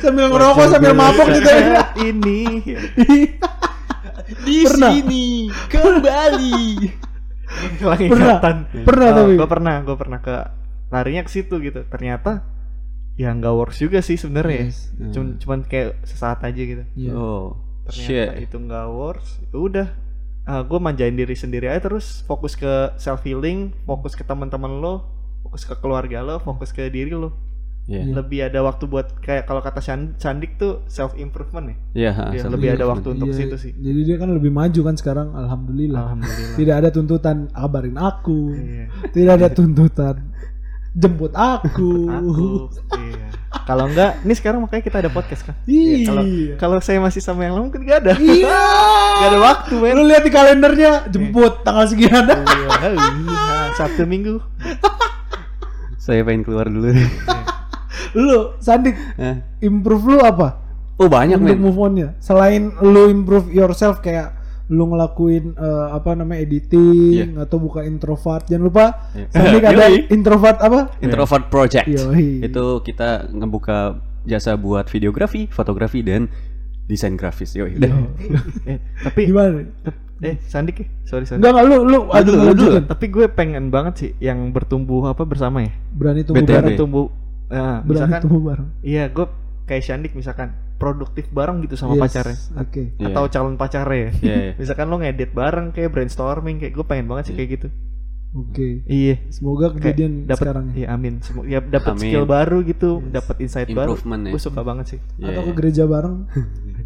sambil 0.07 0.25
ngerokok 0.31 0.65
sambil 0.71 0.93
mabok 0.95 1.27
gitu 1.35 1.49
ya. 1.51 1.83
Ini. 1.99 2.39
Di 4.47 4.57
Pernah. 4.63 4.91
sini 4.91 5.25
kembali. 5.67 6.59
Hilang 7.79 8.01
Pernah. 8.11 8.37
Pernah 8.83 9.09
tapi. 9.11 9.33
gue 9.35 9.47
pernah, 9.47 9.75
gue 9.83 9.95
pernah 9.99 10.19
ke 10.23 10.35
larinya 10.91 11.23
ke 11.27 11.31
situ 11.31 11.59
gitu. 11.59 11.83
Ternyata 11.87 12.43
ya 13.19 13.35
nggak 13.35 13.53
works 13.55 13.83
juga 13.83 13.99
sih 13.99 14.15
sebenarnya. 14.15 14.57
ya. 14.57 14.65
Yes. 14.71 14.79
Cuman, 15.15 15.27
cuman 15.39 15.59
kayak 15.67 15.99
sesaat 16.07 16.43
aja 16.43 16.61
gitu. 16.63 16.83
Iya. 16.95 17.11
Oh, 17.15 17.59
ternyata 17.87 18.35
shit. 18.35 18.51
itu 18.51 18.55
nggak 18.59 18.87
works 18.91 19.29
ya 19.47 19.57
udah 19.57 19.87
gue 20.47 20.79
manjain 20.79 21.15
diri 21.15 21.35
sendiri 21.35 21.67
aja 21.67 21.91
terus 21.91 22.23
fokus 22.23 22.55
ke 22.55 22.95
self 22.95 23.19
healing 23.27 23.75
fokus 23.83 24.15
ke 24.15 24.23
teman-teman 24.23 24.79
lo 24.79 25.03
fokus 25.43 25.67
ke 25.67 25.75
keluarga 25.79 26.23
lo 26.23 26.39
fokus 26.39 26.71
ke 26.71 26.87
diri 26.87 27.11
lo 27.11 27.35
Iya. 27.87 28.03
lebih 28.19 28.39
ada 28.43 28.59
waktu 28.67 28.83
buat 28.83 29.15
kayak 29.23 29.47
kalau 29.47 29.63
kata 29.63 29.79
Sandik 30.19 30.59
tuh 30.59 30.83
self 30.91 31.15
improvement 31.15 31.71
ya 31.71 31.75
Iya, 31.95 32.11
Iya, 32.35 32.51
lebih 32.51 32.75
ada 32.75 32.83
waktu 32.83 33.15
untuk 33.15 33.31
Iya, 33.31 33.47
situ 33.47 33.55
sih 33.55 33.71
Jadi 33.71 33.99
dia 34.03 34.19
kan 34.19 34.27
lebih 34.27 34.51
maju 34.51 34.81
kan 34.83 34.95
sekarang 34.99 35.31
alhamdulillah. 35.31 36.03
alhamdulillah 36.03 36.57
Tidak 36.59 36.75
ada 36.75 36.89
tuntutan 36.91 37.47
kabarin 37.47 37.95
aku. 37.95 38.51
Iya. 38.51 38.85
Tidak 39.07 39.33
ada 39.39 39.47
tuntutan 39.47 40.15
jemput 40.91 41.31
aku. 41.31 42.09
aku 42.19 42.47
iya. 42.99 43.31
kalau 43.63 43.87
enggak 43.87 44.17
ini 44.19 44.33
sekarang 44.33 44.59
makanya 44.59 44.83
kita 44.83 44.97
ada 44.99 45.11
podcast 45.13 45.47
kan 45.47 45.55
Iya. 45.63 46.03
kalau 46.03 46.23
kalau 46.59 46.77
saya 46.83 46.99
masih 46.99 47.23
sama 47.23 47.47
yang 47.47 47.55
lama 47.55 47.71
mungkin 47.71 47.87
gak 47.87 48.03
ada 48.03 48.13
Iya. 48.19 48.51
gak 49.21 49.29
ada 49.31 49.39
waktu 49.39 49.73
men 49.79 49.95
Lu 49.95 50.03
lihat 50.03 50.27
di 50.27 50.31
kalendernya 50.33 51.07
jemput 51.07 51.63
tanggal 51.63 51.87
sekian. 51.87 52.27
Iya, 52.27 52.67
nah, 53.23 53.71
Sabtu 53.73 54.03
Minggu 54.03 54.43
Saya 55.95 56.23
pengen 56.23 56.43
keluar 56.43 56.67
dulu. 56.67 56.91
Lu 58.13 58.55
Sandik 58.57 58.95
Hah? 59.15 59.41
improve 59.59 60.05
lu 60.07 60.19
apa? 60.19 60.63
oh, 60.95 61.05
banyak 61.05 61.37
untuk 61.37 61.53
men. 61.53 61.61
move 61.61 61.77
on-nya. 61.77 62.09
Selain 62.17 62.73
lu 62.75 63.05
improve 63.07 63.49
yourself 63.49 63.99
kayak 63.99 64.33
lu 64.67 64.83
ngelakuin 64.85 65.53
eh, 65.53 65.87
apa 65.91 66.11
namanya 66.11 66.41
editing 66.41 67.37
atau 67.37 67.57
buka 67.57 67.81
introvert. 67.81 68.43
Jangan 68.43 68.63
lupa 68.63 68.85
Iya. 69.11 69.27
Sandik 69.29 69.63
ada 69.69 69.85
introvert 70.07 70.57
apa? 70.57 70.79
Introvert 70.99 71.45
Project. 71.47 71.85
Yoi. 71.85 72.41
Itu 72.41 72.81
kita 72.81 73.29
ngebuka 73.29 73.95
jasa 74.23 74.53
buat 74.53 74.85
videografi, 74.85 75.47
fotografi 75.47 76.01
dan 76.01 76.27
desain 76.83 77.13
grafis. 77.13 77.53
Yoi, 77.53 77.77
udah. 77.77 77.91
eh, 78.67 78.77
tapi 78.99 79.21
Gimana? 79.25 79.63
eh 80.17 80.41
Sandik 80.41 80.81
ya 80.81 80.87
sorry 81.05 81.23
sorry 81.23 81.37
Enggak 81.37 81.61
lu 81.61 81.85
lu 81.85 82.09
dulu, 82.09 82.33
lu 82.33 82.49
lanjutin. 82.49 82.83
tapi 82.89 83.05
gue 83.07 83.29
pengen 83.29 83.69
banget 83.69 83.93
sih 83.95 84.09
yang 84.17 84.49
bertumbuh 84.49 85.05
apa 85.05 85.21
bersama 85.21 85.61
ya 85.61 85.69
Berani 85.93 86.25
tumbuh 86.25 86.41
BTW. 86.41 86.49
bareng. 86.49 86.67
bertumbuh 86.67 87.05
nah, 87.47 87.79
Berani 87.79 87.87
misalkan 87.89 88.19
tumbuh 88.21 88.41
bareng. 88.45 88.67
iya 88.81 89.03
gue 89.07 89.25
kayak 89.63 89.83
Shandik 89.83 90.13
misalkan 90.13 90.49
produktif 90.75 91.27
bareng 91.27 91.59
gitu 91.59 91.73
sama 91.73 91.93
Yes, 91.93 92.01
pacarnya 92.05 92.37
Oke. 92.57 92.81
Iya. 92.93 93.05
atau 93.09 93.23
calon 93.27 93.55
pacarnya 93.55 93.97
ya 93.97 94.11
Iya, 94.13 94.35
iya. 94.37 94.51
misalkan 94.61 94.87
lo 94.87 94.97
ngedit 94.97 95.31
bareng 95.31 95.71
kayak 95.71 95.89
brainstorming 95.89 96.57
kayak 96.57 96.73
gue 96.73 96.85
pengen 96.85 97.05
banget 97.05 97.23
sih 97.25 97.35
kayak 97.35 97.49
gitu 97.55 97.67
Oke. 98.37 98.85
iya 98.85 99.17
Semoga 99.27 99.73
kejadian 99.73 100.23
dapat 100.23 100.45
sekarang 100.45 100.65
ya. 100.67 100.75
iya 100.75 100.87
amin 100.91 101.13
Semo- 101.19 101.41
ya 101.43 101.57
dapat 101.59 101.97
skill 101.97 102.23
baru 102.23 102.61
gitu 102.61 102.89
Yes. 102.99 103.09
dapat 103.11 103.35
insight 103.39 103.69
baru 103.69 103.93
ya. 103.95 104.29
gue 104.29 104.41
suka 104.43 104.61
banget 104.61 104.85
sih 104.87 104.99
Iya, 105.17 105.25
Atau 105.27 105.41
ke 105.41 105.47
iya. 105.47 105.55
gereja 105.55 105.83
bareng. 105.85 106.17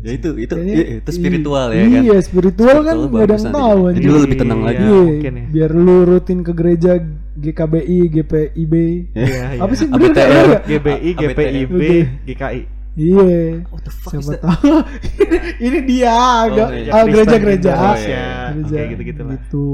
Ya 0.02 0.12
itu 0.12 0.30
itu 0.36 0.50
Kayaknya- 0.50 0.74
iya, 0.74 0.98
itu 0.98 1.10
spiritual 1.12 1.68
ya 1.70 1.78
iya, 1.78 1.86
kan. 1.86 2.02
Iya, 2.02 2.18
spiritual 2.20 2.78
kan 2.80 2.96
Spiritual 2.96 3.06
nggak 3.06 3.22
ada 3.22 3.28
bagus 3.28 3.38
yang 3.38 3.46
nanti. 3.46 3.62
tahu 3.62 3.82
Jadi 3.92 4.08
lu 4.08 4.18
lebih 4.18 4.38
tenang 4.40 4.60
Iya, 4.60 4.66
lagi. 4.66 4.82
Iya, 4.82 4.98
mungkin 5.04 5.34
ya. 5.34 5.46
biar 5.52 5.72
lu 5.76 5.96
rutin 6.02 6.40
ke 6.42 6.52
gereja 6.52 6.92
GKBI, 7.34 8.00
GPIB. 8.10 8.74
iya 9.14 9.46
iya 9.52 9.62
Apa 9.62 9.74
sih 9.74 9.86
bener? 9.86 10.60
GBI. 10.64 11.10
GPIB. 11.14 11.82
GKI 12.26 12.62
Iya. 12.92 13.64
What 13.72 13.88
the 13.88 13.94
fuck 13.94 14.20
is 14.20 14.28
Siapa 14.28 14.44
tahu. 14.44 14.76
ini 15.66 15.80
dia 15.88 16.12
agak 16.12 16.70
iya. 16.76 16.92
ah, 16.92 17.04
Kristen 17.08 17.40
gereja-gereja. 17.40 17.72
Indonesia. 17.72 18.24
Gereja. 18.52 18.76
Oke, 18.76 18.90
gitu-gitu 18.92 19.22
lah. 19.24 19.32
Gitu. 19.40 19.66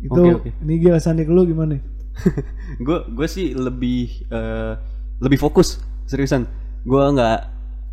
Itu 0.00 0.20
Oke, 0.22 0.30
oke. 0.38 0.50
ini 0.62 0.74
gila 0.78 0.98
Sandik 0.98 1.26
lu 1.26 1.42
gimana? 1.44 1.76
gue 2.86 2.98
gue 3.10 3.26
sih 3.26 3.52
lebih 3.54 4.26
eh, 4.28 4.72
lebih 5.18 5.38
fokus 5.38 5.80
seriusan 6.04 6.44
gue 6.82 7.04
nggak 7.16 7.38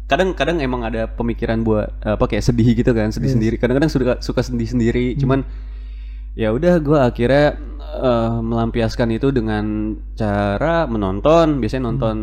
kadang-kadang 0.07 0.63
emang 0.63 0.83
ada 0.83 1.05
pemikiran 1.07 1.59
buat 1.61 1.91
apa 2.01 2.23
kayak 2.25 2.43
sedih 2.43 2.71
gitu 2.75 2.91
kan 2.91 3.11
sedih 3.11 3.27
Yes. 3.27 3.35
sendiri 3.35 3.55
kadang-kadang 3.59 3.91
suka 3.91 4.13
suka 4.19 4.41
sedih 4.41 4.67
sendiri 4.67 5.15
cuman 5.19 5.43
ya 6.37 6.53
udah 6.53 6.77
gue 6.77 6.99
akhirnya 7.01 7.57
eh, 7.97 8.37
melampiaskan 8.45 9.09
itu 9.17 9.33
dengan 9.33 9.97
cara 10.13 10.85
menonton. 10.85 11.57
Biasanya 11.57 11.83
nonton 11.89 12.17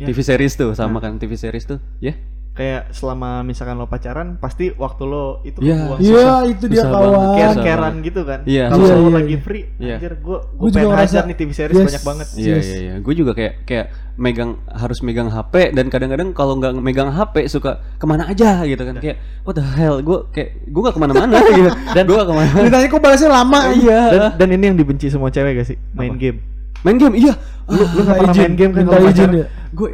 Ya. 0.00 0.08
TV 0.08 0.18
series 0.24 0.56
tuh 0.56 0.72
sama 0.72 0.98
kan 1.04 1.20
TV 1.20 1.36
series 1.36 1.68
tuh. 1.68 1.78
Ya 2.00 2.16
kayak 2.60 2.92
selama 2.92 3.40
misalkan 3.40 3.72
lo 3.74 3.88
pacaran 3.88 4.36
pasti 4.36 4.68
waktu 4.70 5.02
lo 5.02 5.40
itu 5.42 5.58
Iya. 5.58 5.80
kebuang 5.80 5.98
Iya, 5.98 6.12
susah 6.12 6.40
itu 6.44 6.64
dia 6.68 6.76
susah 6.76 6.90
kawan. 6.92 7.08
banget. 7.08 7.94
gitu 8.02 8.20
kan 8.22 8.40
Iya, 8.44 8.64
kalau 8.66 8.76
susah. 8.78 8.94
lo 8.94 9.00
Iya, 9.02 9.16
lagi 9.16 9.28
iya. 9.30 9.40
free 9.40 9.64
Iya. 9.74 9.94
anjir 9.96 10.12
gue 10.14 10.38
Gua 10.52 10.60
gue 10.60 10.68
pengen 10.70 10.92
hajar 10.94 11.22
nih 11.24 11.34
TV 11.34 11.50
series 11.50 11.72
Yes. 11.74 11.86
banyak 11.88 12.04
banget 12.04 12.26
Iya 12.34 12.52
Yes. 12.52 12.66
iya 12.66 12.78
iya. 12.78 12.94
Gue 12.98 13.14
juga 13.14 13.32
kayak 13.32 13.54
kayak 13.64 13.86
megang 14.14 14.50
harus 14.68 14.98
megang 15.00 15.28
HP 15.28 15.54
dan 15.72 15.86
kadang-kadang 15.88 16.28
kalau 16.30 16.52
nggak 16.54 16.76
megang 16.76 17.08
HP 17.08 17.34
suka 17.46 17.70
ke 17.96 18.04
mana 18.04 18.28
aja 18.28 18.60
gitu 18.62 18.82
kan 18.82 18.94
kayak 18.94 19.16
what 19.42 19.52
the 19.52 19.64
hell 19.64 19.96
gue 19.98 20.18
kayak 20.30 20.60
gue 20.62 20.80
nggak 20.82 20.92
ke 20.92 21.00
mana-mana 21.00 21.36
gitu 21.56 21.70
dan 21.88 22.02
gue 22.04 22.12
gak 22.14 22.28
ke 22.28 22.34
mana-mana. 22.34 22.60
Ceritanya 22.60 22.86
kok 22.86 23.00
balasnya 23.00 23.30
lama 23.32 23.60
Iya. 23.72 24.00
dan, 24.06 24.20
dan 24.36 24.48
ini 24.50 24.64
yang 24.66 24.76
dibenci 24.76 25.08
semua 25.08 25.28
cewek 25.28 25.56
gak 25.56 25.66
sih 25.66 25.80
main 25.90 26.12
Apa? 26.12 26.20
game 26.20 26.38
Main 26.80 26.96
game 26.96 27.12
iya. 27.14 27.32
lu 27.66 27.76
lu 27.76 28.00
nggak 28.02 28.08
Minta 28.10 28.12
pernah 28.14 28.28
izin, 28.30 28.40
main 28.42 28.54
game 28.54 28.72
kan 28.72 28.84
kalau 28.86 29.00
izin 29.02 29.08
pacaran? 29.22 29.32
ya. 29.34 29.46
Gue 29.70 29.88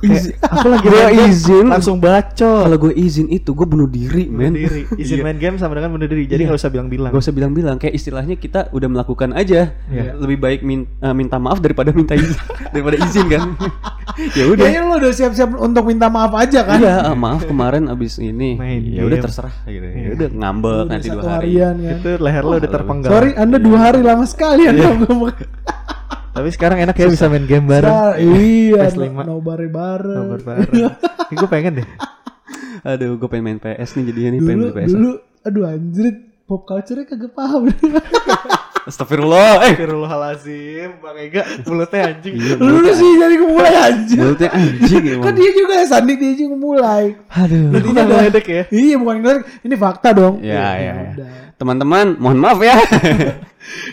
Izin. 0.00 0.32
Aku 0.40 0.66
lagi 0.66 0.86
game, 0.86 1.12
izin. 1.26 1.66
langsung 1.66 1.96
bacot. 1.96 2.64
Kalau 2.64 2.76
gue 2.78 2.92
izin 2.94 3.28
itu 3.28 3.50
gue 3.50 3.62
bunuh 3.62 3.84
diri, 3.84 4.26
Bunuh 4.26 4.40
men. 4.42 4.52
diri. 4.54 4.88
Izin 5.02 5.20
main 5.20 5.36
game 5.36 5.56
sama 5.56 5.74
dengan 5.74 5.92
bunuh 5.92 6.04
diri. 6.04 6.24
Jadi 6.24 6.42
nggak 6.42 6.56
usah 6.56 6.68
bilang-bilang. 6.68 7.10
Gak 7.10 7.20
usah 7.20 7.32
bilang-bilang, 7.32 7.76
kayak 7.76 7.94
istilahnya 7.94 8.34
kita 8.34 8.68
udah 8.70 8.88
melakukan 8.88 9.30
aja. 9.30 9.76
Iya. 9.86 10.16
Lebih 10.16 10.38
baik 10.38 10.60
min- 10.62 10.88
eh, 10.96 11.12
minta 11.12 11.36
maaf 11.36 11.58
daripada 11.58 11.90
minta 11.90 12.12
izin, 12.12 12.32
daripada 12.72 12.96
izin 12.98 13.26
kan. 13.26 13.42
ya 14.38 14.44
udah. 14.46 14.64
Kayaknya 14.64 14.82
lo 14.82 14.94
udah 14.96 15.12
siap-siap 15.12 15.50
untuk 15.54 15.84
minta 15.84 16.06
maaf 16.06 16.32
aja 16.32 16.60
kan? 16.62 16.78
Iya, 16.78 16.96
ah, 17.04 17.14
maaf 17.14 17.44
kemarin 17.44 17.84
abis 17.86 18.16
ini. 18.16 18.56
Ya 18.88 19.04
udah 19.04 19.18
terserah 19.18 19.54
gitu. 19.64 19.84
Ya 19.84 19.92
Iya. 19.92 20.08
udah 20.16 20.28
ngambek 20.30 20.72
Udah 20.72 20.84
nanti 20.88 21.08
dua 21.08 21.22
hari. 21.22 21.32
harian 21.52 21.74
kan. 21.76 21.96
Itu 21.96 22.10
leher 22.18 22.42
lo 22.42 22.54
udah 22.56 22.70
terpenggal. 22.70 23.10
Sorry, 23.10 23.30
Anda 23.34 23.56
dua 23.58 23.78
hari 23.80 24.00
lama 24.00 24.24
sekali 24.24 24.62
Anda 24.64 24.96
ngomong. 24.96 25.32
Tapi 26.30 26.48
sekarang 26.48 26.78
enak 26.80 26.94
ya 26.94 27.06
bisa 27.06 27.26
main 27.26 27.42
game 27.42 27.66
bareng. 27.66 27.90
Iya, 28.16 28.86
PS5. 28.86 29.02
no, 29.20 29.22
nobar 29.36 29.58
bareng. 29.60 30.16
Nobar 30.16 30.40
bareng. 30.40 30.70
gue 31.36 31.48
pengen 31.48 31.72
deh. 31.82 31.88
Aduh, 32.82 33.14
gue 33.14 33.28
pengen 33.28 33.44
main 33.46 33.58
PS 33.58 33.94
nih 33.94 34.04
jadinya 34.08 34.30
nih 34.30 34.40
pengen 34.40 34.56
Dulu, 34.56 34.68
beli 34.68 34.78
PS. 34.78 34.90
dulu, 34.90 35.10
aduh 35.40 35.64
anjrit, 35.66 36.16
pop 36.44 36.62
culture-nya 36.64 37.04
kagak 37.04 37.32
paham. 37.32 37.62
Astagfirullah, 38.80 39.60
eh. 39.60 39.76
Astagfirullahalazim, 39.76 40.90
Bang 40.98 41.18
Ega 41.20 41.44
mulutnya 41.62 42.00
anjing. 42.08 42.32
Iya, 42.32 42.54
Lu 42.56 42.90
sih 42.90 43.10
jadi 43.12 43.36
mulai 43.38 43.74
anjir. 43.76 44.16
mulutnya 44.16 44.50
anjing 44.50 45.02
Kan 45.04 45.14
emang. 45.20 45.34
dia 45.36 45.50
juga 45.52 45.74
Sandi 45.84 46.14
dia 46.16 46.32
juga 46.32 46.56
mulai. 46.56 47.04
Aduh. 47.28 47.76
Bukan 47.76 48.04
ngeledek 48.08 48.46
ya. 48.48 48.62
Iya 48.72 48.94
bukan 48.96 49.16
ngeledek, 49.20 49.44
ini 49.60 49.74
fakta 49.76 50.08
dong. 50.16 50.40
Ya, 50.40 50.74
ya, 50.74 50.92
ya. 50.96 51.10
udah. 51.12 51.28
Teman-teman, 51.60 52.16
mohon 52.16 52.40
maaf 52.40 52.56
ya. 52.64 52.80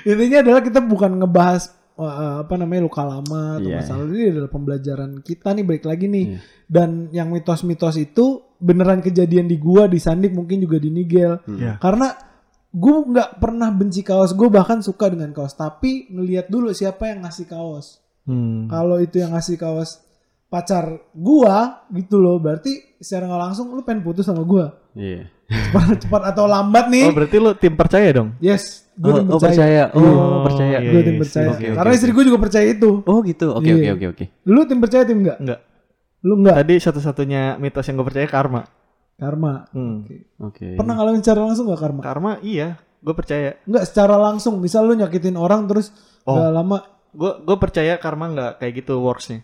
Intinya 0.08 0.38
adalah 0.40 0.62
kita 0.64 0.80
bukan 0.80 1.20
ngebahas 1.20 1.76
apa 1.98 2.54
namanya 2.62 2.86
luka 2.86 3.02
lama 3.02 3.58
atau 3.58 3.70
Iya, 3.74 3.82
masalah 3.82 4.06
ini 4.06 4.26
adalah 4.30 4.52
pembelajaran 4.54 5.12
kita 5.26 5.50
nih 5.58 5.66
balik 5.66 5.86
lagi 5.90 6.06
nih. 6.06 6.26
Iya. 6.30 6.40
Dan 6.70 6.90
yang 7.10 7.34
mitos-mitos 7.34 7.98
itu 7.98 8.46
beneran 8.62 9.02
kejadian 9.02 9.50
di 9.50 9.58
gua 9.58 9.90
di 9.90 9.98
Sandik 9.98 10.34
mungkin 10.34 10.62
juga 10.62 10.78
di 10.78 10.94
Nigel. 10.94 11.42
Iya. 11.50 11.82
Karena 11.82 12.14
gue 12.68 12.98
nggak 13.10 13.42
pernah 13.42 13.74
benci 13.74 14.06
kaos 14.06 14.36
gue 14.38 14.52
bahkan 14.52 14.84
suka 14.84 15.10
dengan 15.10 15.32
kaos 15.34 15.56
tapi 15.56 16.12
ngelihat 16.14 16.52
dulu 16.52 16.70
siapa 16.76 17.10
yang 17.10 17.26
ngasih 17.26 17.50
kaos. 17.50 18.04
Hmm. 18.28 18.68
Kalau 18.70 19.00
itu 19.02 19.18
yang 19.24 19.34
ngasih 19.34 19.58
kaos 19.58 20.04
pacar 20.48 21.12
gua 21.12 21.84
gitu 21.92 22.20
loh 22.20 22.40
berarti 22.40 23.00
secara 23.04 23.28
nggak 23.28 23.42
langsung 23.52 23.68
lu 23.72 23.84
pengen 23.84 24.00
putus 24.04 24.24
sama 24.24 24.48
gua 24.48 24.80
Iya. 24.96 25.28
Cepat 25.48 25.98
cepat 25.98 26.22
atau 26.28 26.44
lambat 26.44 26.86
nih 26.88 27.04
Oh 27.04 27.14
berarti 27.14 27.38
lu 27.38 27.52
tim 27.54 27.74
percaya 27.74 28.08
dong? 28.12 28.36
yes 28.38 28.84
gue 28.94 29.08
Oh, 29.08 29.18
tim 29.18 29.28
oh, 29.28 29.38
percaya, 29.38 29.54
percaya. 29.54 29.84
Oh, 29.94 30.02
Iya. 30.02 30.44
percaya. 30.44 30.78
Gue 30.82 31.02
tim 31.02 31.16
percaya 31.18 31.48
oke, 31.48 31.58
oke, 31.62 31.76
karena 31.76 31.92
istri 31.94 32.10
gue 32.12 32.24
juga 32.26 32.40
percaya 32.40 32.66
itu 32.68 32.92
Oh 33.02 33.20
gitu. 33.22 33.48
Oke 33.52 33.70
Iya. 33.70 33.76
oke 33.76 33.90
oke 33.94 34.06
oke. 34.12 34.26
lu 34.44 34.62
tim 34.66 34.80
percaya 34.80 35.04
tim 35.04 35.18
enggak 35.20 35.38
Enggak. 35.38 35.60
lu 36.20 36.34
enggak 36.36 36.56
Tadi 36.58 36.74
satu-satunya 36.80 37.42
mitos 37.58 37.84
yang 37.84 37.96
gue 37.96 38.08
percaya 38.08 38.26
karma. 38.26 38.62
karma 39.16 39.54
Hmm. 39.70 40.06
Oke. 40.40 40.74
pernah 40.74 40.94
ngalamin 40.94 41.22
secara 41.22 41.42
langsung 41.42 41.66
gak 41.68 41.80
karma 41.80 42.02
Karma 42.02 42.32
iya, 42.40 42.68
gue 42.98 43.14
percaya. 43.14 43.58
enggak 43.64 43.84
secara 43.86 44.14
langsung 44.16 44.58
misal 44.58 44.84
lu 44.84 44.94
nyakitin 44.94 45.34
orang 45.34 45.66
terus 45.66 45.90
Oh. 46.22 46.36
gak 46.36 46.52
lama 46.54 46.78
Gue 47.10 47.34
gue 47.40 47.58
percaya 47.58 47.98
karma 47.98 48.28
nggak 48.28 48.52
kayak 48.60 48.74
gitu 48.78 49.00
worksnya. 49.00 49.42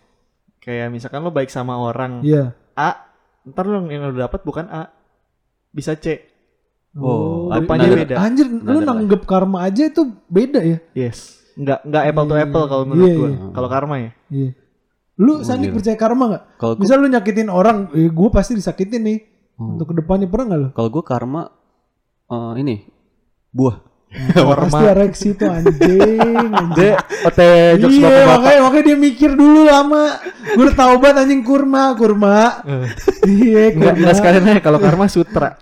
Kayak 0.59 0.89
misalkan 0.89 1.19
lo 1.19 1.29
baik 1.29 1.47
sama 1.47 1.73
orang 1.75 2.21
iya 2.21 2.53
A, 2.71 3.09
ntar 3.43 3.65
lo 3.65 3.81
yang 3.83 4.03
lo 4.03 4.13
dapat 4.13 4.41
bukan 4.41 4.67
A, 4.67 4.93
bisa 5.73 5.93
C. 5.95 6.21
Oh, 6.93 7.49
apanya 7.49 7.89
iya. 7.89 7.97
beda. 7.99 8.15
anjir 8.15 8.45
lu 8.45 8.79
nanggep 8.79 9.25
karma 9.25 9.65
aja 9.65 9.83
itu 9.83 10.01
beda 10.27 10.61
ya 10.61 10.77
Yes. 10.93 11.41
Nggak 11.53 11.79
nggak 11.83 12.03
apple 12.05 12.25
to 12.27 12.33
Iya, 12.33 12.43
apple 12.45 12.65
kalau 12.67 12.83
menurut 12.85 13.01
iya, 13.03 13.15
gue. 13.15 13.29
iya. 13.29 13.39
Kalau 13.49 13.67
karma 13.67 13.95
ya. 13.97 14.11
iya 14.29 14.49
lu 15.13 15.31
Oh, 15.31 15.37
Sandi 15.41 15.65
gila. 15.67 15.73
percaya 15.73 15.93
karma 15.95 16.23
gak 16.27 16.43
Kalau 16.55 16.73
gua, 16.73 16.81
misal 16.81 16.97
lu 16.97 17.07
nyakitin 17.07 17.45
orang 17.47 17.77
eh, 17.91 18.09
gue 18.09 18.29
pasti 18.29 18.53
disakitin 18.53 19.01
nih 19.03 19.19
Oh. 19.53 19.73
untuk 19.73 19.89
ke 19.89 19.95
depannya 19.95 20.25
pernah 20.25 20.45
gak 20.47 20.59
lu 20.59 20.69
kalau 20.71 20.89
gue 20.89 21.03
karma 21.03 21.41
eh, 22.27 22.53
ini 22.57 22.75
buah. 23.49 23.77
Pasti 24.13 24.83
ereksi 24.85 25.27
tuh 25.33 25.49
anjing 25.49 26.21
anjing 26.21 26.69
Dek, 26.77 26.95
OT 27.25 27.39
jokes 27.81 27.93
Iya 27.93 28.05
bapak-bapak. 28.05 28.29
makanya 28.29 28.59
makanya 28.61 28.85
dia 28.85 28.97
mikir 28.99 29.29
dulu 29.33 29.59
lama. 29.63 30.05
Gue 30.53 30.63
udah 30.63 30.77
tau 30.77 30.95
banget 30.97 31.25
anjing 31.25 31.41
kurma 31.41 31.83
kurma. 31.93 32.61
Eh, 32.63 32.87
Iya 33.25 33.63
kurma. 33.73 33.91
enggak 33.95 34.15
sekalian 34.15 34.43
aja 34.47 34.61
kalau 34.61 34.79
karma 34.79 35.05
sutra. 35.07 35.57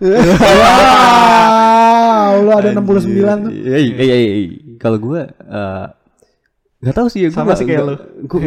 Wow, 2.21 2.43
lu 2.43 2.51
ada 2.53 2.69
69 2.71 3.11
tuh. 3.43 3.51
Iya, 3.51 3.77
iya, 3.77 4.03
iya, 4.03 4.15
iya. 4.17 4.49
Kalau 4.77 4.97
gue 4.97 5.21
eh 5.27 5.85
nggak 6.81 6.95
tahu 6.97 7.07
sih 7.07 7.19
ya. 7.23 7.29
Sama 7.29 7.53
sih 7.53 7.65
kayak 7.65 7.83
lu. 7.83 7.95
Gue 8.25 8.39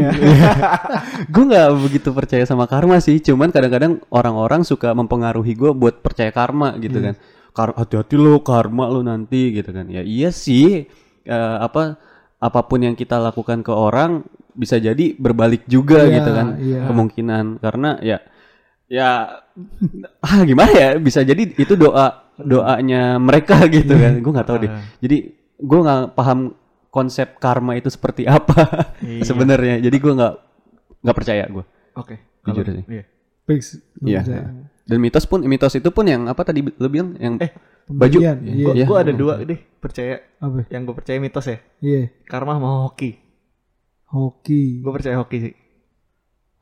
gue 1.34 1.44
nggak 1.44 1.68
begitu 1.80 2.08
percaya 2.10 2.44
sama 2.44 2.64
karma 2.66 2.98
sih. 2.98 3.20
Cuman 3.20 3.50
kadang-kadang 3.50 4.00
orang-orang 4.08 4.64
suka 4.64 4.92
mempengaruhi 4.92 5.54
gue 5.54 5.70
buat 5.72 6.00
percaya 6.00 6.30
karma 6.30 6.74
gitu 6.78 6.98
kan. 6.98 7.14
Hati-hati 7.54 8.14
lo 8.14 8.40
karma 8.40 8.86
lo 8.86 9.00
nanti 9.00 9.50
gitu 9.50 9.70
kan. 9.70 9.86
Ya 9.86 10.02
iya 10.02 10.28
sih. 10.28 10.84
Eh, 11.24 11.56
apa 11.58 11.96
apa 12.36 12.60
pun 12.62 12.76
yang 12.78 12.92
kita 12.92 13.16
lakukan 13.16 13.62
ke 13.62 13.70
orang 13.70 14.26
bisa 14.52 14.76
jadi 14.76 15.16
berbalik 15.16 15.64
juga 15.64 16.04
Iya, 16.04 16.14
gitu 16.14 16.30
kan 16.30 16.46
iya. 16.60 16.80
kemungkinan 16.84 17.44
karena 17.58 17.90
ya 17.98 18.18
ya 18.86 19.40
ah 20.26 20.40
gimana 20.44 20.70
ya 20.70 20.88
bisa 20.96 21.24
jadi 21.24 21.40
itu 21.48 21.74
doa 21.74 22.28
doanya 22.36 23.16
mereka 23.16 23.64
gitu 23.72 23.90
kan 23.90 24.14
gue 24.14 24.30
nggak 24.30 24.44
tahu 24.44 24.58
deh 24.60 24.70
Ah. 24.70 24.84
jadi 25.00 25.16
gue 25.56 25.78
nggak 25.80 26.12
paham 26.12 26.52
konsep 26.88 27.40
karma 27.40 27.74
itu 27.74 27.88
seperti 27.88 28.28
apa 28.28 28.62
Iya. 29.00 29.24
sebenarnya 29.24 29.80
jadi 29.80 29.96
gue 29.96 30.12
nggak 30.12 30.34
nggak 31.00 31.16
percaya 31.16 31.44
gue 31.48 31.64
Oke. 31.96 32.14
Jujur 32.44 32.60
Kalau- 32.60 32.76
sih. 32.76 32.84
Iya. 32.90 33.04
Fix. 33.44 33.62
Gua 33.96 34.08
Iya. 34.12 34.20
Dan 34.84 34.98
mitos 34.98 35.24
pun 35.24 35.40
mitos 35.42 35.72
itu 35.72 35.88
pun 35.88 36.04
yang 36.04 36.24
apa 36.24 36.42
tadi 36.42 36.60
lo 36.60 36.88
bilang 36.88 37.16
yang 37.16 37.34
Eh, 37.38 37.50
baju 37.86 38.18
Iya. 38.18 38.32
Gue 38.36 38.72
Iya. 38.74 38.84
gua 38.84 38.98
ada 39.00 39.12
dua 39.12 39.40
deh 39.40 39.56
percaya 39.74 40.20
Apa? 40.38 40.68
yang 40.68 40.84
gue 40.84 40.94
percaya 40.94 41.16
mitos 41.16 41.44
ya. 41.44 41.58
Iya. 41.78 42.12
Karma 42.22 42.54
sama 42.54 42.84
hoki. 42.84 43.16
Hoki. 44.06 44.80
Gue 44.80 44.92
percaya 44.92 45.16
hoki 45.16 45.38
sih. 45.40 45.54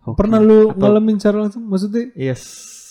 Hoki. 0.00 0.16
Pernah 0.16 0.38
lu 0.38 0.70
Atau- 0.70 0.78
ngalamin 0.80 1.16
secara 1.16 1.36
langsung? 1.40 1.62
Maksudnya 1.64 2.10
Yes, 2.14 2.42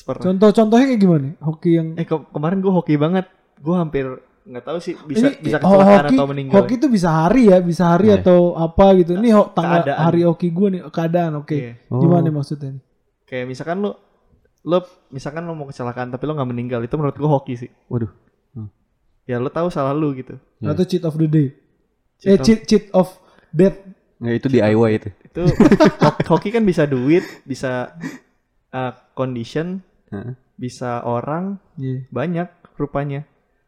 pernah. 0.01 0.23
contoh-contohnya 0.29 0.85
kayak 0.87 1.01
gimana? 1.01 1.27
Hoki 1.39 1.71
yang 1.73 1.87
Eh 1.95 2.05
ke- 2.05 2.27
kemarin 2.29 2.59
gue 2.59 2.71
hoki 2.71 2.95
banget. 2.95 3.25
Gue 3.57 3.75
hampir 3.75 4.05
nggak 4.41 4.63
tahu 4.63 4.77
sih 4.79 4.95
bisa 5.05 5.29
Ini, 5.29 5.37
bisa 5.39 5.57
oh, 5.57 5.69
kecelakaan 5.69 6.01
hoki, 6.01 6.15
atau 6.15 6.25
meninggal. 6.25 6.53
Hoki 6.57 6.73
itu 6.75 6.87
bisa 6.87 7.09
hari 7.13 7.43
ya, 7.47 7.57
bisa 7.59 7.83
hari 7.89 8.07
Iya. 8.09 8.19
atau 8.19 8.39
apa 8.53 8.85
gitu. 8.95 9.11
Ini 9.13 9.29
ho- 9.31 9.51
tanggal 9.51 9.81
Keadaan. 9.81 9.99
hari 10.01 10.21
hoki 10.23 10.47
gue 10.49 10.67
nih, 10.69 10.81
keadaan 10.89 11.31
oke. 11.37 11.53
Iya. 11.53 11.71
Oh. 11.87 11.99
Gimana 11.99 12.27
maksudnya? 12.29 12.69
nih? 12.71 12.83
Kayak 13.23 13.45
misalkan 13.47 13.77
lu 13.79 13.91
lu 14.63 14.77
misalkan 15.09 15.41
lu 15.41 15.53
mau 15.53 15.65
kecelakaan 15.65 16.09
tapi 16.09 16.23
lu 16.23 16.33
nggak 16.33 16.45
meninggal 16.47 16.79
itu 16.79 16.93
menurut 16.93 17.13
gue 17.13 17.25
hoki 17.25 17.53
sih. 17.57 17.71
waduh 17.87 18.11
Ya 19.23 19.37
lu 19.37 19.47
tahu 19.47 19.69
salah 19.69 19.93
lu 19.93 20.11
gitu. 20.11 20.35
Iya. 20.59 20.73
Atau 20.73 20.83
cheat 20.83 21.03
of 21.03 21.15
the 21.15 21.25
day? 21.25 21.47
Cheat 22.17 22.27
eh 22.27 22.35
of- 22.35 22.43
cheat 22.43 22.59
cheat 22.65 22.85
of 22.91 23.07
death. 23.49 23.77
nggak 24.17 24.35
itu 24.35 24.47
DIY 24.51 24.89
itu 24.95 25.09
Itu 25.23 25.41
ho- 25.97 26.19
hoki 26.29 26.49
kan 26.49 26.61
bisa 26.61 26.85
duit, 26.85 27.25
bisa 27.43 27.93
uh, 28.69 28.91
condition, 29.11 29.81
Heeh. 30.07 30.33
bisa 30.55 31.01
orang, 31.01 31.57
Iya. 31.75 32.05
banyak 32.07 32.47
rupanya. 32.75 33.25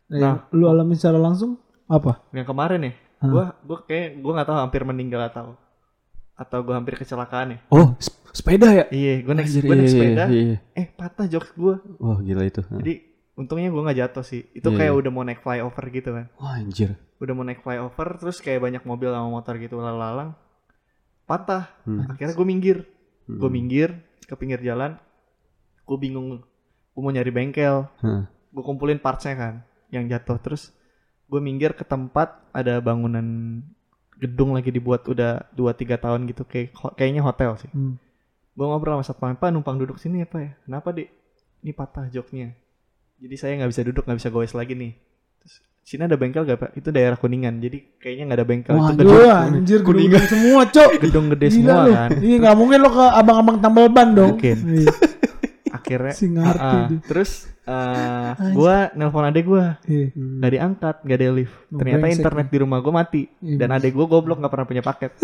Eh, 0.07 0.19
Nah. 0.19 0.45
lu 0.49 0.67
alamin 0.67 0.93
secara 0.93 1.17
langsung 1.17 1.57
apa? 1.83 2.21
Yang 2.29 2.47
kemarin 2.47 2.79
ya, 2.83 2.93
Hah. 3.17 3.29
gua 3.29 3.45
gua 3.61 3.77
kayak 3.83 4.19
gua 4.19 4.31
nggak 4.35 4.47
tahu 4.47 4.57
hampir 4.59 4.81
meninggal 4.83 5.21
atau 5.23 5.57
atau 6.43 6.59
gua 6.59 6.75
hampir 6.75 6.93
kecelakaan 6.93 7.55
ya. 7.55 7.59
oh 7.69 7.95
sep- 7.97 8.19
sepeda 8.29 8.67
ya 8.69 8.85
Iya, 8.89 9.13
gua 9.21 9.33
naik 9.33 9.47
Anjir, 9.47 9.61
gua 9.61 9.75
naik 9.75 9.83
iya, 9.83 9.93
sepeda, 9.93 10.23
iya, 10.27 10.41
iya. 10.43 10.57
eh 10.73 10.87
patah 10.89 11.25
jokes 11.25 11.51
gua. 11.53 11.75
wah 11.97 12.19
gila 12.19 12.43
itu 12.43 12.61
Jadi 12.61 12.93
untungnya 13.33 13.69
gua 13.69 13.81
nggak 13.83 13.99
jatuh 13.99 14.21
sih. 14.21 14.41
Itu 14.51 14.69
Iya, 14.69 14.77
kayak 14.77 14.91
iya. 14.91 14.99
udah 14.99 15.11
mau 15.11 15.23
naik 15.23 15.39
flyover 15.39 15.85
gitu 15.89 16.09
kan. 16.11 16.25
wah 16.35 16.53
anjir 16.53 16.89
Udah 17.17 17.33
mau 17.33 17.41
naik 17.41 17.59
flyover 17.59 18.07
terus 18.15 18.37
kayak 18.37 18.59
banyak 18.59 18.83
mobil 18.83 19.07
sama 19.07 19.29
motor 19.29 19.55
gitu 19.55 19.79
lalang 19.79 20.35
patah. 21.23 21.71
Hmm. 21.83 22.05
Akhirnya 22.07 22.33
gua 22.33 22.45
minggir. 22.45 22.77
Gua 23.25 23.47
Hmm. 23.47 23.55
minggir 23.55 23.89
ke 24.21 24.35
pinggir 24.35 24.59
jalan. 24.59 24.99
Gua 25.83 25.97
bingung. 25.97 26.43
Gua 26.91 27.01
mau 27.01 27.09
nyari 27.09 27.29
bengkel. 27.29 27.87
Heeh. 27.99 28.23
Gua 28.49 28.63
kumpulin 28.63 28.97
partsnya 28.97 29.33
kan 29.33 29.53
yang 29.87 30.05
jatuh 30.05 30.37
terus 30.37 30.73
gue 31.23 31.37
minggir 31.37 31.73
ke 31.73 31.81
tempat 31.81 32.49
ada 32.49 32.77
bangunan 32.77 33.25
gedung 34.15 34.53
lagi 34.53 34.69
dibuat 34.69 35.03
udah 35.03 35.49
2-3 35.51 35.97
tahun 35.97 36.19
gitu 36.27 36.43
kayak 36.43 36.69
kayaknya 36.93 37.21
hotel 37.21 37.55
sih 37.55 37.69
Hmm. 37.69 37.97
gue 38.51 38.61
ngobrol 38.63 38.95
sama 38.95 39.03
satpam 39.03 39.33
pak 39.33 39.49
numpang 39.49 39.75
duduk 39.75 39.97
sini 39.97 40.21
ya 40.21 40.27
pak 40.27 40.39
ya 40.39 40.51
kenapa 40.61 40.91
dek 40.91 41.09
ini 41.59 41.71
patah 41.71 42.05
joknya 42.07 42.53
jadi 43.17 43.35
saya 43.35 43.51
nggak 43.57 43.69
bisa 43.69 43.81
duduk 43.81 44.03
nggak 44.03 44.19
bisa 44.19 44.29
goes 44.29 44.53
lagi 44.53 44.73
nih 44.73 44.93
Terus, 45.39 45.55
sini 45.81 46.01
ada 46.01 46.13
bengkel 46.13 46.43
gak 46.43 46.55
pak 46.57 46.69
itu 46.73 46.87
daerah 46.87 47.15
kuningan 47.15 47.57
jadi 47.57 47.77
kayaknya 47.97 48.23
nggak 48.25 48.39
ada 48.39 48.45
bengkel 48.45 48.73
itu 48.73 48.93
gedung, 48.93 49.09
Waduh, 49.11 49.57
anjir 49.57 49.79
kuningan 49.81 50.23
semua, 50.23 50.61
Cok. 50.65 50.89
gedung 51.01 51.25
gede 51.29 51.47
Gila 51.47 51.55
semua 51.55 51.81
lu. 51.81 51.91
kan 51.91 52.09
Iya, 52.19 52.35
nggak 52.39 52.55
mungkin 52.55 52.77
lo 52.79 52.89
ke 52.89 53.05
abang-abang 53.11 53.57
tambal 53.59 53.85
ban 53.87 54.09
dong. 54.11 54.37
Mungkin. 54.37 54.57
Iya. 55.93 55.99
akhirnya. 56.09 56.13
Si 56.17 56.25
ngerti 56.27 56.59
ah, 56.75 56.85
dia. 56.89 56.99
terus 57.05 57.31
eh 57.63 58.31
Anjir. 58.33 58.53
gue 58.53 58.75
nelpon 58.97 59.23
adek 59.23 59.45
gue 59.45 59.65
Iya. 59.85 60.07
nggak 60.11 60.51
diangkat 60.51 60.95
nggak 60.99 61.17
ada 61.17 61.27
lift. 61.31 61.55
Oh, 61.69 61.77
ternyata 61.77 62.01
brengsek 62.01 62.17
internet 62.19 62.47
di 62.49 62.57
rumah 62.57 62.79
gue 62.79 62.91
mati. 62.91 63.21
Iya. 63.39 63.55
dan 63.55 63.69
adek 63.71 63.91
gue 63.91 64.05
goblok 64.05 64.37
nggak 64.37 64.51
pernah 64.51 64.67
punya 64.67 64.83
paket. 64.83 65.11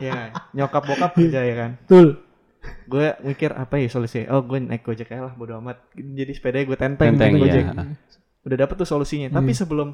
Ya 0.00 0.32
nyokap 0.50 0.82
bokap 0.84 1.10
kerja 1.14 1.40
ya 1.40 1.54
kan? 1.54 1.70
Betul. 1.84 2.08
gue 2.64 3.12
mikir 3.20 3.52
apa 3.52 3.76
ya 3.76 3.92
solusinya 3.92 4.32
oh 4.32 4.40
gue 4.40 4.56
naik 4.56 4.80
gojek 4.82 5.12
aja 5.12 5.28
lah 5.28 5.34
bodo 5.34 5.60
amat. 5.60 5.84
Jadi 5.92 6.32
sepedanya 6.32 6.64
gue 6.64 6.78
tenteng, 6.80 7.12
Tenteng, 7.12 7.32
gojek. 7.36 7.64
Iya. 7.68 7.84
udah 8.42 8.56
dapet 8.58 8.74
tuh 8.74 8.88
solusinya. 8.88 9.28
Tapi 9.28 9.52
sebelum 9.52 9.92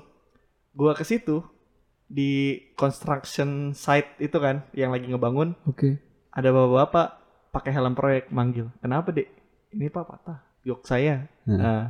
gue 0.70 0.92
ke 0.94 1.02
situ 1.02 1.42
di 2.06 2.58
construction 2.74 3.70
site 3.70 4.18
itu 4.18 4.34
kan 4.38 4.66
yang 4.70 4.90
lagi 4.90 5.06
ngebangun 5.06 5.54
Oke. 5.62 5.98
ada 6.30 6.50
bapak-bapak 6.50 7.06
pakai 7.50 7.70
helm 7.70 7.94
proyek 7.94 8.30
manggil. 8.30 8.70
Kenapa 8.78 9.10
dek 9.10 9.26
ini 9.74 9.86
pak 9.90 10.04
patah 10.06 10.38
jok 10.66 10.84
saya. 10.84 11.26
Hmm. 11.48 11.58
Nah, 11.58 11.82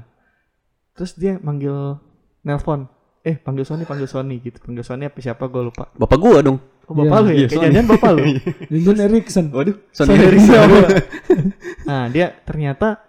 terus 0.95 1.16
dia 1.18 1.37
manggil 1.41 1.99
nelpon. 2.47 2.87
Eh 3.20 3.37
panggil 3.37 3.68
Sony 3.68 3.85
panggil 3.85 4.09
Sony 4.09 4.41
gitu. 4.41 4.57
Panggil 4.62 4.85
Sony 4.87 5.05
apa 5.09 5.18
siapa 5.20 5.45
gue 5.51 5.62
lupa. 5.68 5.93
Bapak 5.97 6.18
gua 6.18 6.41
dong. 6.41 6.59
oh 6.91 6.95
bapak 6.97 7.22
Iya, 7.22 7.22
lu 7.22 7.31
ya? 7.31 7.37
Iya, 7.37 7.47
kayak 7.53 7.70
jangan 7.70 7.89
bapak 7.95 8.11
lu. 8.16 8.22
Jun 8.85 8.99
Erickson. 8.99 9.47
waduh 9.53 9.76
Sony 9.93 10.16
Sony. 10.16 10.24
Ericsson. 10.24 10.68
nah 11.89 12.03
dia 12.09 12.26
ternyata 12.49 13.05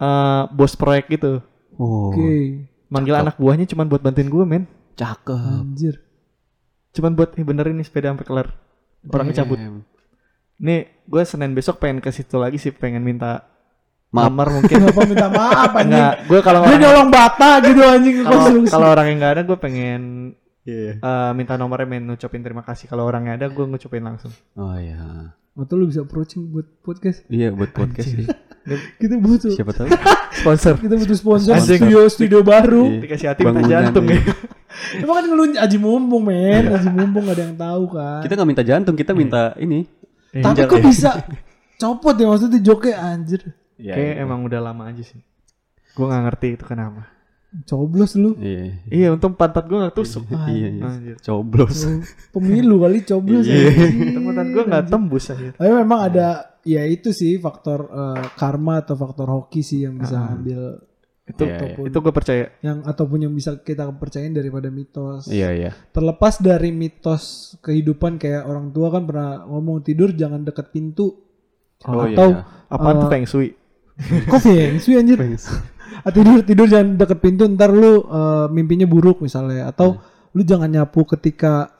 eh, 0.00 0.42
bos 0.50 0.74
proyek 0.74 1.12
gitu. 1.12 1.44
Oh, 1.74 2.14
Oke. 2.14 2.64
manggil 2.86 3.18
anak 3.18 3.34
buahnya 3.36 3.66
cuman 3.66 3.86
buat 3.90 4.00
bantuin 4.00 4.30
gue 4.30 4.44
men. 4.46 4.64
Cakep. 4.94 5.34
Anjir. 5.34 5.96
cuman 6.94 7.18
buat 7.18 7.34
eh, 7.34 7.42
benerin 7.42 7.74
nih 7.74 7.86
sepeda 7.86 8.14
sampai 8.14 8.26
kelar. 8.26 8.48
Orangnya 9.10 9.42
cabut. 9.44 9.58
Nih 10.62 10.80
gue 11.04 11.22
senin 11.26 11.52
besok 11.52 11.82
pengen 11.82 11.98
ke 12.00 12.08
situ 12.14 12.38
lagi 12.40 12.56
sih 12.56 12.70
pengen 12.72 13.02
minta 13.02 13.53
Maaf. 14.14 14.30
nomor 14.30 14.46
mungkin 14.54 14.76
Kenapa 14.78 15.00
minta 15.02 15.26
maaf 15.28 15.70
anjing? 15.74 15.90
enggak 15.90 16.14
gue 16.24 16.40
kalau 16.40 16.58
orang 16.62 16.78
nyolong 16.78 17.08
bata 17.10 17.50
gitu 17.60 17.82
anjing 17.82 18.16
kalau 18.70 18.88
orang 18.88 19.06
yang 19.10 19.18
nggak 19.18 19.32
ada 19.34 19.42
gue 19.42 19.58
pengen 19.58 20.02
Iya. 20.64 20.96
eh, 20.96 21.30
minta 21.34 21.58
nomornya 21.58 21.84
main 21.84 22.00
ngucapin 22.00 22.40
terima 22.40 22.62
kasih 22.62 22.86
kalau 22.86 23.04
orangnya 23.04 23.36
ada 23.36 23.50
gue 23.50 23.64
ngucapin 23.66 24.00
langsung 24.00 24.32
Oh 24.54 24.72
iya. 24.78 25.34
Atau 25.54 25.76
lu 25.76 25.86
bisa 25.86 26.02
approaching 26.02 26.50
buat 26.50 26.66
podcast. 26.82 27.22
Iya 27.26 27.54
buat 27.54 27.70
podcast 27.70 28.10
sih. 28.10 28.26
Kita 28.96 29.14
butuh. 29.20 29.54
Siapa 29.54 29.70
tahu. 29.70 29.86
sponsor 30.40 30.74
Kita 30.80 30.94
butuh 30.96 31.14
sponsor 31.14 31.54
Anjing. 31.54 31.78
studio 31.78 32.00
studio 32.08 32.40
baru. 32.40 32.90
Iya. 32.90 33.00
dikasih 33.06 33.26
hati 33.28 33.40
minta 33.44 33.62
jantung 33.62 34.06
iya. 34.08 34.18
ya 34.18 34.34
Emang 35.04 35.14
kan 35.14 35.24
ngelun 35.30 35.50
Aji 35.54 35.78
Mumpung 35.78 36.22
men, 36.26 36.66
Aji 36.66 36.90
Mumpung 36.90 37.22
gak 37.28 37.36
ada 37.38 37.42
yang 37.46 37.54
tahu 37.54 37.82
kan. 37.94 38.20
Kita 38.26 38.32
nggak 38.34 38.48
minta 38.50 38.64
jantung, 38.66 38.94
kita 38.98 39.12
minta 39.14 39.42
ini. 39.60 39.86
Tapi 40.32 40.66
kok 40.66 40.82
bisa 40.82 41.22
copot 41.78 42.14
ya 42.16 42.26
maksudnya 42.26 42.58
joknya 42.58 42.94
anjir. 42.98 43.40
Iya. 43.74 43.94
kayak 43.94 44.14
emang 44.22 44.40
udah 44.46 44.60
lama 44.62 44.86
aja 44.86 45.02
sih 45.02 45.20
gue 45.94 46.04
nggak 46.04 46.22
ngerti 46.26 46.48
itu 46.58 46.64
kenapa 46.64 47.14
Coblos 47.62 48.18
lu. 48.18 48.34
Iya. 48.34 48.82
iya 48.90 49.06
untung 49.14 49.38
pantat 49.38 49.70
gue 49.70 49.78
nggak 49.78 49.94
tusuk 49.94 50.26
Iya, 50.26 50.74
iya. 50.74 50.82
Anjir. 50.90 51.16
Coblos. 51.22 51.86
Pemilu 52.34 52.82
kali 52.82 53.06
coblos. 53.06 53.46
Iya. 53.46 53.70
pantat 54.26 54.48
gue 54.50 54.62
nggak 54.66 54.84
tembus 54.90 55.30
aja 55.30 55.54
Tapi 55.54 55.70
memang 55.70 56.00
ada 56.02 56.58
ya 56.66 56.82
itu 56.82 57.14
sih 57.14 57.38
faktor 57.38 57.86
eh, 57.94 58.26
karma 58.34 58.82
atau 58.82 58.98
faktor 58.98 59.30
hoki 59.30 59.62
sih 59.62 59.86
yang 59.86 60.02
bisa 60.02 60.18
ambil 60.34 60.82
itu 61.24 61.40
Iya, 61.46 61.56
ataupun 61.56 61.84
itu 61.88 61.98
gue 62.02 62.12
percaya 62.12 62.44
yang 62.60 62.78
ataupun 62.82 63.18
yang 63.22 63.32
bisa 63.32 63.56
kita 63.62 63.86
percayain 63.96 64.34
daripada 64.34 64.68
mitos. 64.68 65.30
Iya 65.30 65.48
iya. 65.54 65.70
Terlepas 65.94 66.42
dari 66.42 66.74
mitos 66.74 67.54
kehidupan 67.62 68.18
kayak 68.18 68.50
orang 68.50 68.74
tua 68.74 68.90
kan 68.90 69.06
pernah 69.06 69.46
ngomong 69.46 69.78
tidur 69.86 70.10
jangan 70.10 70.42
deket 70.42 70.74
pintu 70.74 71.22
Oh 71.86 72.02
atau 72.02 72.34
iya. 72.34 72.66
apaan 72.66 72.96
tuh 72.98 73.08
Eh, 73.08 73.12
feng 73.14 73.26
shui 73.30 73.48
kok 74.30 74.40
shui 74.82 74.94
anjir? 74.98 75.18
Ah, 76.02 76.10
tidur 76.10 76.42
tidur 76.42 76.66
jangan 76.66 76.98
deket 76.98 77.18
pintu 77.22 77.46
ntar 77.54 77.70
lu 77.70 78.02
eh, 78.04 78.46
mimpinya 78.50 78.84
buruk 78.84 79.22
misalnya. 79.22 79.70
Atau 79.70 79.98
lu 80.34 80.42
jangan 80.42 80.66
nyapu 80.66 81.06
ketika 81.06 81.74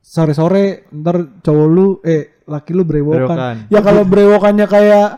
sore 0.00 0.32
sore 0.32 0.88
ntar 0.88 1.44
cowok 1.44 1.66
lu 1.68 1.86
eh 2.00 2.40
laki 2.48 2.72
lu 2.72 2.82
brewokan, 2.88 3.28
Brewokan. 3.28 3.56
ya 3.68 3.80
kalau 3.84 4.02
brewokannya 4.12 4.66
kayak 4.66 5.08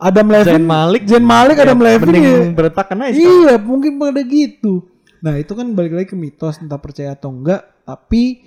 Adam 0.00 0.26
Levine 0.32 0.58
Zayn 0.58 0.66
Malik. 0.66 1.02
Zayn 1.06 1.26
Malik 1.26 1.56
Adam 1.62 1.78
Levine 1.78 2.08
mending 2.08 2.24
ya, 2.26 2.38
beretakan 2.56 2.98
aja 3.06 3.14
iya 3.14 3.54
mungkin 3.60 4.00
pada 4.00 4.20
gitu. 4.26 4.90
Nah 5.22 5.36
itu 5.38 5.52
kan 5.52 5.70
balik 5.76 5.92
lagi 5.94 6.08
ke 6.10 6.16
mitos 6.18 6.58
entah 6.58 6.80
percaya 6.80 7.14
atau 7.14 7.30
enggak 7.30 7.62
tapi 7.84 8.42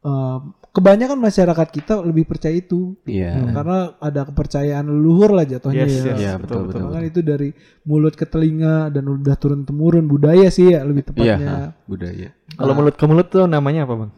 eh, 0.00 0.38
kebanyakan 0.68 1.18
masyarakat 1.18 1.68
kita 1.68 1.94
lebih 2.00 2.22
percaya 2.24 2.54
itu 2.54 2.94
Iya. 3.02 3.50
karena 3.50 3.78
ada 3.98 4.22
kepercayaan 4.24 4.86
leluhur 4.86 5.32
lah 5.32 5.42
jatuhnya 5.42 5.84
Yes, 5.84 5.96
ya. 5.96 6.04
yes. 6.06 6.18
Iya, 6.18 6.32
betul, 6.36 6.60
betul. 6.66 6.86
Kan 6.88 7.02
itu 7.02 7.20
dari 7.20 7.50
mulut 7.82 8.14
ke 8.14 8.22
telinga 8.22 8.86
dan 8.88 9.04
udah 9.04 9.34
turun 9.34 9.62
temurun 9.62 10.06
budaya 10.06 10.46
sih 10.48 10.70
ya 10.70 10.82
lebih 10.82 11.02
Iya. 11.02 11.10
tepatnya. 11.34 11.48
ha, 11.48 11.66
budaya. 11.84 12.28
kalau 12.52 12.72
mulut 12.72 12.94
ke 12.94 13.04
mulut 13.04 13.26
tuh 13.26 13.44
namanya 13.44 13.84
apa 13.84 13.94
bang 13.96 14.12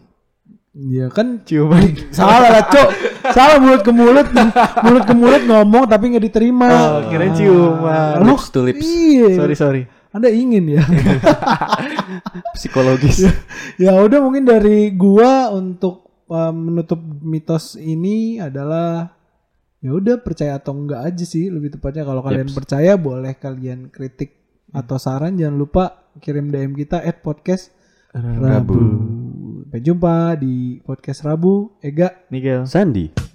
Iya 0.70 1.06
kan 1.08 1.42
ciuman 1.42 1.82
salah 2.14 2.46
lah 2.46 2.62
cok. 2.64 2.88
salah 3.30 3.58
mulut 3.58 3.80
ke 3.80 3.90
mulut, 3.90 4.26
mulut 4.84 5.02
ke 5.02 5.14
mulut 5.14 5.42
ngomong 5.42 5.82
tapi 5.84 6.04
nggak 6.08 6.24
diterima. 6.24 6.68
oh 6.70 6.98
kira 7.08 7.26
ciuman 7.32 8.20
Lu- 8.20 8.36
Lips 8.36 8.46
to 8.48 8.60
lips. 8.60 8.86
Iya. 8.86 9.34
sorry 9.34 9.56
sorry 9.56 9.82
Anda 10.10 10.26
ingin 10.26 10.66
ya? 10.66 10.82
Psikologis. 12.58 13.22
ya 13.78 13.94
udah 13.94 14.18
mungkin 14.18 14.42
dari 14.42 14.90
gua 14.94 15.54
untuk 15.54 16.26
uh, 16.26 16.50
menutup 16.50 16.98
mitos 17.22 17.78
ini 17.78 18.42
adalah 18.42 19.14
ya 19.78 19.94
udah 19.94 20.18
percaya 20.18 20.58
atau 20.58 20.74
enggak 20.74 21.14
aja 21.14 21.24
sih 21.24 21.46
lebih 21.48 21.78
tepatnya 21.78 22.02
kalau 22.02 22.20
kalian 22.26 22.50
Yeps. 22.50 22.58
percaya 22.58 22.92
boleh 22.98 23.38
kalian 23.38 23.88
kritik 23.88 24.36
atau 24.74 24.98
saran 24.98 25.38
jangan 25.38 25.56
lupa 25.56 25.84
kirim 26.18 26.50
DM 26.50 26.74
kita 26.74 27.00
at 27.00 27.22
podcast 27.22 27.70
Rabu. 28.14 28.78
Sampai 29.70 29.86
jumpa 29.86 30.34
di 30.34 30.82
podcast 30.82 31.22
Rabu. 31.22 31.78
Ega 31.78 32.26
Miguel 32.34 32.66
Sandi. 32.66 33.29